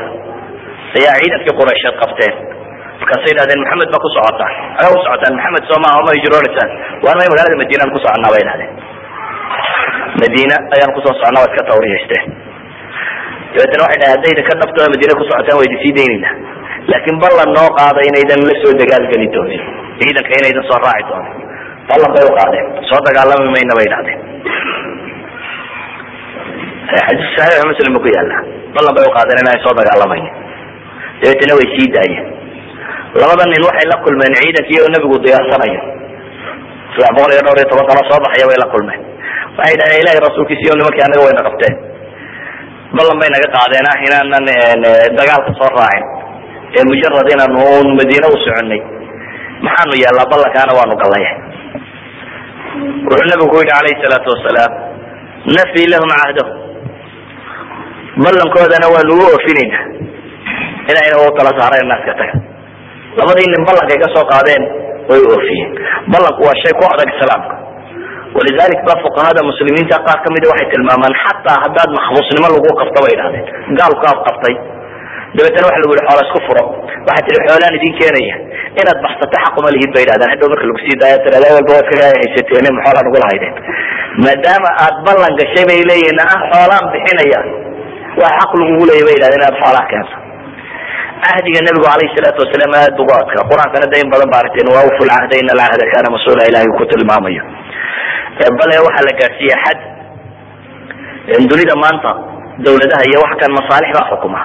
ayaa 0.98 1.16
ciidankii 1.20 1.54
quraysheed 1.60 1.96
qabteen. 2.02 2.34
Markaasay 3.00 3.30
idhahdeen 3.34 3.60
maxamed 3.64 3.88
baa 3.94 4.02
ku 4.04 4.08
socotaan 4.16 4.52
aga 4.80 4.88
u 4.94 4.98
socotaan 5.06 5.34
maxamed 5.38 5.64
soo 5.70 5.78
maaha 5.84 5.98
ma 6.06 6.12
hijroonaysaan? 6.18 6.70
Waan 7.04 7.16
may 7.20 7.28
magaalada 7.32 7.56
madiinaan 7.62 7.90
ku 7.94 7.98
soconaa 8.04 8.32
bay 8.34 8.42
idhahdeen 8.46 8.72
madiina 10.22 10.56
ayaan 10.74 10.92
ku 10.96 11.00
soo 11.04 11.14
socnaa 11.20 11.40
waa 11.42 11.50
iska 11.50 11.62
tawriyaysteen 11.70 12.24
dabeetana 13.54 13.82
waxay 13.86 13.98
dhahay 14.02 14.12
haddaydan 14.14 14.44
ka 14.48 14.54
dhabtoo 14.62 14.86
madiina 14.94 15.14
ku 15.20 15.24
socotaan 15.30 15.62
idin 15.66 15.78
sii 15.84 15.94
daynayna 15.98 16.30
laakin 16.92 17.16
ballan 17.24 17.50
noo 17.58 17.68
qaada 17.78 18.00
inaydan 18.10 18.40
la 18.48 18.54
soo 18.62 18.72
dagaalgeli 18.80 19.28
doonin. 19.34 19.62
Ciidanka 20.00 20.32
inaydan 20.40 20.64
soo 20.70 20.78
raaci 20.84 21.04
doonin. 21.10 21.34
Ballan 21.88 22.10
bay 22.16 22.24
u 22.30 22.32
qaadeen. 22.38 22.66
Soo 22.90 23.00
dagaalami 23.08 23.48
mayna 23.54 23.72
bay 23.78 23.86
idhahdeen 23.90 24.20
xadiis 27.06 27.30
saxiix 27.36 27.64
muslim 27.70 27.90
ba 27.96 28.00
ku 28.04 28.08
yaalla 28.16 28.36
ballan 28.76 28.92
bay 28.96 29.04
uqaadeen 29.10 29.38
inaan 29.42 29.60
soo 29.64 29.74
dagaalamayn 29.80 30.26
dabeetana 31.20 31.54
way 31.58 31.66
sii 31.76 31.88
daayeen. 31.96 32.26
Labada 33.20 33.44
nin 33.52 33.62
waxay 33.68 33.86
la 33.92 33.96
kulmeen 34.04 34.32
ciidankii 34.40 34.78
oo 34.84 34.88
nebigu 34.94 35.16
diyaarsanayo 35.24 35.80
saddex 36.94 37.10
boqol 37.16 37.32
iyo 37.34 37.42
dhowr 37.46 37.58
iyo 37.60 37.66
toban 37.72 37.86
kano 37.90 38.02
soo 38.10 38.18
baxaya 38.24 38.46
bay 38.50 38.58
la 38.62 38.68
kulmeen. 38.74 39.00
Waxay 39.58 39.76
dhaheen 39.80 40.00
ilahay 40.02 40.20
rasuulkiisiyo 40.26 40.72
nimankii 40.78 41.04
anaga 41.06 41.22
wayna 41.26 41.42
qabteen 41.48 41.74
ballan 42.96 43.16
bay 43.20 43.30
naga 43.34 43.48
qaadeen 43.56 43.86
ah 43.92 43.96
inaanan 44.06 44.44
dagaalka 45.18 45.50
soo 45.60 45.70
raacin 45.76 46.04
ee 46.76 46.84
mujarad 46.90 47.28
inaanu 47.34 47.58
un 47.80 47.88
madiine 47.98 48.26
u 48.34 48.36
soconay. 48.44 48.80
Maxaanu 49.64 49.94
yeelnaa 50.02 50.30
ballankaana 50.32 50.72
waanu 50.78 50.94
gallaya 51.02 51.30
wuxuu 53.08 53.26
nabigu 53.30 53.50
ku 53.52 53.56
yidhi 53.62 53.74
alayhi 53.80 54.02
salaatu 54.04 54.28
wasalaam 54.34 54.72
nafi 55.56 55.82
lahum 55.92 56.10
cahdahum 56.20 56.56
ballankoodana 58.24 58.86
waanu 58.94 59.12
u 59.20 59.24
oofinayna 59.32 59.78
inayna 60.90 61.16
u 61.26 61.30
tala 61.36 61.50
saareen 61.60 61.88
naaska 61.92 62.12
taga. 62.20 62.34
Labadii 63.18 63.48
nin 63.52 63.62
ballankay 63.68 63.98
ka 64.04 64.08
soo 64.14 64.24
qaadeen 64.32 64.62
way 65.10 65.20
oofiyeen. 65.32 65.70
Ballanku 66.12 66.40
waa 66.46 66.56
shay 66.62 66.72
ku 66.78 66.84
adag 66.94 67.08
islaamka. 67.16 67.54
Walidalik 68.36 68.80
ba 68.88 68.94
fuqahada 69.04 69.40
muslimiinta 69.50 69.96
qaar 70.06 70.18
kamida 70.24 70.46
waxay 70.52 70.68
tilmaamaan 70.72 71.14
xataa 71.24 71.58
haddaad 71.64 71.90
maxbuusnimo 71.98 72.46
lagu 72.54 72.68
qabto 72.80 72.98
bay 73.04 73.12
idhahdeen 73.16 73.46
gaalku 73.80 74.04
aad 74.10 74.20
qabtay 74.28 74.54
dabeetana 75.36 75.66
waxa 75.68 75.80
lagu 75.82 75.92
yihi 75.96 76.06
xoola 76.08 76.22
isku 76.26 76.40
furo. 76.46 76.64
Waxaa 77.08 77.24
tihi 77.26 77.38
xoolaan 77.46 77.74
idin 77.78 77.92
keenaya 78.00 78.36
inaad 78.80 78.98
baxsato 79.04 79.36
xaquma 79.44 79.68
lihid 79.74 79.90
bay 79.94 80.02
idhahdeen 80.06 80.30
hadhow 80.32 80.48
marka 80.52 80.64
lagu 80.68 80.80
sii 80.84 80.96
daaya 81.02 81.18
tirada 81.24 81.48
walba 81.56 81.70
waad 81.76 81.86
kaga 81.90 82.06
haysateen 82.22 82.66
maxoolaan 82.78 83.06
ugu 83.10 83.18
lahaydeen 83.22 83.54
maadaama 84.24 84.70
aad 84.84 84.96
ballan 85.06 85.32
gashay 85.40 85.64
bay 85.70 85.80
leeyihiin 85.90 86.20
ah 86.26 86.38
xoolaan 86.52 86.84
bixinaya 86.94 87.40
waa 88.20 88.30
xaq 88.38 88.50
lagugu 88.60 88.84
leeya 88.90 89.04
bay 89.08 89.14
yidhahdeen 89.16 89.40
inaad 89.42 89.56
xoolaa 89.62 89.86
keento. 89.92 90.16
Cahdiga 91.24 91.60
nabigu 91.66 91.86
alayhi 91.94 92.14
salaatu 92.16 92.38
wasalaam 92.44 92.72
aad 92.80 92.92
bugu 92.98 93.12
adkaa. 93.20 93.42
Qur'aankana 93.50 93.86
da 93.92 93.96
in 94.02 94.08
badan 94.12 94.28
ba 94.32 94.38
waa 94.76 94.84
uful 94.90 95.10
cahda 95.14 95.34
ina 95.42 95.52
alcahda 95.56 95.84
kana 95.92 96.08
mas'uula 96.14 96.42
ilahay 96.50 96.68
ku 96.78 96.84
tilmaamayo. 96.92 97.42
Bale 98.58 98.74
waxaa 98.86 99.06
la 99.08 99.12
gaadhsiiya 99.20 99.56
xad 99.64 99.78
dunida 101.50 101.74
maanta 101.84 102.10
dawladaha 102.64 103.02
iyo 103.10 103.18
wax 103.24 103.32
kan 103.40 103.50
masaalix 103.58 103.90
baa 103.96 104.08
xukuma 104.10 104.40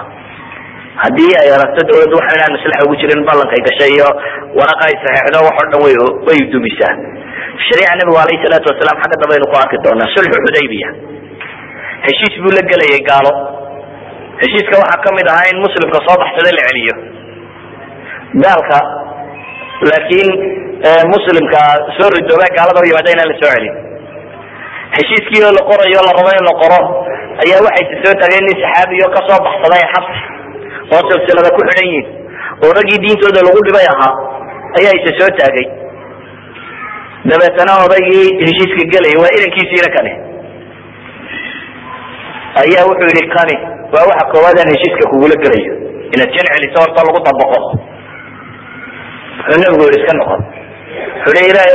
haddii 1.02 1.32
ay 1.42 1.48
aragto 1.56 1.80
dawladdu 1.90 2.14
waxa 2.20 2.32
inaan 2.38 2.52
maslaxa 2.56 2.82
ugu 2.86 2.94
jirin 3.02 3.20
ballankay 3.28 3.60
gashay 3.68 3.90
iyo 3.96 4.08
waraqa 4.58 4.82
ay 4.90 4.96
saxeexdo 5.04 5.38
wax 5.48 5.56
oo 5.62 5.66
dhan 5.72 5.80
way 6.28 6.38
dumisaa 6.54 6.94
shariica 7.66 7.94
nabigu 8.00 8.18
alayhi 8.24 8.42
salaatu 8.46 8.66
wasalaam 8.72 8.96
xagga 9.02 9.16
dambe 9.22 9.32
aynu 9.36 9.46
ku 9.52 9.56
arki 9.62 9.76
doonaa 9.86 10.12
sulxu 10.14 10.38
xudaybiya 10.46 10.88
heshiis 12.06 12.34
buu 12.44 12.52
la 12.58 12.62
gelayay 12.70 13.02
gaalo. 13.10 13.32
Heshiiska 14.42 14.74
waxaa 14.82 15.02
ka 15.04 15.10
mid 15.18 15.26
ahaa 15.32 15.46
in 15.52 15.58
muslimka 15.66 15.98
soo 16.06 16.16
baxsada 16.22 16.50
la 16.58 16.62
celiyo 16.68 16.94
gaalka 18.44 18.78
laakiin 19.88 20.30
muslimka 21.14 21.60
soo 21.96 22.08
ridooba 22.16 22.46
gaalada 22.56 22.80
u 22.82 22.86
yimaada 22.90 23.10
inaan 23.14 23.28
la 23.32 23.36
soo 23.42 23.50
celin. 23.54 23.74
Heshiiskii 24.96 25.42
oo 25.48 25.52
la 25.58 25.62
qorayo 25.70 26.00
la 26.06 26.12
rabo 26.18 26.30
in 26.38 26.44
la 26.50 26.54
qoro 26.62 26.80
ayaa 27.44 27.64
waxayse 27.68 27.94
soo 28.04 28.14
taageen 28.22 28.44
nin 28.48 28.56
saxaabiyo 28.64 29.06
ka 29.16 29.20
soo 29.28 29.38
baxsaday 29.46 29.84
xabsi 29.94 30.18
oo 30.92 31.02
silsilada 31.10 31.50
ku 31.56 31.60
xidhan 31.68 31.86
yihiin 31.90 32.06
oo 32.64 32.70
raggii 32.78 32.98
diintooda 33.04 33.40
lagu 33.46 33.60
dhibay 33.66 33.86
ahaa 33.94 34.12
ayaa 34.78 34.94
ise 34.98 35.10
soo 35.20 35.30
taagay. 35.40 35.66
Dabeetana 37.30 37.72
odaygii 37.86 38.26
heshiiska 38.46 38.82
gelaya 38.92 39.16
waa 39.22 39.32
idankiisiina 39.36 39.88
kani 39.96 40.12
ayaa 42.62 42.84
wuxuu 42.90 43.10
yihi 43.16 43.28
kani 43.36 43.54
waa 43.94 44.04
waxa 44.10 44.24
koowaad 44.32 44.58
aan 44.62 44.70
heshiiska 44.74 45.04
kugula 45.12 45.36
gelayo. 45.44 45.74
Inaad 46.14 46.30
jan 46.36 46.46
celiso 46.52 46.78
horta 46.82 47.00
lagu 47.06 47.20
dabaqo 47.28 47.58
wuxuu 49.38 49.58
nabigu 49.62 49.84
yihi 49.88 49.98
iska 50.00 50.12
noqon 50.20 50.40
wuxuu 51.24 51.40
hi 51.40 51.50
ilaahay 51.52 51.74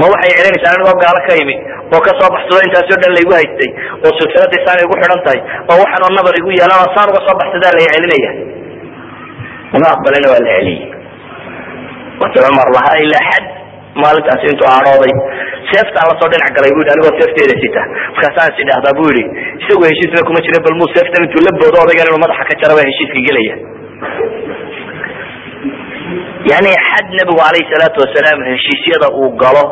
ma 0.00 0.04
waxay 0.12 0.32
celinaysaa 0.38 0.72
anigoo 0.76 0.96
gaalo 1.04 1.20
ka 1.28 1.34
yimi 1.40 1.56
oo 1.94 2.00
ka 2.06 2.10
soo 2.18 2.28
baxsado 2.34 2.60
intaasoo 2.66 2.98
dhan 3.02 3.12
laygu 3.16 3.32
haystay 3.38 3.70
oo 4.04 4.12
silsiladii 4.18 4.60
saan 4.66 4.78
igu 4.84 4.94
xidhan 5.02 5.20
tahay 5.26 5.40
oo 5.70 5.76
waxaanoo 5.82 6.12
nabar 6.18 6.34
igu 6.40 6.50
yeelan 6.58 6.78
oo 6.84 6.88
saan 6.96 7.08
uga 7.12 7.20
soo 7.28 7.36
baxsadaa 7.42 7.72
lay 7.78 7.86
celinaya. 7.94 8.30
Uma 9.76 9.86
aqbalina 9.94 10.26
waa 10.32 10.42
la 10.46 10.48
celiyey. 10.56 10.82
Wata 12.20 12.38
cumar 12.46 12.68
lahaa 12.76 12.96
ilaa 13.04 13.24
xad 13.30 13.44
maalintaasi 14.02 14.46
intuu 14.52 14.68
aadhooday 14.74 15.14
seeftaan 15.70 16.06
la 16.10 16.14
soo 16.20 16.28
dhinac 16.32 16.50
galay 16.56 16.70
bu 16.76 16.80
yidhi 16.82 16.92
anigoo 16.94 17.12
seefteeda 17.20 17.54
sita. 17.62 17.82
Markaasaan 18.14 18.48
is 18.52 18.58
idhaahdaa 18.64 18.94
bu 18.98 19.04
yidhi 19.10 19.24
isagu 19.62 19.82
heshiisna 19.90 20.20
kuma 20.28 20.40
jira 20.46 20.58
bal 20.66 20.74
muu 20.80 20.88
seeftan 20.96 21.22
intuu 21.26 21.42
la 21.46 21.52
boodo 21.60 21.76
odaygan 21.84 22.06
inuu 22.10 22.22
madaxa 22.24 22.44
ka 22.50 22.54
jara 22.62 22.72
baa 22.78 22.86
heshiiska 22.90 23.20
gelaya 23.28 23.54
yani 26.52 26.70
xad 26.88 27.06
nabigu 27.18 27.40
alayhi 27.48 27.68
salaatu 27.72 27.98
wasalaam 28.04 28.38
heshiisyada 28.50 29.08
uu 29.20 29.30
galo 29.42 29.64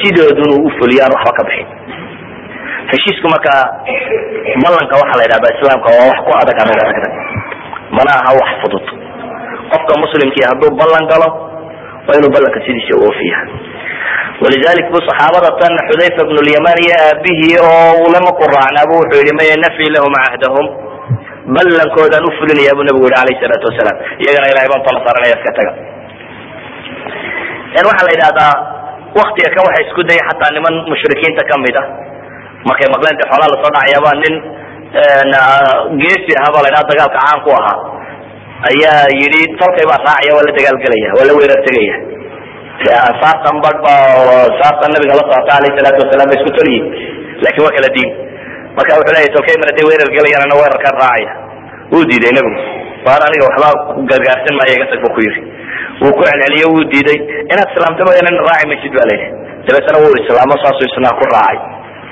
sidoodun 0.00 0.48
uu 0.56 0.66
ufuliyaan 0.70 1.12
waxba 1.16 1.32
ka 1.38 1.42
bixin. 1.48 1.68
Heshiisku 2.92 3.26
markaa 3.34 3.62
ballanka 4.64 4.94
waxaa 5.02 5.18
la 5.20 5.24
yidhahdaa 5.26 5.54
islaamka 5.56 5.88
waa 5.96 6.08
wax 6.10 6.18
ku 6.26 6.30
adag 6.42 6.58
adag 6.64 6.78
adag. 6.92 7.14
Mana 7.96 8.12
aha 8.20 8.30
wax 8.40 8.50
fudud. 8.62 8.86
Qofka 9.72 9.92
muslimkii 10.04 10.44
hadduu 10.50 10.70
ballan 10.80 11.04
galo 11.12 11.28
waa 12.06 12.16
inuu 12.18 12.30
ballanka 12.36 12.58
sidiisa 12.66 12.92
u 12.98 13.00
oofiya 13.08 13.38
walidalik 14.42 14.86
bu 14.94 14.98
saxaabada 15.08 15.50
tan 15.60 15.72
xudayfa 15.88 16.22
bnu 16.28 16.40
lyaman 16.48 16.78
iyo 16.84 16.94
aabihii 17.06 17.56
oo 17.68 17.92
ulama 18.08 18.30
ku 18.38 18.44
raacnaabu 18.54 18.92
wuxuu 19.00 19.20
yihi 19.24 19.34
maya 19.38 19.56
nafyi 19.64 19.88
lahum 19.96 20.12
cahdahum. 20.24 20.66
Ballankoodaan 21.56 22.24
ufulinaya 22.30 22.72
bu 22.78 22.82
nabigu 22.88 23.06
yihi 23.08 23.18
alayhi 23.22 23.40
salaatu 23.42 23.64
wasalaam 23.70 23.96
iyagana 24.22 24.46
ilahay 24.52 24.68
baan 24.72 24.82
tala 24.86 24.98
saaranaya 25.06 25.34
iska 25.38 25.52
taga 25.58 25.72
waxaa 27.90 28.06
la 28.08 28.12
yidhahdaa 28.16 28.54
waktiga 29.20 29.48
kan 29.54 29.62
waxa 29.68 29.80
isku 29.86 30.02
daya 30.10 30.22
xataa 30.28 30.50
niman 30.56 30.74
mushrikiinta 30.90 31.42
ka 31.50 31.54
mid 31.64 31.76
a 31.80 31.82
markay 32.68 32.88
maqleen 32.94 33.16
de 33.20 33.24
xoolaa 33.30 33.48
la 33.52 33.56
soo 33.62 33.70
dhacayaaba 33.76 34.10
nin 34.22 34.34
geesi 36.02 36.32
ahaba 36.40 36.58
la 36.64 36.68
ydhaha 36.72 36.88
dagaalka 36.90 37.18
caan 37.24 37.38
ku 37.44 37.50
ahaa. 37.58 37.78
Ayaa 38.70 39.02
yidhi 39.20 39.42
tolkay 39.60 39.84
baa 39.90 40.00
raacaya 40.06 40.32
waa 40.36 40.44
la 40.48 40.52
dagaalgelaya 40.58 41.08
waa 41.18 41.26
la 41.28 41.32
weerar 41.38 41.60
tegaya. 41.66 41.96
Ansaartan 43.10 43.56
bad 43.64 43.76
ba 43.84 43.94
nabiga 44.94 45.14
la 45.18 45.24
socota 45.28 45.52
alayh 45.58 45.70
salaatu 45.78 45.98
wasalam 46.04 46.26
ba 46.30 46.34
isku 46.38 46.50
toliyi 46.58 46.80
laakiin 47.44 47.64
waa 47.66 47.74
kala 47.76 47.88
diin. 47.96 48.10
Marka 48.76 48.90
wuxuu 48.98 49.14
leeyahy 49.16 49.30
tolkay 49.36 49.54
haday 49.62 49.84
weerar 49.90 50.08
gelayaan 50.16 50.42
ana 50.46 50.54
weerarkan 50.60 50.94
raacaya. 51.02 51.30
Wuu 51.92 52.04
diiday 52.10 52.32
nabigu. 52.38 52.60
Waar 53.06 53.20
aniga 53.28 53.44
waxba 53.48 53.68
gargaarsan 54.10 54.54
maayo 54.58 54.72
iga 54.78 54.86
tag 54.92 55.00
bu 55.04 55.08
ku 55.16 55.20
yidhi 55.26 55.40
wuu 56.02 56.12
ku 56.18 56.22
celceliye 56.28 56.66
wuu 56.72 56.84
diiday. 56.92 57.18
Inaad 57.52 57.68
islaamta 57.74 58.02
mooyaan 58.08 58.28
in 58.32 58.38
raaci 58.48 58.66
maysid 58.72 58.92
ba 58.98 59.04
layidhi 59.10 59.28
dabeetana 59.66 59.98
wuu 60.04 60.14
islaamo 60.22 60.54
saasuu 60.62 60.86
isnaa 60.90 61.14
ku 61.20 61.24
raacay. 61.34 61.58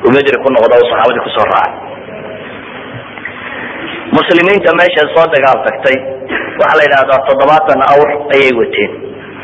Uu 0.04 0.10
medri 0.16 0.36
ku 0.44 0.48
noqdo 0.56 0.74
u 0.82 0.86
saxaabadii 0.90 1.24
ku 1.26 1.30
soo 1.36 1.46
raacay. 1.54 1.74
Muslimiinta 4.16 4.70
meesha 4.80 5.02
soo 5.14 5.26
dagaal 5.34 5.58
tagtay 5.66 5.96
waxaa 6.60 6.78
la 6.78 6.82
yidhahdaa 6.86 7.20
toddobaatan 7.28 7.80
awr 7.92 8.08
ayay 8.34 8.52
wateen. 8.60 8.90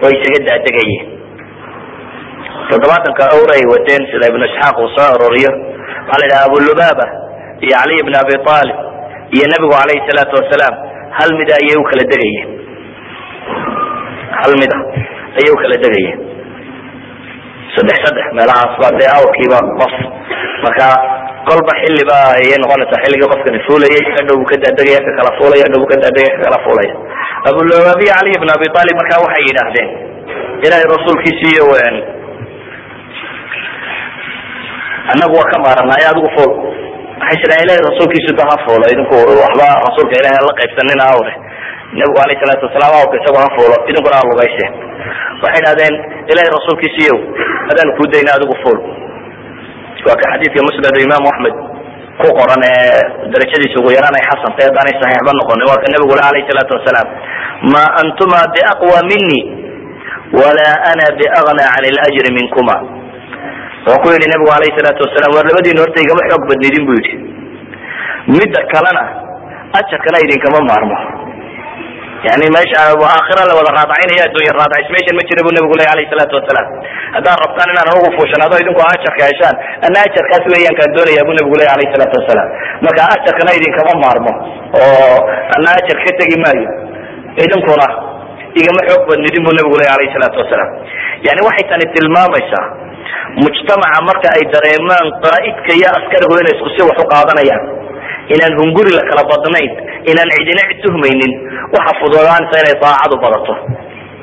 Oo 0.03 0.11
isaga 0.16 0.38
daadegayeen. 0.49 1.03
Toddobaatanka 2.70 3.22
awr 3.34 3.49
ayay 3.57 3.66
wateen 3.74 4.03
sida 4.11 4.26
ibnu 4.32 4.45
isxaaq 4.51 4.76
uu 4.84 4.90
soo 4.97 5.09
aroriyo 5.14 5.53
waxaa 5.53 6.20
la 6.20 6.24
yidhaha 6.26 6.45
abulubaba 6.49 7.07
iyo 7.64 7.74
caliy 7.78 7.99
ibn 8.05 8.14
abi 8.22 8.34
aalib 8.55 8.78
iyo 9.36 9.45
nabigu 9.53 9.74
alayhi 9.82 10.03
salaatu 10.09 10.34
wasalaam 10.40 10.74
hal 11.18 11.30
mida 11.40 11.55
ayay 11.61 11.76
u 11.82 11.84
kala 11.90 12.05
degayeen 12.12 12.49
hal 14.45 14.55
mida 14.62 14.78
ayay 15.38 15.51
u 15.55 15.57
kala 15.62 15.76
degayeen 15.84 16.18
saddex 17.74 17.99
saddex 18.07 18.26
meelahaas 18.38 18.72
ba 18.82 18.88
dee 19.01 19.11
awrkiiba 19.18 19.59
qof. 19.80 19.95
Marka 20.64 20.86
kolba 21.49 21.72
xiliba 21.82 22.16
ayay 22.38 22.57
noqonaysaa 22.62 23.03
xilligii 23.05 23.30
qofkani 23.32 23.59
fuulayay 23.66 24.03
hadhow 24.16 24.36
buu 24.40 24.49
ka 24.51 24.57
daadegaya 24.64 25.01
ka 25.07 25.12
kala 25.18 25.30
fuulaya 25.38 25.62
hadhow 25.66 25.80
buu 25.82 25.90
ka 25.93 25.97
daadegaya 26.05 26.30
ka 26.36 26.40
kala 26.47 26.59
fuulaya. 26.66 26.95
Abulababiya 27.49 28.14
cali 28.18 28.30
ibn 28.38 28.49
abi 28.57 28.66
aalib 28.78 28.95
marka 29.01 29.14
waxay 29.24 29.43
yidhaahdeen 29.49 29.88
ilaahay 30.64 30.86
rasuulkiisiiyo 30.95 31.64
annagu 35.12 35.34
waa 35.38 35.51
ka 35.53 35.57
maaranay 35.64 36.05
adigu 36.11 36.28
fuul. 36.36 36.53
Waxay 37.20 37.36
tidhahan 37.43 37.64
ilahay 37.66 37.82
rasuulkiisu 37.90 38.30
da 38.38 38.45
fuulo 38.64 38.84
idinku 38.93 39.16
waxba 39.43 39.66
rasuulka 39.86 40.14
ilahay 40.20 40.43
la 40.49 40.55
qaybsanina 40.61 41.05
awre 41.14 41.32
nabigu 41.99 42.18
alayh 42.24 42.36
salaatu 42.43 42.64
wasalaam 42.68 42.93
awrka 43.01 43.14
isagu 43.20 43.38
ha 43.43 43.49
fuulo 43.57 43.76
idinkuna 43.90 44.16
ha 44.20 44.24
lugayseen 44.30 44.72
waxay 45.45 45.61
idhahdeen 45.62 45.95
ilahay 46.32 46.51
rasuulkiisiiyow 46.59 47.18
adaanu 47.72 47.93
kuu 47.99 48.07
dayna 48.14 48.30
adigu 48.38 48.55
fuul. 48.62 48.78
Waa 50.07 50.16
ka 50.20 50.24
xadiidka 50.32 50.61
musnad 50.68 50.95
imaamu 51.07 51.28
axmed. 51.32 51.55
Ku 52.20 52.28
qoran 52.38 52.62
ee 52.68 53.01
darajadiisa 53.32 53.76
ugu 53.80 53.90
yaraan 53.97 54.14
ay 54.18 54.24
xasan 54.30 54.51
tahay 54.57 54.66
haddaanay 54.70 54.95
saxiixba 55.03 55.32
noqonin 55.40 55.66
waa 55.70 55.78
ka 55.82 55.86
nabigu 55.95 56.14
le 56.18 56.22
alayh 56.30 56.43
salaatu 56.51 56.72
wasalaam 56.78 57.09
ma 57.72 57.82
antuma 58.03 58.40
biaqwa 58.55 58.99
mini 59.11 59.40
walaa 60.40 60.74
ana 60.90 61.05
biagna 61.20 61.64
can 61.72 61.84
ljri 62.14 62.30
minkuma. 62.38 62.76
Wuxuu 63.86 64.01
ku 64.03 64.07
yidhi 64.14 64.26
nabigu 64.32 64.51
alayh 64.59 64.70
salaatu 64.78 65.01
wasalaam 65.07 65.30
war 65.36 65.45
labadiina 65.51 65.80
horta 65.84 65.99
igama 66.05 66.22
xoog 66.30 66.43
badnidin 66.51 66.82
bu 66.88 66.93
yidhi. 66.99 67.14
Midda 68.36 68.61
kalena 68.72 69.03
ajarkana 69.80 70.18
idinkama 70.26 70.59
maarmo 70.70 70.97
yani 72.26 72.46
meesha 72.56 72.78
aakhira 72.92 73.42
la 73.48 73.54
wada 73.58 73.70
raadacaynaya 73.78 74.22
addunya 74.28 74.52
raadacays 74.60 74.88
meeshan 74.94 75.14
ma 75.18 75.22
jira 75.28 75.40
bu 75.46 75.50
nabigu 75.56 75.74
ley 75.80 75.88
alayh 75.94 76.06
salaatu 76.12 76.34
wasalaam 76.38 76.68
haddaad 77.16 77.38
rabtaan 77.44 77.68
inaan 77.74 77.88
anugu 77.92 78.08
fuushanaado 78.16 78.54
idinku 78.62 78.82
ajarka 78.94 79.22
heshaan 79.30 79.56
ana 79.86 79.98
ajarkaas 80.08 80.44
weeyaan 80.52 80.76
kaan 80.80 80.90
doonaya 80.96 81.22
bu 81.28 81.32
nabigu 81.38 81.56
ley 81.60 81.68
alayh 81.74 81.88
salaatu 81.94 82.14
wasalaam 82.20 82.48
marka 82.86 83.02
ajarkana 83.16 83.50
idinkama 83.58 83.92
maarmo 84.04 84.32
oo 84.82 85.18
ana 85.56 85.70
ka 85.88 86.12
tegi 86.20 86.36
maayo 86.44 86.70
idinkuna 87.44 87.88
igama 88.60 88.80
xoog 88.88 89.02
badnidin 89.10 89.42
bu 89.46 89.50
nabigu 89.58 89.76
ley 89.82 89.88
alayh 89.96 90.08
salaatu 90.16 90.36
wasalaam 90.42 90.70
yani 91.26 91.40
waxay 91.48 91.64
tani 91.72 91.86
tilmaamaysaa 91.96 92.66
mujtamaca 93.42 93.98
marka 94.08 94.28
ay 94.36 94.42
dareemaan 94.54 95.06
qaa'idka 95.24 95.70
iyo 95.78 95.88
askarigu 95.98 96.34
inay 96.42 96.54
isku 96.56 96.68
si 96.76 96.80
wax 96.88 96.96
u 97.02 97.06
qaadanayaan 97.12 97.62
inaan 98.34 98.54
hunguri 98.60 98.92
la 98.98 99.02
kala 99.10 99.22
badnayn 99.30 99.70
inaan 100.10 100.30
cidina 100.36 100.62
cid 100.70 100.78
tuhmaynin 100.86 101.32
waxa 101.74 101.92
fududaanaysa 102.00 102.56
inay 102.62 102.76
daacadu 102.84 103.16
badato. 103.24 103.54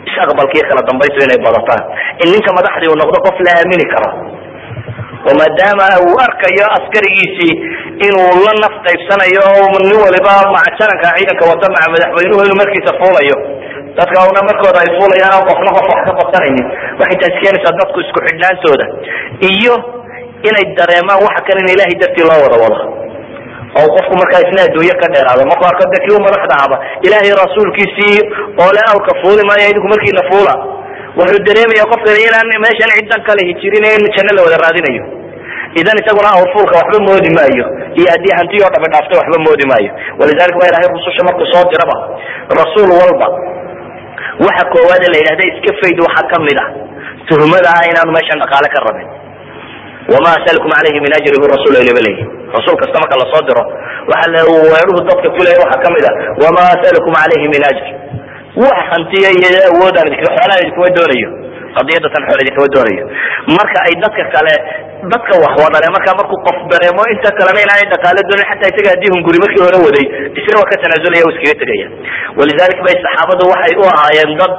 Isaqbalkiiyo 0.09 0.65
kala 0.69 0.81
dambaysu 0.89 1.19
inay 1.27 1.39
badataan. 1.47 1.81
In 2.23 2.27
ninka 2.33 2.51
madaxdii 2.57 2.89
uu 2.91 2.99
noqdo 3.01 3.17
qof 3.27 3.37
la 3.45 3.51
aamini 3.59 3.85
karo. 3.93 4.09
Oo 5.27 5.33
maadaama 5.39 5.85
uu 6.07 6.15
arkayo 6.27 6.65
askarigiisii 6.77 7.53
inuu 8.07 8.31
la 8.45 8.53
naf 8.63 8.75
qaybsanayo 8.85 9.45
nin 9.83 9.97
waliba 10.03 10.33
maca 10.55 10.71
jaranka 10.79 11.07
ciidanka 11.17 11.43
wata 11.51 11.67
maca 11.75 11.87
madaxweynuhu 11.95 12.41
inuu 12.45 12.57
markiisa 12.61 12.91
fuulayo. 12.99 13.37
Dadka 13.97 14.17
una 14.31 14.41
markooda 14.49 14.79
ay 14.83 14.89
fuulayaan 14.97 15.33
oo 15.37 15.43
qofna 15.49 15.71
qof 15.77 15.87
wax 15.91 16.01
ka 16.07 16.13
badsanaynin. 16.19 16.65
Waxay 16.99 17.17
taasi 17.21 17.37
keenaysaa 17.43 17.75
dadku 17.81 17.97
isku 18.05 18.19
xidhnaantooda 18.27 18.85
iyo 19.51 19.75
inay 20.49 20.65
dareemaan 20.79 21.19
waxa 21.27 21.41
kan 21.47 21.57
in 21.63 21.67
ilahay 21.75 21.95
dartii 22.03 22.25
loo 22.29 22.39
wada 22.45 22.57
wado 22.63 22.77
oo 23.79 23.87
qofku 23.95 24.13
markaa 24.21 24.41
isna 24.45 24.61
adduunye 24.67 24.95
ka 25.01 25.07
dheeraado 25.13 25.43
markuu 25.51 25.67
arko 25.71 25.83
de 25.93 25.97
kii 26.05 26.15
u 26.17 26.21
madaxda 26.27 26.55
ahba 26.63 26.77
ilaahay 27.05 27.33
rasuulkiisii 27.43 28.17
oo 28.63 28.69
le 28.75 28.81
awrka 28.91 29.11
fuuli 29.21 29.43
maayo 29.49 29.67
idinku 29.71 29.89
markiina 29.93 30.23
fuula 30.31 30.53
wuxuu 31.19 31.41
dareemaya 31.47 31.85
qofkani 31.91 32.21
inaan 32.29 32.49
meeshan 32.65 32.91
ciddan 32.97 33.21
kale 33.27 33.41
hijirin 33.49 33.85
in 33.97 34.03
janno 34.15 34.31
la 34.37 34.41
wada 34.45 34.57
raadinayo. 34.63 35.03
Idan 35.79 35.97
isaguna 36.01 36.29
awrfuulka 36.37 36.73
waxba 36.81 36.97
moodi 37.07 37.29
maayo 37.37 37.65
iyo 37.99 38.07
haddii 38.13 38.33
hanti 38.39 38.55
oo 38.65 38.69
dhami 38.73 38.87
dhaaftay 38.93 39.17
waxba 39.21 39.37
moodi 39.45 39.65
maayo. 39.71 39.91
Walidalik 40.19 40.55
waa 40.59 40.69
ilahay 40.71 40.87
rususha 40.95 41.21
markuu 41.27 41.47
soo 41.53 41.63
diraba. 41.71 41.95
Rasuul 42.61 42.89
walba 43.01 43.27
waxa 44.45 44.63
koowaad 44.73 45.03
la 45.13 45.17
yidhahda 45.21 45.43
iska 45.51 45.71
fayd 45.81 45.97
waxaa 46.07 46.25
ka 46.31 46.37
mid 46.47 46.57
ah. 46.63 46.67
Tuhmada 47.29 47.69
ah 47.77 47.83
inaanu 47.91 48.11
meeshan 48.17 48.37
dhaqaale 48.43 48.69
ka 48.75 48.79
rabin 48.87 49.07
wama 50.13 50.29
asalkum 50.39 50.71
alayhi 50.79 50.99
min 51.05 51.11
ajri 51.19 51.37
bu 51.43 51.47
rasul 51.55 51.71
leeyi 51.75 52.13
rasuul 52.57 52.77
kasta 52.81 52.97
marka 53.03 53.15
la 53.21 53.25
soo 53.33 53.41
diro 53.49 53.63
waxa 54.11 54.41
weeruhu 54.73 54.99
dadka 55.09 55.27
kuleeya 55.37 55.59
waxaa 55.63 55.81
ka 55.85 55.89
mid 55.95 56.05
a 56.09 56.11
wama 56.43 56.61
asalkum 56.75 57.13
alayhi 57.23 57.47
min 57.53 57.61
ajr 57.71 57.85
wax 58.63 58.77
hantiya 58.91 59.29
iyo 59.39 59.49
awoodaan 59.71 60.09
xoolaha 60.21 60.55
idinkuma 60.61 60.89
doonayo 60.97 61.29
qadiyada 61.77 62.07
tan 62.13 62.23
xool 62.29 62.39
idinkama 62.43 62.67
doonayo 62.75 63.03
marka 63.57 63.77
ay 63.87 63.93
dadka 64.03 64.23
kale 64.35 64.53
dadka 65.13 65.33
wax 65.43 65.53
wadale 65.63 65.87
marka 65.95 66.09
markuu 66.19 66.39
qof 66.47 66.57
dareemo 66.71 67.03
inta 67.13 67.29
kalena 67.39 67.59
inaanay 67.65 67.87
dhaqaale 67.93 68.21
doonin 68.29 68.47
xataa 68.51 68.69
isaga 68.73 68.89
haddii 68.93 69.11
hunguri 69.15 69.37
markii 69.43 69.63
hore 69.67 69.79
waday 69.87 70.05
isna 70.39 70.57
waa 70.61 70.69
ka 70.71 70.75
tanaasulaya 70.83 71.23
iskaga 71.33 71.55
tegaya 71.61 71.87
walidalik 72.39 72.79
bay 72.87 72.95
saxaabadu 73.05 73.43
waxay 73.53 73.73
u 73.81 73.85
ahaayeen 73.93 74.31
dad 74.41 74.53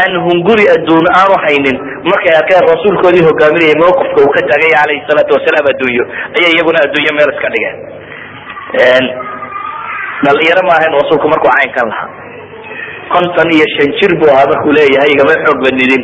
aan 0.00 0.12
hunguri 0.26 0.64
adduun 0.76 1.06
aanu 1.20 1.36
haynin 1.44 1.76
markay 2.10 2.34
arkeen 2.40 2.64
rasuulkoodii 2.72 3.24
hogaaminayay 3.28 3.76
mawqifka 3.82 4.18
uu 4.24 4.32
ka 4.36 4.40
taagay 4.50 4.72
alayhi 4.82 5.02
salaatu 5.10 5.32
wasalaam 5.36 5.66
adduunyo. 5.72 6.04
Ayay 6.36 6.52
iyaguna 6.56 6.78
adduunyo 6.86 7.12
meel 7.18 7.30
iska 7.34 7.48
dhigeen. 7.54 7.76
Dhalinyaro 10.24 10.62
ma 10.68 10.72
ahayn 10.78 10.92
rasuulku 11.00 11.26
markuu 11.32 11.50
caynkan 11.56 11.88
lahaa. 11.92 12.08
Konton 13.14 13.48
iyo 13.56 13.66
shan 13.76 13.90
jir 14.00 14.12
buu 14.20 14.30
ahaa 14.34 14.48
markuu 14.52 14.72
leeyahay 14.78 15.10
igama 15.14 15.34
xoog 15.44 15.58
badnidin. 15.64 16.02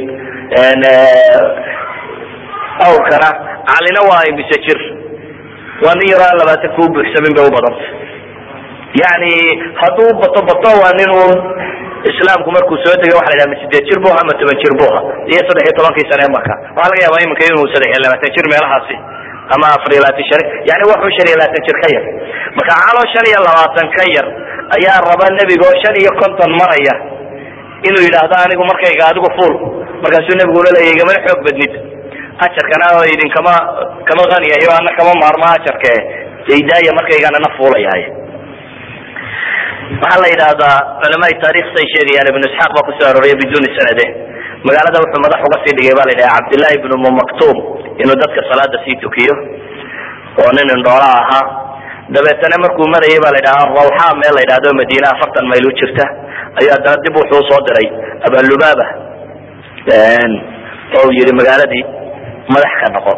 Awrkana 2.87 3.29
calina 3.71 4.01
waa 4.11 4.23
imise 4.31 4.57
jir. 4.67 4.81
Waa 5.85 5.95
nin 5.99 6.09
yaroo 6.13 6.27
aan 6.31 6.39
labaatan 6.41 6.71
kuu 6.77 6.87
buuxsamin 6.95 7.35
bay 7.37 7.45
u 7.49 7.53
badanta 7.57 7.85
yani 9.03 9.33
hadduu 9.81 10.11
bato 10.23 10.41
bato 10.51 10.71
waa 10.83 10.93
nin 11.01 11.11
uun 11.19 11.39
islaamku 12.11 12.51
markuu 12.57 12.77
soo 12.85 12.95
degay 13.01 13.17
waxa 13.19 13.33
la 13.33 13.37
yidhaha 13.45 13.61
sideed 13.63 13.85
jir 13.89 13.99
bu 14.05 14.09
aha 14.15 14.23
ma 14.29 14.33
toban 14.41 14.57
jir 14.63 14.75
bu 14.81 14.85
aha 14.91 15.01
iyo 15.33 15.41
saddex 15.49 15.65
iyo 15.67 15.75
tobankii 15.79 16.07
sane 16.11 16.25
marka 16.37 16.55
waxaa 16.77 16.91
laga 16.91 17.03
yaabaa 17.05 17.23
iminka 17.27 17.43
inuu 17.51 17.67
saddex 17.73 17.91
iyo 17.93 18.01
labaatan 18.05 18.31
jir 18.37 18.47
meelahaasi 18.53 18.97
ama 19.55 19.67
afar 19.77 19.91
iyo 19.95 20.03
labaatan 20.05 20.27
shan 20.31 20.43
yani 20.71 20.83
wuxuu 20.91 21.11
shan 21.17 21.27
iyo 21.31 21.37
labaatan 21.41 21.63
jir 21.69 21.77
ka 21.83 21.89
yar. 21.95 22.05
Marka 22.57 22.73
caloo 22.85 23.07
shan 23.15 23.25
iyo 23.31 23.41
labaatan 23.49 23.87
ka 23.97 24.05
yar 24.17 24.27
ayaa 24.77 24.99
raba 25.09 25.27
nebiga 25.39 25.65
oo 25.71 25.77
shan 25.83 25.95
iyo 26.03 26.13
konton 26.21 26.51
maraya 26.61 26.95
inuu 27.89 28.03
yidhaahdo 28.07 28.37
anigu 28.45 28.63
markayga 28.71 29.05
adigu 29.11 29.29
fuul. 29.39 29.55
Markaasuu 30.03 30.37
nebiguna 30.41 30.71
leeya 30.77 30.93
igamana 30.97 31.21
xoog 31.27 31.41
badnid. 31.47 31.73
Ajarkana 32.45 32.87
idinkama 33.15 33.55
kama 34.09 34.23
haniyayo 34.35 34.71
ana 34.79 34.91
kama 34.99 35.13
maarmo 35.23 35.47
ajarke 35.57 35.93
idaaya 36.59 36.93
markaygana 36.99 37.39
na 37.45 37.49
fuulayahay 37.57 38.05
waxaa 40.03 40.21
la 40.25 40.29
yidhahdaa 40.33 40.77
culamaai 41.03 41.35
taarikh 41.45 41.67
say 41.77 41.85
sheegayaan 41.95 42.29
ibnu 42.33 42.45
isxaaq 42.51 42.71
baa 42.77 42.87
ku 42.89 42.93
soo 42.99 43.07
arooriya 43.11 43.37
biduni 43.43 43.71
sanade. 43.79 44.05
magaalada 44.67 44.99
wuxuu 45.05 45.21
madax 45.27 45.41
uga 45.49 45.59
sii 45.65 45.75
dhigay 45.79 45.95
ba 45.99 46.05
la 46.09 46.13
yidhaha 46.15 46.35
cabdillahi 46.39 46.75
ibnu 46.81 46.95
mumaktum 47.07 47.57
inuu 48.03 48.17
dadka 48.23 48.41
salaada 48.51 48.77
sii 48.85 48.97
tukiyo 49.05 49.35
oo 50.43 50.51
nin 50.57 50.69
indhoola 50.77 51.09
ahaa. 51.23 51.45
dabeetana 52.15 52.57
markuu 52.65 52.87
marayay 52.95 53.19
ba 53.25 53.29
la 53.35 53.39
yidhaha 53.41 53.63
rawxa 53.79 54.07
meel 54.21 54.33
la 54.37 54.41
yidhahdo 54.45 54.69
madiine 54.81 55.07
afartan 55.15 55.45
mayl 55.53 55.65
u 55.71 55.73
jirta. 55.81 56.05
Ayuu 56.59 56.73
haddana 56.77 56.99
dib 57.05 57.15
wuxuu 57.21 57.43
soo 57.51 57.61
diray 57.67 57.87
abalubaba 58.27 58.87
oo 60.97 61.03
uu 61.07 61.13
yihi 61.19 61.33
magaaladii 61.41 61.85
madax 62.55 62.73
ka 62.83 62.87
noqo 62.97 63.13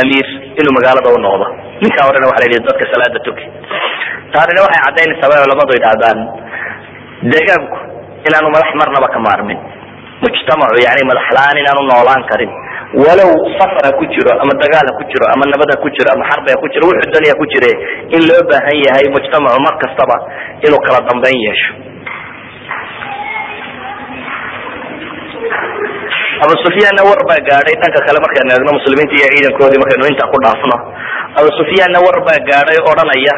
amiir 0.00 0.26
inuu 0.60 0.72
magaalada 0.78 1.08
u 1.16 1.18
noqdo 1.26 1.46
ninkaa 1.82 2.04
horena 2.08 2.26
waxa 2.30 2.46
la 2.52 2.58
dadka 2.68 2.84
salaada 2.92 3.18
tuki 3.26 3.46
taanina 4.34 4.60
waxay 4.66 4.82
caddaynaysaa 4.86 5.30
bay 5.32 5.40
culamadu 5.44 5.72
yidhahdaan 5.78 6.18
deegaanku 7.32 7.76
inaanu 8.28 8.48
madax 8.54 8.70
marnaba 8.80 9.08
ka 9.14 9.18
maarmin. 9.26 9.58
Mujtamacu 10.24 10.76
yani 10.86 11.02
madax 11.10 11.26
la'aan 11.36 11.56
inaanu 11.62 11.82
noolaan 11.90 12.22
karin. 12.30 12.52
Walow 13.02 13.30
safar 13.58 13.84
ha 13.86 13.90
ku 13.98 14.04
jiro 14.12 14.32
ama 14.42 14.52
dagaal 14.62 14.86
ha 14.90 14.92
ku 14.98 15.04
jiro 15.10 15.24
ama 15.34 15.44
nabad 15.52 15.68
ha 15.72 15.76
ku 15.82 15.88
jiro 15.96 16.08
ama 16.14 16.24
xarbi 16.30 16.50
ha 16.52 16.58
ku 16.62 16.66
jiro 16.74 16.84
wuxuu 16.90 17.12
dani 17.14 17.28
ha 17.32 17.36
ku 17.40 17.46
jire 17.52 17.70
in 18.16 18.22
loo 18.28 18.42
baahan 18.50 18.76
yahay 18.86 19.06
mujtamacu 19.14 19.58
mar 19.66 19.74
kastaba 19.82 20.16
inuu 20.66 20.80
kala 20.86 20.98
dambeyn 21.08 21.38
yeesho 21.46 21.70
abu 26.44 26.54
sufyaanna 26.64 27.02
war 27.08 27.20
baa 27.28 27.40
gaadhay 27.48 27.74
dhanka 27.82 28.00
kale 28.06 28.18
markaynu 28.24 28.50
eegno 28.54 28.72
muslimiinta 28.78 29.14
iyo 29.18 29.28
ciidankoodii 29.34 29.80
markaynu 29.82 30.04
intaa 30.12 30.30
ku 30.32 30.38
dhaafno. 30.44 30.76
Abu 31.40 31.48
sufyaanna 31.60 31.98
war 32.06 32.16
baa 32.28 32.38
gaadhay 32.50 32.78
odhanaya 32.90 33.34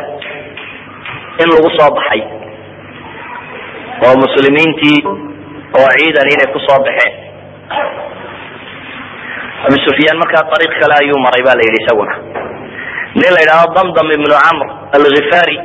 in 1.42 1.48
lagu 1.54 1.68
soo 1.78 1.90
baxay. 1.96 2.20
Oo 4.06 4.14
muslimiintii 4.24 4.98
oo 5.80 5.88
ciidan 5.98 6.28
inay 6.34 6.48
ku 6.54 6.58
soo 6.66 6.78
baxeen. 6.86 7.12
Abu 9.66 9.76
sufyaan 9.86 10.18
markaa 10.22 10.44
ariiq 10.56 10.72
kale 10.80 10.94
ayuu 11.02 11.18
maray 11.26 11.42
ba 11.46 11.52
la 11.58 11.62
yidhi 11.66 11.80
isaguna. 11.84 12.14
Nin 13.18 13.30
la 13.34 13.40
yidhahdo 13.44 13.74
damdam 13.76 14.08
ibnu 14.16 14.28
camr 14.44 14.66
alghifari 14.96 15.56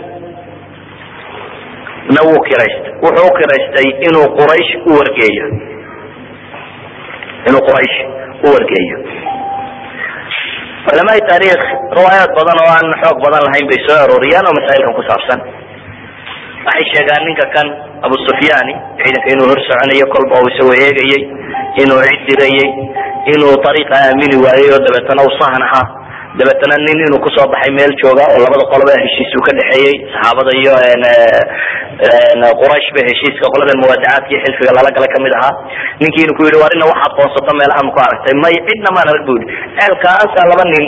na 2.16 2.20
wuu 2.28 2.40
kiraystay 2.48 2.94
wuxuu 3.04 3.28
u 3.30 3.34
kiraystay 3.40 3.88
inuu 4.08 4.28
quraysh 4.40 4.72
u 4.90 4.92
wargeeyo 5.00 5.46
inuu 7.48 7.64
quraysh 7.68 7.98
u 8.46 8.48
wargeeyo. 8.56 8.98
Culamaai 10.88 11.22
taarikh 11.30 11.64
riwaayaad 11.98 12.32
badan 12.40 12.58
oo 12.64 12.70
aan 12.76 12.88
xoog 13.04 13.18
badan 13.26 13.44
lahayn 13.48 13.68
bay 13.72 13.80
soo 13.88 13.98
arooriyaan 14.04 14.46
oo 14.50 14.56
masaa'ilkan 14.60 14.96
ku 14.98 15.04
saabsan. 15.10 15.40
Waxay 16.68 16.86
sheegaan 16.94 17.24
ninka 17.28 17.46
kan 17.56 17.68
abu 18.08 18.16
sufyaani 18.28 18.74
ciidanka 19.02 19.28
inuu 19.34 19.48
hor 19.52 19.60
soconayo 19.68 20.06
kolba 20.14 20.36
uu 20.42 20.50
isagoo 20.54 20.76
eegayey 20.86 21.22
inuu 21.84 22.02
cid 22.10 22.22
dirayey 22.30 22.68
inuu 23.34 23.54
ariiqa 23.70 23.96
aamini 24.06 24.38
waayey 24.46 24.70
oo 24.76 24.80
dabeetana 24.86 25.22
u 25.28 25.32
sahan 25.40 25.64
ahaa 25.68 25.86
dabeetana 26.40 26.76
nin 26.88 27.00
inuu 27.08 27.20
ku 27.26 27.30
soo 27.36 27.48
baxay 27.54 27.72
meel 27.78 27.94
jooga 28.02 28.24
oo 28.34 28.40
labada 28.46 28.64
qoloba 28.74 28.94
heshiisuu 29.04 29.42
ka 29.48 29.52
dhexeeyey 29.60 29.96
saxaabada 30.14 30.52
iyo 30.62 30.74
quraysh 32.62 32.90
ba 32.96 33.02
heshiiska 33.10 33.46
qoladan 33.54 33.78
muwaadacaadka 33.84 34.30
iyo 34.34 34.40
xilfiga 34.46 34.72
lala 34.78 34.90
galay 34.96 35.10
ka 35.16 35.20
mid 35.26 35.34
ahaa. 35.40 35.54
Ninkii 36.02 36.24
inuu 36.26 36.38
ku 36.38 36.44
yidhi 36.48 36.60
war 36.64 36.72
ina 36.78 36.86
waxaad 36.92 37.12
qoonsato 37.20 37.52
meelaha 37.60 37.82
ma 37.88 37.92
ku 37.96 38.00
aragtay. 38.06 38.34
May 38.44 38.56
cidna 38.68 38.90
maan 38.98 39.08
arag 39.14 39.24
bu 39.28 39.34
yidhi 39.38 39.56
ceelkaasa 39.80 40.42
laba 40.52 40.64
nin 40.74 40.86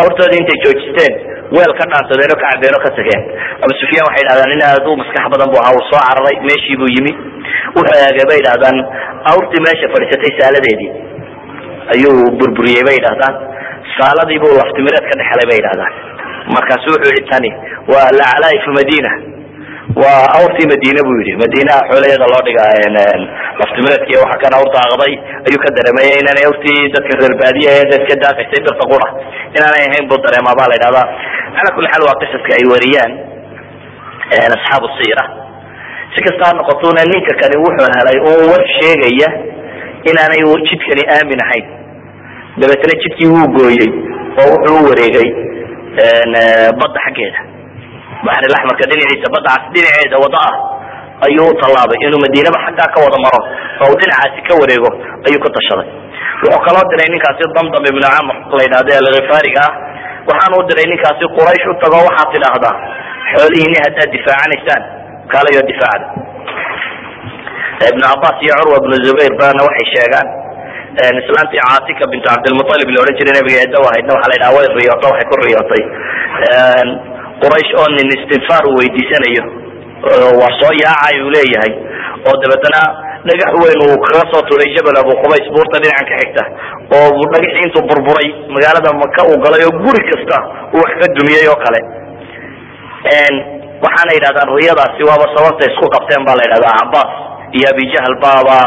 hortoodii 0.00 0.40
intay 0.42 0.58
joojisteen 0.64 1.12
weel 1.56 1.72
ka 1.78 1.84
dhaansadeen 1.92 2.32
oo 2.34 2.38
ka 2.42 2.46
cabeen 2.52 2.74
oo 2.78 2.82
ka 2.86 2.90
tageen. 2.98 3.22
Abu 3.64 3.72
sufyaan 3.82 4.06
waxay 4.08 4.22
yidhahdaan 4.24 4.50
nin 4.54 4.62
aad 4.68 4.86
u 4.90 4.96
maskax 5.02 5.24
badan 5.34 5.48
bu 5.52 5.56
ahaa 5.62 5.74
uu 5.78 5.84
soo 5.90 6.00
cararay 6.08 6.36
meeshii 6.48 6.76
buu 6.80 6.90
yimi. 6.96 7.12
Wuxuu 7.76 7.96
eegay 8.06 8.26
bay 8.30 8.38
yidhahdaan 8.40 8.76
awrtii 9.32 9.60
meesha 9.66 9.86
fadhiisatay 9.94 10.32
saaladeedii. 10.40 10.90
Ayuu 11.94 12.16
burburiyey 12.40 12.82
bay 12.88 12.96
yidhahdaan 13.00 13.34
saaladii 13.98 14.38
buu 14.42 14.54
laftimireed 14.60 15.04
ka 15.10 15.14
dhexelay 15.20 15.46
bay 15.50 15.58
yidhahdaan. 15.60 15.92
Markaasu 16.54 16.88
wuxuu 16.94 17.12
yihi 17.14 17.28
tani 17.32 17.50
waa 17.92 18.08
lacalaaif 18.18 18.64
madina 18.78 19.10
waa 20.02 20.22
awrtii 20.38 20.66
madiine 20.72 21.00
bu 21.06 21.12
yidhi. 21.18 21.32
Madiinaha 21.42 21.80
xoolaheeda 21.88 22.26
loo 22.32 22.42
dhiga 22.46 22.64
laftimireedki 23.60 24.14
kan 24.42 24.52
awrta 24.58 24.78
aqday 24.86 25.12
ayuu 25.46 25.60
ka 25.64 25.68
dareemaya 25.76 26.12
inaanay 26.22 26.44
awrtii 26.50 26.80
dadka 26.94 27.12
reer 27.20 27.34
baadiya 27.42 27.70
ee 27.78 27.84
dadka 27.92 28.14
daaqaysay 28.24 28.60
birta 28.66 28.84
qura 28.92 29.06
inaanay 29.56 29.84
ahayn 29.88 30.04
buu 30.10 30.20
dareemaa 30.26 30.58
ba 30.60 30.64
la 30.70 30.74
yidhahdaa. 30.78 31.06
Ala 31.58 31.68
kuli 31.76 31.88
xaal 31.92 32.02
waa 32.08 32.20
qisaska 32.22 32.50
ay 32.58 32.64
wariyaan 32.72 33.12
asxaabu 34.56 34.88
siira. 34.98 35.24
Si 36.14 36.20
kasta 36.26 36.56
noqotuna 36.58 37.02
ninka 37.12 37.32
kani 37.40 37.56
wuxuu 37.64 37.88
helay 37.98 38.18
un 38.30 38.40
war 38.50 38.62
sheegaya 38.78 39.28
inaanay 40.10 40.42
jidkani 40.68 41.02
aamin 41.16 41.40
ahayn 41.46 41.66
dabeetana 42.60 42.94
jidkii 43.02 43.28
wuu 43.34 43.46
gooyey 43.56 43.88
oo 44.42 44.46
wuxuu 44.52 44.78
u 44.82 44.88
wareegay 44.90 45.28
badda 46.80 46.98
xaggeeda. 47.06 47.40
Baxrilaxmarka 48.26 48.84
dhinaciisa 48.90 49.28
badda 49.34 49.50
cas 49.54 49.64
dhinaceeda 49.74 50.16
wado 50.24 50.38
ah 50.48 50.54
ayuu 51.26 51.46
u 51.52 51.54
tallaabay 51.62 51.98
inuu 52.06 52.20
madiinaba 52.24 52.58
xaggaa 52.66 52.88
ka 52.94 52.98
wada 53.04 53.18
maro 53.24 53.40
oo 53.82 53.86
uu 53.92 53.98
dhinacaasi 54.00 54.40
ka 54.48 54.52
wareego 54.60 54.90
ayuu 55.26 55.40
ku 55.44 55.48
tashaday. 55.56 55.88
Wuxuu 56.42 56.60
kaloo 56.66 56.84
diray 56.90 57.08
ninkaasi 57.14 57.42
damdam 57.56 57.84
ibnu 57.90 58.06
camr 58.14 58.36
la 58.56 58.62
yidhahdo 58.66 58.90
alkhifaariga 59.02 59.62
ah. 59.68 59.72
Waxaanu 60.28 60.54
u 60.60 60.64
diray 60.68 60.86
ninkaasi 60.92 61.24
quraysh 61.36 61.66
u 61.72 61.74
tago 61.82 61.98
waxaad 62.08 62.28
tidhaahdaa 62.34 62.74
xoolihiini 63.32 63.78
haddaad 63.84 64.10
difaacanaysaan 64.16 64.82
kaalayo 65.32 65.62
difaacda. 65.70 66.06
Ibnu 67.90 68.04
cabaas 68.10 68.36
iyo 68.44 68.54
curwa 68.60 68.76
ibnu 68.82 68.94
zubayr 69.06 69.34
bana 69.40 69.60
waxay 69.68 69.86
sheegaan 69.94 70.28
islaantii 70.94 71.60
caatika 71.66 72.04
bintu 72.12 72.26
cabdilmualib 72.30 72.88
la 72.94 72.98
odhan 73.02 73.16
jiray 73.18 73.34
nabiga 73.38 73.58
eedaw 73.64 73.82
ahaydna 73.90 74.12
waxaa 74.16 74.30
la 74.30 74.36
yidhaha 74.36 74.56
way 74.58 74.66
riyooto 74.78 75.06
waxay 75.10 75.26
ku 75.30 75.36
riyootay. 75.44 75.82
Quraysh 77.42 77.70
oo 77.80 77.88
nin 77.96 78.08
istinfaar 78.16 78.64
uu 78.70 78.76
weydiisanayo 78.80 79.44
waa 80.40 80.52
soo 80.60 80.72
yaacay 80.84 81.16
uu 81.24 81.30
leeyahay 81.36 81.72
oo 82.28 82.34
dabeetana 82.42 82.80
dhagax 83.28 83.52
weyn 83.64 83.80
uu 83.86 83.96
kaga 84.06 84.22
soo 84.32 84.42
turay 84.50 84.70
jabal 84.76 84.96
abu 85.02 85.12
qubays 85.22 85.46
buurta 85.54 85.76
dhinacan 85.82 86.06
ka 86.10 86.16
xigta 86.22 86.42
oo 86.98 87.08
dhagaxii 87.34 87.64
intuu 87.66 87.84
burburay 87.90 88.28
magaalada 88.54 88.90
maka 89.02 89.20
uu 89.30 89.38
galay 89.44 89.62
oo 89.68 89.74
guri 89.84 90.02
kasta 90.10 90.36
uu 90.74 90.80
wax 90.84 90.92
ka 91.02 91.06
dumiyey 91.18 91.46
oo 91.52 91.58
kale. 91.64 91.80
Waxaana 93.84 94.12
yidhahdaan 94.16 94.48
riyadaasi 94.60 95.02
waaba 95.10 95.26
sababta 95.36 95.62
isku 95.70 95.86
qabteen 95.94 96.22
baa 96.26 96.36
la 96.38 96.44
yidhahdaa 96.46 96.76
cabaas 96.80 97.10
iyo 97.58 97.66
abijahl 97.74 98.14
baaba 98.24 98.58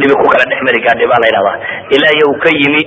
dhibi 0.00 0.14
ku 0.20 0.26
kala 0.32 0.44
dhex 0.50 0.60
mari 0.68 0.80
gaadhay 0.86 1.06
baa 1.12 1.20
la 1.22 1.28
yidhahdaa. 1.30 1.56
Ilaa 1.96 2.12
iyo 2.18 2.24
uu 2.32 2.38
ka 2.44 2.50
yimi 2.60 2.82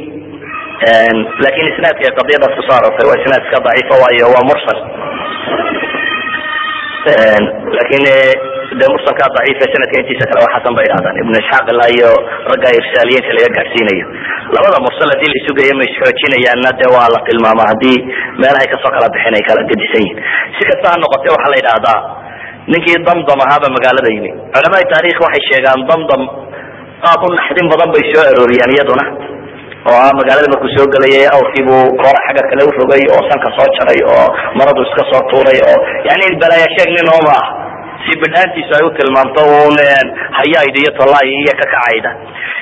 laakiin 1.44 1.68
isnaadka 1.74 2.16
qadiyadaas 2.20 2.54
ku 2.58 2.62
soo 2.68 2.76
aroortay 2.80 3.06
waa 3.10 3.20
isnaad 3.22 3.42
iska 3.48 3.60
daciifa 3.68 3.96
waayo 4.04 4.26
waa 4.36 4.44
mursal. 4.50 4.80
Lakin 7.80 8.04
de 8.80 8.86
mursalka 8.94 9.26
daciifa 9.36 9.66
sanadka 9.74 9.96
intiisa 10.02 10.26
kale 10.30 10.40
waa 10.46 10.54
xasan 10.56 10.74
bay 10.78 10.86
idhahdaan 10.90 11.16
ibnu 11.24 11.36
isxaaq 11.42 11.66
ilaa 11.74 11.90
iyo 11.98 12.10
ragga 12.52 12.70
irsaaliyiinta 12.80 13.32
laga 13.38 13.50
gaadhsiinayo. 13.58 14.06
Labada 14.56 14.78
mursal 14.86 15.10
haddii 15.14 15.30
la 15.34 15.38
isugayo 15.42 15.74
ma 15.80 15.84
isxoojinayaanna 15.90 16.72
de 16.80 16.88
waa 16.96 17.08
la 17.16 17.20
tilmaama 17.28 17.64
haddii 17.72 17.98
meelahay 18.42 18.68
ka 18.74 18.78
soo 18.84 18.92
kala 18.96 19.08
bixin 19.16 19.36
ay 19.40 19.44
kala 19.50 19.62
gedisan 19.72 20.02
yihiin 20.06 20.18
si 20.58 20.62
kasta 20.70 20.86
ha 20.92 20.96
noqotee 21.04 21.32
waxaa 21.36 21.52
la 21.54 21.58
yidhaahdaa 21.62 22.00
ninkii 22.72 22.98
damdam 23.08 23.40
ahaaba 23.46 23.68
magaalada 23.76 24.10
yimi. 24.16 24.32
Culamada 24.54 24.86
taarikh 24.94 25.18
waxay 25.26 25.44
sheegaan 25.50 25.82
damdam 25.90 26.22
qaab 27.04 27.22
u 27.26 27.28
naxdin 27.38 27.68
badan 27.74 27.90
bay 27.96 28.04
soo 28.14 28.24
arooriyaan 28.32 28.72
iyaduna 28.76 29.06
oo 29.90 29.98
ah 30.06 30.12
magaalada 30.20 30.48
markuu 30.54 30.72
soo 30.78 30.88
gelayay 30.94 31.26
awrkiibuu 31.36 31.84
koora 32.02 32.20
xagga 32.28 32.44
kale 32.52 32.64
urogay 32.72 33.04
oo 33.16 33.22
sanka 33.30 33.50
soo 33.58 33.68
jaray 33.78 34.00
oo 34.14 34.26
maradu 34.60 34.82
iska 34.88 35.04
soo 35.12 35.22
tuuray 35.32 35.60
oo 35.70 35.78
yani 36.10 36.26
balaaya 36.44 36.68
sheeg 36.76 36.90
nin 36.98 37.08
oo 37.16 37.22
maaha 37.28 37.48
si 38.04 38.12
bidhaantiisu 38.24 38.72
ay 38.80 38.84
u 38.88 38.92
tilmaamto 39.00 39.42
un 39.68 39.78
hayayd 40.40 40.76
iyo 40.82 40.92
tolay 41.00 41.28
iyo 41.44 41.54
kakacayda 41.62 42.12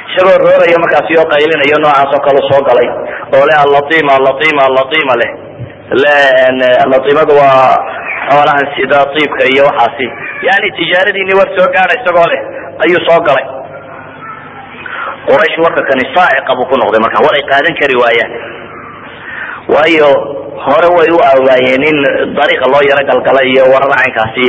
isagoo 0.09 0.37
rooraya 0.45 0.77
markaasi 0.83 1.13
oo 1.21 1.27
qaylinayo 1.33 1.77
noocaas 1.83 2.11
oo 2.17 2.21
kale 2.27 2.41
soo 2.49 2.61
galay 2.69 2.87
oo 3.35 3.43
le 3.49 3.55
allatima 3.65 4.11
allatima 4.19 4.61
allatima 4.69 5.13
leh. 5.21 5.31
Le 6.03 6.15
allatimadu 6.85 7.33
waa 7.41 7.75
xoolahan 8.29 8.65
sida 8.75 8.99
iibka 9.21 9.43
iyo 9.53 9.63
waxaasi. 9.69 10.07
Yani 10.47 10.67
tijaaradiini 10.79 11.33
war 11.39 11.49
soo 11.57 11.67
gaada 11.75 11.93
isagoo 11.99 12.27
leh 12.33 12.41
ayuu 12.83 13.01
soo 13.07 13.19
galay 13.27 13.45
quraysh 15.29 15.57
warka 15.65 15.81
kani 15.89 16.03
saaciqa 16.15 16.51
buu 16.59 16.67
ku 16.71 16.75
noqday 16.81 17.01
marka 17.05 17.19
war 17.25 17.33
ay 17.39 17.43
qaadan 17.51 17.73
kari 17.81 17.95
waayaan 18.03 18.31
waayo 19.73 20.09
hore 20.67 20.89
way 20.97 21.09
u 21.15 21.19
awaayeen 21.31 21.83
in 21.89 21.97
dariiqa 22.37 22.65
loo 22.73 22.81
yaro 22.89 23.03
galgalay 23.09 23.47
iyo 23.53 23.63
warar 23.73 23.91
caynkaasi 23.99 24.41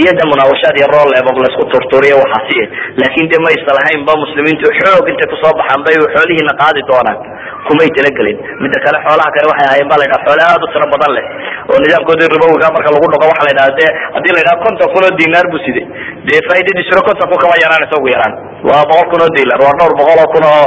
iyo 0.00 0.10
de 0.18 0.24
munaawashaad 0.30 0.74
iyo 0.80 0.88
roolleebab 0.94 1.36
la 1.42 1.48
isku 1.52 1.64
turturiyo 1.72 2.16
waxaasi 2.22 2.58
laakin 3.00 3.26
de 3.32 3.36
ma 3.44 3.50
islahayn 3.58 4.00
ba 4.08 4.12
muslimiintu 4.24 4.66
xoog 4.80 5.04
intay 5.12 5.26
ku 5.32 5.36
soo 5.42 5.52
baxaan 5.60 5.80
bay 5.86 5.96
xoolihiina 6.14 6.52
qaadi 6.62 6.80
doonaan. 6.90 7.18
Kumay 7.66 7.88
talagelin 7.96 8.38
mida 8.62 8.78
kale 8.86 8.98
xoolaha 9.06 9.30
kale 9.36 9.46
waxay 9.52 9.66
ahayen 9.70 9.88
ba 9.92 9.96
la 10.00 10.04
ydhaha 10.08 10.24
xoole 10.26 10.42
aad 10.50 10.62
u 10.64 10.66
tiro 10.72 10.86
badan 10.94 11.12
leh. 11.16 11.24
Oo 11.70 11.78
nidaamkoodii 11.84 12.28
ribowiga 12.34 12.68
marka 12.76 12.90
lagu 12.94 13.06
dhaqo 13.12 13.24
waxa 13.32 13.42
la 13.46 13.52
ydhaha 13.54 13.70
de 13.78 13.86
haddii 14.14 14.32
la 14.36 14.40
ydhaha 14.44 14.58
konton 14.64 14.88
kun 14.94 15.02
oo 15.08 15.12
dinaar 15.20 15.46
buu 15.52 15.60
siday 15.66 15.86
dee 16.30 16.40
faaidadiisuna 16.48 17.02
konton 17.08 17.26
kun 17.32 17.38
kama 17.44 17.54
yaraanaysa 17.64 17.94
ugu 18.00 18.08
yaraan. 18.14 18.34
Waa 18.68 18.82
boqol 18.90 19.06
kun 19.12 19.20
oo 19.26 19.30
dilar 19.36 19.58
waa 19.66 19.74
dhowr 19.78 19.92
boqol 20.00 20.18
oo 20.24 20.28
kun 20.34 20.44
oo 20.54 20.66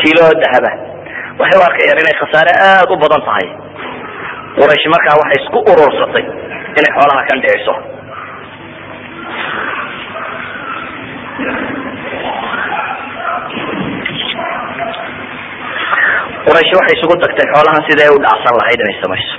kiilo 0.00 0.24
dahaba 0.44 0.70
waxay 1.40 1.58
u 1.60 1.64
arkayaan 1.68 2.00
inay 2.02 2.16
khasaare 2.20 2.52
aad 2.70 2.88
u 2.94 2.96
badan 3.04 3.22
tahay. 3.28 3.46
Quraysh 4.58 4.86
markaa 4.94 5.20
waxay 5.22 5.38
isku 5.42 5.58
urursatay 5.72 6.24
inay 6.78 6.92
xoolaha 6.96 7.22
kan 7.28 7.38
dhiciso 7.44 7.74
quraysh 16.46 16.72
waxay 16.78 16.94
isugu 16.98 17.14
tagtay 17.22 17.46
xoolahan 17.52 17.82
siday 17.88 18.08
u 18.14 18.18
dhacsan 18.24 18.54
lahayd 18.60 18.80
inay 18.84 18.96
samayso. 19.02 19.34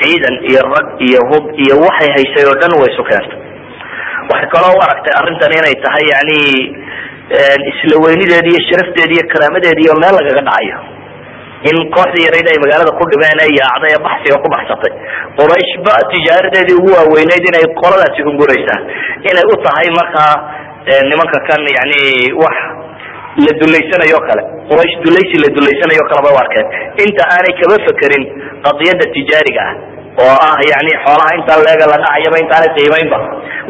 Ciidan 0.00 0.36
iyo 0.50 0.62
rag 0.74 0.86
iyo 1.08 1.20
hub 1.30 1.44
iyo 1.64 1.74
waxay 1.86 2.08
haysay 2.16 2.44
oo 2.50 2.56
dhan 2.60 2.72
way 2.80 2.88
isu 2.92 3.02
keentay 3.10 3.38
waxay 4.30 4.48
kaloo 4.54 4.74
u 4.76 4.80
aragtay 4.86 5.14
arrintan 5.20 5.52
inay 5.58 5.74
tahay 5.84 6.04
yani 6.14 6.40
isla 7.30 7.94
weynideedi 8.04 8.48
iyo 8.52 8.60
sharafteedi 8.68 9.12
iyo 9.18 9.24
karaamadeedi 9.32 9.80
iyo 9.86 9.94
meel 10.02 10.14
lagaga 10.18 10.42
dhacayo. 10.48 10.78
In 11.70 11.76
kooxdii 11.94 12.26
yarayd 12.28 12.46
ay 12.52 12.58
magaalada 12.64 12.92
ku 12.98 13.04
dhibeen 13.10 13.38
ee 13.44 13.50
yaacday 13.60 13.92
ee 13.96 14.02
baxsiga 14.06 14.36
ku 14.44 14.48
baxsatay. 14.54 14.92
Quraysh 15.38 15.72
ba 15.86 15.94
tijaaradeedii 16.12 16.76
ugu 16.80 16.90
waaweyneyd 16.96 17.44
inay 17.50 17.66
qoladaasi 17.82 18.20
hunguraysaa 18.28 18.80
inay 19.30 19.44
u 19.52 19.54
tahay 19.66 19.88
markaa 19.98 20.32
nimanka 21.10 21.38
kan 21.48 21.62
yani 21.78 22.00
wax 22.42 22.56
la 23.44 23.52
dulaysanayo 23.60 24.18
kale. 24.28 24.42
Quraysh 24.70 24.94
dulaysi 25.04 25.36
la 25.42 25.48
dulaysanayo 25.56 26.04
kale 26.10 26.20
bay 26.26 26.32
u 26.36 26.38
arkeen. 26.44 26.66
Inta 27.04 27.22
aanay 27.34 27.52
kaba 27.60 27.76
fekerin 27.88 28.24
qadiyada 28.66 29.04
tijaariga 29.16 29.62
ah 29.70 29.74
oo 30.24 30.34
ah 30.48 30.58
yani 30.72 30.92
xoolaha 31.04 31.30
intaa 31.38 31.58
leega 31.66 31.84
la 31.92 31.96
dhacayaba 32.02 32.36
intaanay 32.44 32.70
qiimaynba 32.76 33.18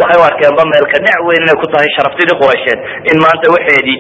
waxay 0.01 0.19
u 0.21 0.25
arkeenba 0.31 0.63
meelka 0.73 0.99
dhac 1.07 1.19
weyn 1.29 1.43
inay 1.47 1.57
ku 1.63 1.67
tahay 1.73 1.89
sharaftidii 1.97 2.37
quraysheed. 2.43 2.81
In 3.11 3.17
maanta 3.25 3.47
waxeedii 3.57 3.99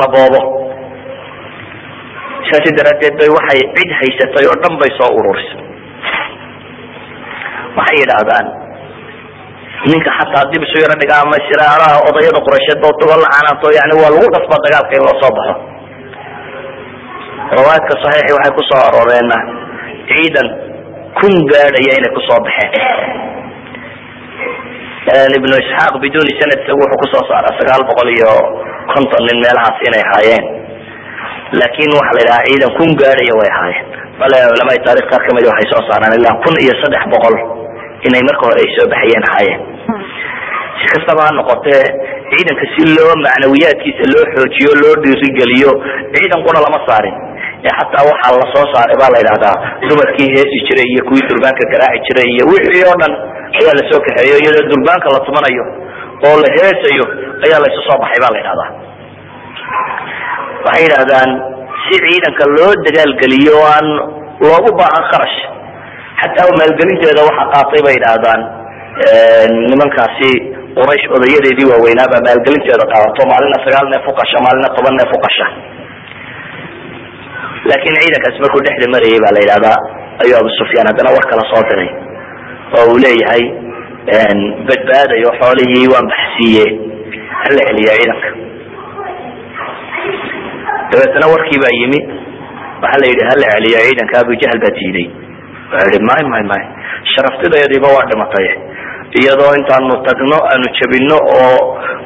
la 0.00 0.06
boobo. 0.14 0.40
Saasi 2.48 2.70
daraadeed 2.78 3.14
bay 3.20 3.30
waxay 3.38 3.60
cid 3.76 3.90
haysatay 4.00 4.44
oo 4.50 4.56
dhan 4.62 4.74
bay 4.80 4.90
soo 4.98 5.10
ururisay 5.18 5.60
waxay 7.78 7.96
yidhaahdaan 8.02 8.46
ninka 9.90 10.10
xataa 10.18 10.44
dib 10.52 10.62
isu 10.66 10.76
yaro 10.84 10.96
dhiga 11.00 11.14
ama 11.24 11.36
siraaraha 11.48 11.96
odayada 12.08 12.40
quraysheed 12.46 12.78
ba 12.84 12.88
tago 13.00 13.14
lacanaato 13.24 13.68
yani 13.78 13.94
waa 14.02 14.10
lagu 14.14 14.28
dhasba 14.34 14.56
dagaalka 14.64 14.92
in 14.98 15.02
loo 15.08 15.16
soo 15.22 15.32
baxo. 15.38 15.54
Rawaayadka 17.56 17.92
saxiixi 18.02 18.32
waxay 18.36 18.52
ku 18.58 18.62
soo 18.70 18.80
arooreen 18.88 19.28
ciidan 20.10 20.48
kun 21.18 21.32
gaadhaya 21.52 21.92
inay 21.98 22.12
ku 22.16 22.20
soo 22.28 22.38
baxeen. 22.46 22.70
Ibnu 25.38 25.54
isxaaq 25.62 25.94
biduni 26.02 26.32
sanad 26.40 26.58
isagu 26.62 26.80
wuxuu 26.82 27.00
ku 27.02 27.06
soo 27.12 27.24
saara 27.30 27.50
sagaal 27.58 27.82
boqol 27.88 28.08
iyo 28.16 28.32
konton 28.92 29.22
nin 29.28 29.38
meelahaas 29.44 29.78
inay 29.88 30.04
haayeen 30.10 30.44
laakin 31.58 31.90
waxa 31.98 32.12
la 32.16 32.20
yidhaha 32.22 32.42
ciidan 32.46 32.70
kun 32.78 32.90
gaadhaya 33.00 33.34
way 33.40 33.50
ahaayeen. 33.56 33.86
Bale 34.20 34.36
culamada 34.52 34.80
taarikh 34.86 35.06
qaar 35.10 35.22
ka 35.26 35.30
mid 35.36 35.44
waxay 35.50 35.66
soo 35.72 35.82
saaraan 35.90 36.14
ilaa 36.18 36.34
kun 36.44 36.54
iyo 36.64 36.74
saddex 36.82 37.02
boqol 37.14 37.34
inay 38.06 38.22
marka 38.28 38.42
hore 38.46 38.60
ay 38.64 38.68
soo 38.76 38.86
baxayeen 38.92 39.24
ahaayeen. 39.30 39.60
Si 40.78 40.84
kastaba 40.94 41.20
ha 41.26 41.30
noqotee 41.40 41.82
ciidanka 42.30 42.64
si 42.74 42.82
loo 42.96 43.12
macnawiyaadkiisa 43.24 44.04
loo 44.14 44.24
xoojiyo 44.34 44.72
loo 44.82 44.94
dhiirigeliyo 45.02 45.70
ciidan 46.14 46.40
qura 46.46 46.58
lama 46.66 46.78
saarin 46.86 47.16
xataa 47.78 48.04
waxaa 48.10 48.32
la 48.42 48.46
soo 48.54 48.66
saaray 48.74 48.96
baa 49.02 49.10
la 49.14 49.18
yidhahdaa 49.22 49.56
dumarkii 49.88 50.28
heesi 50.36 50.58
jiray 50.68 50.88
iyo 50.94 51.02
kuwii 51.08 51.24
durbaanka 51.30 51.64
garaaci 51.72 52.00
jiray 52.08 52.28
iyo 52.34 52.44
wixii 52.52 52.84
oo 52.90 52.96
dhan 53.02 53.12
ayaa 53.58 53.74
la 53.78 53.84
soo 53.90 54.00
kaxeeyo 54.06 54.36
iyadoo 54.42 54.66
durbaanka 54.72 55.06
la 55.14 55.20
tumanayo 55.26 55.64
oo 56.28 56.36
la 56.44 56.48
heesayo 56.56 57.04
ayaa 57.46 57.60
laysu 57.64 57.80
soo 57.88 57.98
baxay 58.04 58.20
ba 58.24 58.28
la 58.34 58.38
yidhahdaa 58.42 58.70
waxay 60.64 60.82
yidhahdaan 60.86 61.30
si 61.84 61.94
ciidanka 62.04 62.44
loo 62.56 62.72
dagaalgeliyo 62.86 63.54
o 63.60 63.64
aan 63.74 63.88
loogu 64.48 64.70
baahan 64.80 65.04
kharash 65.12 65.38
xataa 66.22 66.48
maalgelinteeda 66.60 67.20
waxa 67.28 67.44
qaatay 67.54 67.80
bay 67.86 67.94
yidhaahdaan. 67.98 68.40
Nimankaasi 69.70 70.30
quraysh 70.78 71.06
odayadeedii 71.16 71.68
waaweynaabaa 71.72 72.20
maalgelinteeda 72.26 72.84
qaadato. 72.92 73.20
Maalina 73.30 73.58
sagaal 73.66 73.86
neef 73.92 74.04
uqasha 74.12 74.38
maalina 74.46 74.68
toban 74.76 74.94
neef 75.00 75.12
uqasha 75.18 75.46
laakin 77.68 77.94
ciidankaasi 78.02 78.38
markuu 78.44 78.62
dhexda 78.66 78.86
marayay 78.94 79.20
baa 79.24 79.32
la 79.36 79.40
yidhahdaa 79.44 79.78
ayuu 80.22 80.36
abu 80.42 80.50
sufyaan 80.60 80.86
haddana 80.90 81.10
war 81.16 81.24
kala 81.30 81.42
soo 81.52 81.62
diray 81.70 81.90
oo 82.78 82.84
uu 82.92 82.98
leeyahay 83.04 83.44
badbaadayo 84.68 85.30
xoolihii 85.40 85.86
waan 85.94 86.06
baxsiiye 86.12 86.66
hala 87.42 87.60
celiya 87.68 87.92
ciidanka. 88.00 88.28
Dabeetana 90.90 91.26
warkii 91.32 91.58
baa 91.64 91.74
yimi 91.80 92.00
waxaa 92.82 93.00
la 93.02 93.06
yidhi 93.10 93.24
hala 93.30 93.46
celiya 93.54 93.80
ciidanka 93.86 94.14
abujahl 94.22 94.58
baa 94.64 94.74
diiday. 94.78 95.06
Ihi 95.80 95.98
may 96.08 96.22
may 96.32 96.44
may 96.50 96.62
sharaftidayadiiba 97.12 97.88
waa 97.96 98.06
dhimatay 98.10 98.46
iyadoo 99.20 99.52
intaanu 99.58 99.94
tagno 100.06 100.38
aanu 100.50 100.66
jabino 100.78 101.16
oo 101.38 101.58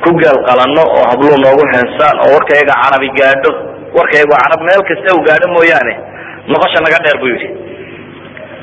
ku 0.05 0.11
geel 0.21 0.39
qalanno 0.49 0.83
oo 0.97 1.05
habluu 1.11 1.37
noogu 1.45 1.65
heensaan 1.73 2.17
oo 2.25 2.31
warkayaga 2.37 2.75
carabi 2.83 3.09
gaadho 3.19 3.51
warkayagu 3.97 4.35
carab 4.43 4.61
meel 4.69 4.83
kasta 4.91 5.11
u 5.19 5.21
gaadho 5.29 5.47
mooyaane. 5.57 5.95
Noqosha 6.53 6.79
naga 6.85 6.99
dheer 7.05 7.19
buu 7.23 7.31
yidhi. 7.35 7.49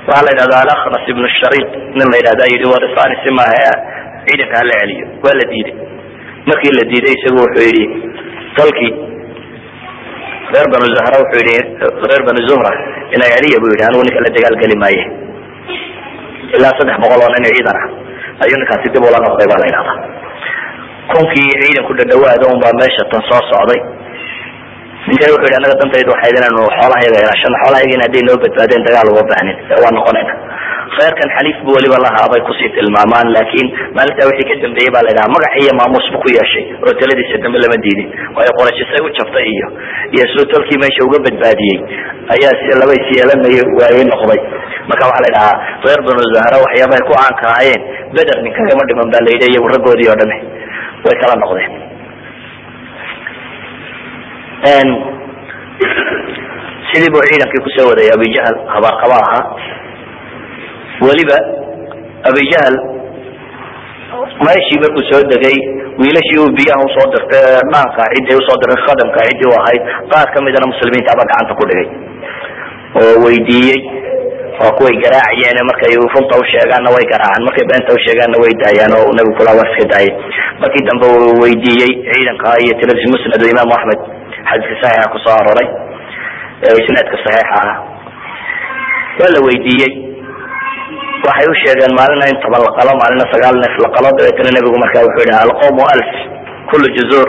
Waxaa 0.07 0.25
la 0.27 0.31
yidhahda 0.33 0.55
alaknas 0.63 1.05
ibnu 1.13 1.27
shariid. 1.39 1.69
Nin 1.97 2.07
la 2.13 2.17
yidhahda 2.21 2.45
yidhi 2.53 2.65
warisani 2.73 3.15
si 3.23 3.29
maaha 3.39 3.71
ciidanka 4.27 4.55
hala 4.61 4.73
celiyo. 4.81 5.05
Waa 5.23 5.35
la 5.39 5.45
diiday. 5.51 5.75
Markii 6.49 6.73
la 6.79 6.83
diiday 6.91 7.13
isagu 7.19 7.37
wuxuu 7.43 7.65
yidhi 7.69 7.85
tolkii 8.57 8.91
reer 10.53 10.67
banu 10.73 10.87
zahra 10.97 11.15
wuxuu 11.23 11.39
yidhi 11.41 11.55
reer 12.09 12.23
banu 12.27 12.41
zuhra 12.49 12.71
ina 13.15 13.25
celiya 13.33 13.57
buu 13.63 13.71
yidhi 13.73 13.83
anigu 13.87 14.03
ninka 14.07 14.21
la 14.25 14.29
dagaalgeli 14.37 14.75
maaye. 14.83 15.03
Ilaa 16.57 16.73
saddex 16.77 16.97
boqol 17.03 17.21
oo 17.25 17.29
nin 17.35 17.45
ciidan 17.55 17.77
ah 17.81 17.87
ayuu 18.43 18.57
ninkaasi 18.61 18.87
dib 18.93 19.03
ula 19.09 19.19
noqday 19.25 19.47
baa 19.51 19.59
la 19.63 19.67
yidhahdaa. 19.69 19.97
Kunkii 21.11 21.49
ciidanku 21.61 21.91
dhadhawaada 21.99 22.45
un 22.53 22.57
baa 22.63 22.73
meesha 22.81 23.03
tan 23.11 23.21
soo 23.29 23.41
socday 23.51 23.79
ninkani 25.09 25.31
wuxu 25.35 25.45
yidhi 25.47 25.57
anaga 25.61 25.75
dantaydu 25.81 26.09
waxayd 26.15 26.35
inaanu 26.39 26.61
xoolahayaga 26.77 27.17
ilaashano 27.23 27.55
xoolahayagina 27.63 28.03
hadday 28.05 28.23
noo 28.27 28.37
badbaadeen 28.43 28.81
dagaal 28.87 29.07
uma 29.13 29.23
baahnin 29.31 29.57
waa 29.83 29.91
noqonayna 29.97 30.33
kheyrkan 30.95 31.29
xaliif 31.35 31.57
bu 31.65 31.71
weliba 31.77 31.97
lahaa 32.05 32.27
bay 32.31 32.41
ku 32.47 32.51
sii 32.59 32.69
tilmaamaan 32.77 33.27
laakiin 33.35 33.67
maalintaa 33.97 34.27
wixii 34.29 34.47
ka 34.49 34.55
dambeeyey 34.65 34.91
baa 34.95 35.03
la 35.05 35.09
yidhaha 35.13 35.33
magac 35.35 35.53
iyo 35.63 35.73
maamuus 35.79 36.05
bu 36.13 36.17
ku 36.23 36.27
yeeshay 36.37 36.63
oo 36.85 36.93
taladiisa 37.01 37.37
dambe 37.45 37.57
lama 37.63 37.77
diidin. 37.85 38.07
Waayo 38.35 38.51
qorashisay 38.59 39.01
u 39.07 39.09
jabtay 39.17 39.45
iyo 39.55 39.67
iyo 40.15 40.25
suu 40.33 40.45
tolkii 40.53 40.79
meesha 40.83 41.01
uga 41.07 41.19
badbaadiyey 41.27 41.77
ayaa 42.35 42.53
si 42.61 42.71
laba 42.81 42.93
isyeelanay 43.01 43.55
waayey 43.79 44.05
noqday. 44.13 44.39
Marka 44.89 45.03
waxaa 45.09 45.23
la 45.25 45.29
yidhahaa 45.31 45.55
reer 45.85 46.01
banu 46.07 46.21
zahra 46.35 46.57
waxyaabahay 46.65 47.03
ku 47.09 47.13
caanka 47.19 47.45
ahaayeen 47.53 47.81
beder 48.15 48.37
ninkagama 48.45 48.83
dhiman 48.89 49.07
baa 49.15 49.23
la 49.25 49.31
yidhi 49.35 49.47
iyagu 49.53 49.67
raggoodii 49.75 50.09
oo 50.13 50.17
dhame 50.21 50.37
way 51.05 51.15
kala 51.23 51.33
noqdeen 51.43 51.71
sidii 56.91 57.11
buu 57.13 57.23
ciidankii 57.29 57.63
ku 57.65 57.69
soo 57.75 57.87
wadayay 57.91 58.13
abijahl 58.17 58.55
habaarqaba 58.73 59.15
ahaa 59.25 59.43
weliba 61.07 61.37
abijahl 62.29 62.75
meeshii 64.45 64.81
markuu 64.83 65.03
soo 65.11 65.21
degay 65.33 65.57
wiilashii 66.01 66.39
uu 66.43 66.51
biyaha 66.59 66.81
u 66.87 66.89
soo 66.95 67.07
dirtay 67.13 67.45
dhaanka 67.73 68.03
ciddii 68.13 68.37
u 68.41 68.43
soo 68.47 68.57
diray 68.61 68.79
khadamka 68.85 69.19
ciddii 69.27 69.49
u 69.51 69.55
ahayd 69.61 69.81
qaar 70.11 70.27
kamidana 70.35 70.71
muslimiinta 70.73 71.09
aba 71.15 71.23
gacanta 71.29 71.53
ku 71.59 71.63
dhigay. 71.69 71.87
Oo 72.99 73.13
weydiiyey 73.25 73.81
waa 74.61 74.71
kuway 74.77 74.95
garaacayeen 75.03 75.59
markay 75.69 75.93
runta 76.13 76.35
usheegaanna 76.43 76.89
way 76.95 77.05
garaacaan 77.13 77.45
markay 77.47 77.65
beenta 77.71 77.91
usheegaanna 77.99 78.37
way 78.43 78.53
daayaan 78.63 78.93
oo 78.99 79.09
nabigu 79.17 79.35
kula 79.39 79.51
waa 79.59 79.67
iska 79.71 79.85
daayay 79.93 80.13
markii 80.61 80.83
dambe 80.89 81.07
weydiiyey 81.43 81.91
ciidanka 82.11 82.47
iyo 82.63 82.73
tiradiis 82.79 83.09
musnad 83.13 83.41
o 83.45 83.47
imaamu 83.53 83.73
axmed 83.77 84.01
xadiiska 84.49 84.75
saxiixa 84.81 85.11
ku 85.13 85.17
soo 85.23 85.35
aroray 85.41 85.67
isnaadka 86.81 87.15
saxiixa 87.25 87.57
ah. 87.61 87.75
Waa 89.19 89.33
la 89.35 89.39
weydiiyey. 89.47 89.93
Waxay 91.25 91.47
u 91.51 91.55
sheegeen 91.61 91.93
maalina 91.99 92.25
in 92.31 92.37
toban 92.43 92.61
la 92.65 92.71
qalo 92.77 92.91
maalina 93.01 93.25
sagaal 93.33 93.55
neef 93.61 93.75
la 93.83 93.89
dabeetana 94.17 94.51
nebigu 94.55 94.77
markaa 94.83 95.05
wuxuu 95.07 95.25
yihi 95.27 95.41
alqawmu 95.45 95.83
alf 95.93 96.11
kula 96.69 96.87
jazur 96.97 97.27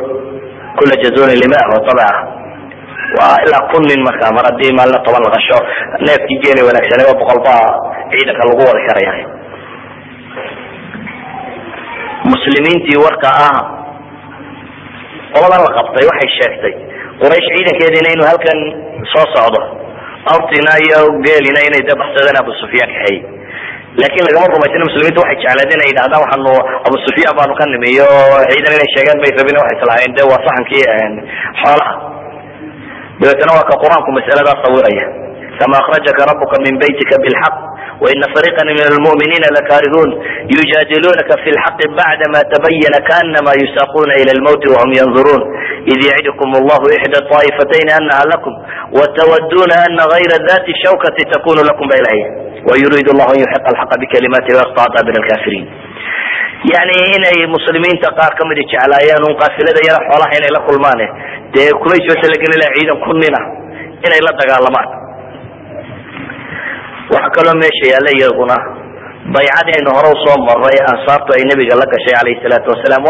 kula 0.79 0.95
jazurin 1.03 1.39
lima 1.45 1.61
wa 1.73 1.81
tabaca 1.89 2.23
waa 3.17 3.37
ilaa 3.45 3.69
kun 3.73 3.85
nin 3.91 4.01
markaa 4.09 4.33
mar 4.37 4.45
haddii 4.49 4.73
maalina 4.79 5.05
toban 5.07 5.23
la 5.25 5.31
neefkii 6.07 6.39
geeli 6.45 6.63
wanaagsanaba 6.69 7.19
boqol 7.21 7.41
baa 7.47 7.67
ciidanka 8.13 8.43
lagu 8.49 8.63
wadi 8.69 8.83
karaya 8.89 9.13
muslimiintii 12.33 13.03
warka 13.05 13.29
ah 13.49 13.59
qoladan 15.35 15.61
la 15.67 15.71
qabtay 15.79 16.05
waxay 16.11 16.31
sheegtay 16.39 16.75
quraysh 17.21 17.49
ciidankeediina 17.55 18.09
inuu 18.17 18.27
halkan 18.31 18.59
soo 19.13 19.27
socdo. 19.35 19.61
Awrtina 20.33 20.73
iyo 20.87 20.99
geelina 21.27 21.61
inay 21.69 21.83
dabaxsadeen 21.91 22.37
abu 22.43 22.51
sufyaan 22.63 22.91
kaxeeyey 22.95 23.21
laakin 24.01 24.23
lagama 24.29 24.47
rumaysana 24.55 24.85
muslimiinta 24.89 25.21
waxay 25.25 25.39
jecleed 25.45 25.71
inay 25.77 25.89
yidhahdaan 25.91 26.23
waxaanu 26.25 26.53
abu 26.89 26.97
sufyaan 27.07 27.35
baanu 27.39 27.55
ka 27.61 27.65
nimi 27.73 27.89
iyo 27.97 28.09
ciidan 28.53 28.73
inay 28.77 28.89
sheegaan 28.95 29.19
may 29.23 29.33
rabin 29.39 29.57
waxay 29.63 29.77
islahaayeen 29.79 30.13
de 30.19 30.23
waa 30.31 30.41
saxankii 30.47 30.85
xoolaha. 31.61 31.93
Dabeetana 33.21 33.53
waa 33.59 33.67
ka 33.71 33.75
qur'aanku 33.83 34.11
masaladaa 34.19 34.57
sawiraya. 34.65 35.07
Kama 35.61 35.75
akrajaka 35.83 36.23
rabuka 36.31 36.57
min 36.65 36.75
baytika 36.83 37.15
bilxaq 37.25 37.55
fariiqa 38.35 38.63
min 38.69 38.79
almu'miniina 38.93 39.49
lakaarihuun 39.59 40.11
yujaadilunaka 40.55 41.35
fi 41.43 41.51
lxaqi 41.57 41.87
bacdama 41.99 42.41
tabayana 42.53 42.99
kaanama 43.11 43.53
yusaaquna 43.63 44.13
ila 44.23 44.33
lmawti 44.41 44.67
wahum 44.75 44.91
yanduruun 45.01 45.43
id 45.93 46.01
yacidukum 46.11 46.51
allahu 46.61 46.87
ixda 46.97 47.19
طaa'ifatayn 47.33 47.89
anaha 47.99 48.25
lakum 48.33 48.53
watawaduna 48.99 49.75
ana 49.87 50.05
gayra 50.15 50.39
dati 50.51 50.73
shawkati 50.85 51.23
takunu 51.35 51.63
lakum 51.71 51.87
ba 51.91 51.97
ilahy 52.03 52.21
wayuriid 52.69 53.09
llahu 53.19 53.31
an 53.35 53.39
yuxiqa 53.45 53.69
alxaqa 53.73 53.95
bikalimati 54.03 54.51
wayaqطaca 54.57 54.95
daabir 54.97 55.15
alkafiriin 55.23 55.67
yani 56.73 56.95
inay 57.17 57.39
muslimiinta 57.55 58.09
qaar 58.19 58.33
kamidi 58.39 58.63
jeclaayeen 58.73 59.23
un 59.31 59.35
qaafilada 59.43 59.81
yara 59.89 60.01
xoolaha 60.09 60.33
inay 60.39 60.53
la 60.57 60.61
kulmaan 60.69 61.01
dee 61.55 61.71
kumay 61.83 62.01
soo 62.07 62.17
talagelin 62.23 62.63
ciidan 62.77 62.99
kunina 63.07 63.41
inay 64.07 64.21
la 64.27 64.33
dagaalamaan 64.41 65.02
waxa 67.15 67.31
kaloo 67.37 67.57
meesha 67.63 67.87
yaalla 67.93 68.11
iyaguna. 68.19 68.57
Baycadii 69.35 69.75
aynu 69.79 69.91
hore 69.97 70.09
u 70.15 70.17
soo 70.25 70.37
maray 70.49 70.79
ansaartu 70.93 71.31
ay 71.37 71.43
nebiga 71.51 71.75
la 71.81 71.87
gashay 71.93 72.15
calayhi 72.19 72.43
salaatu 72.45 72.69
wasalaam 72.75 73.05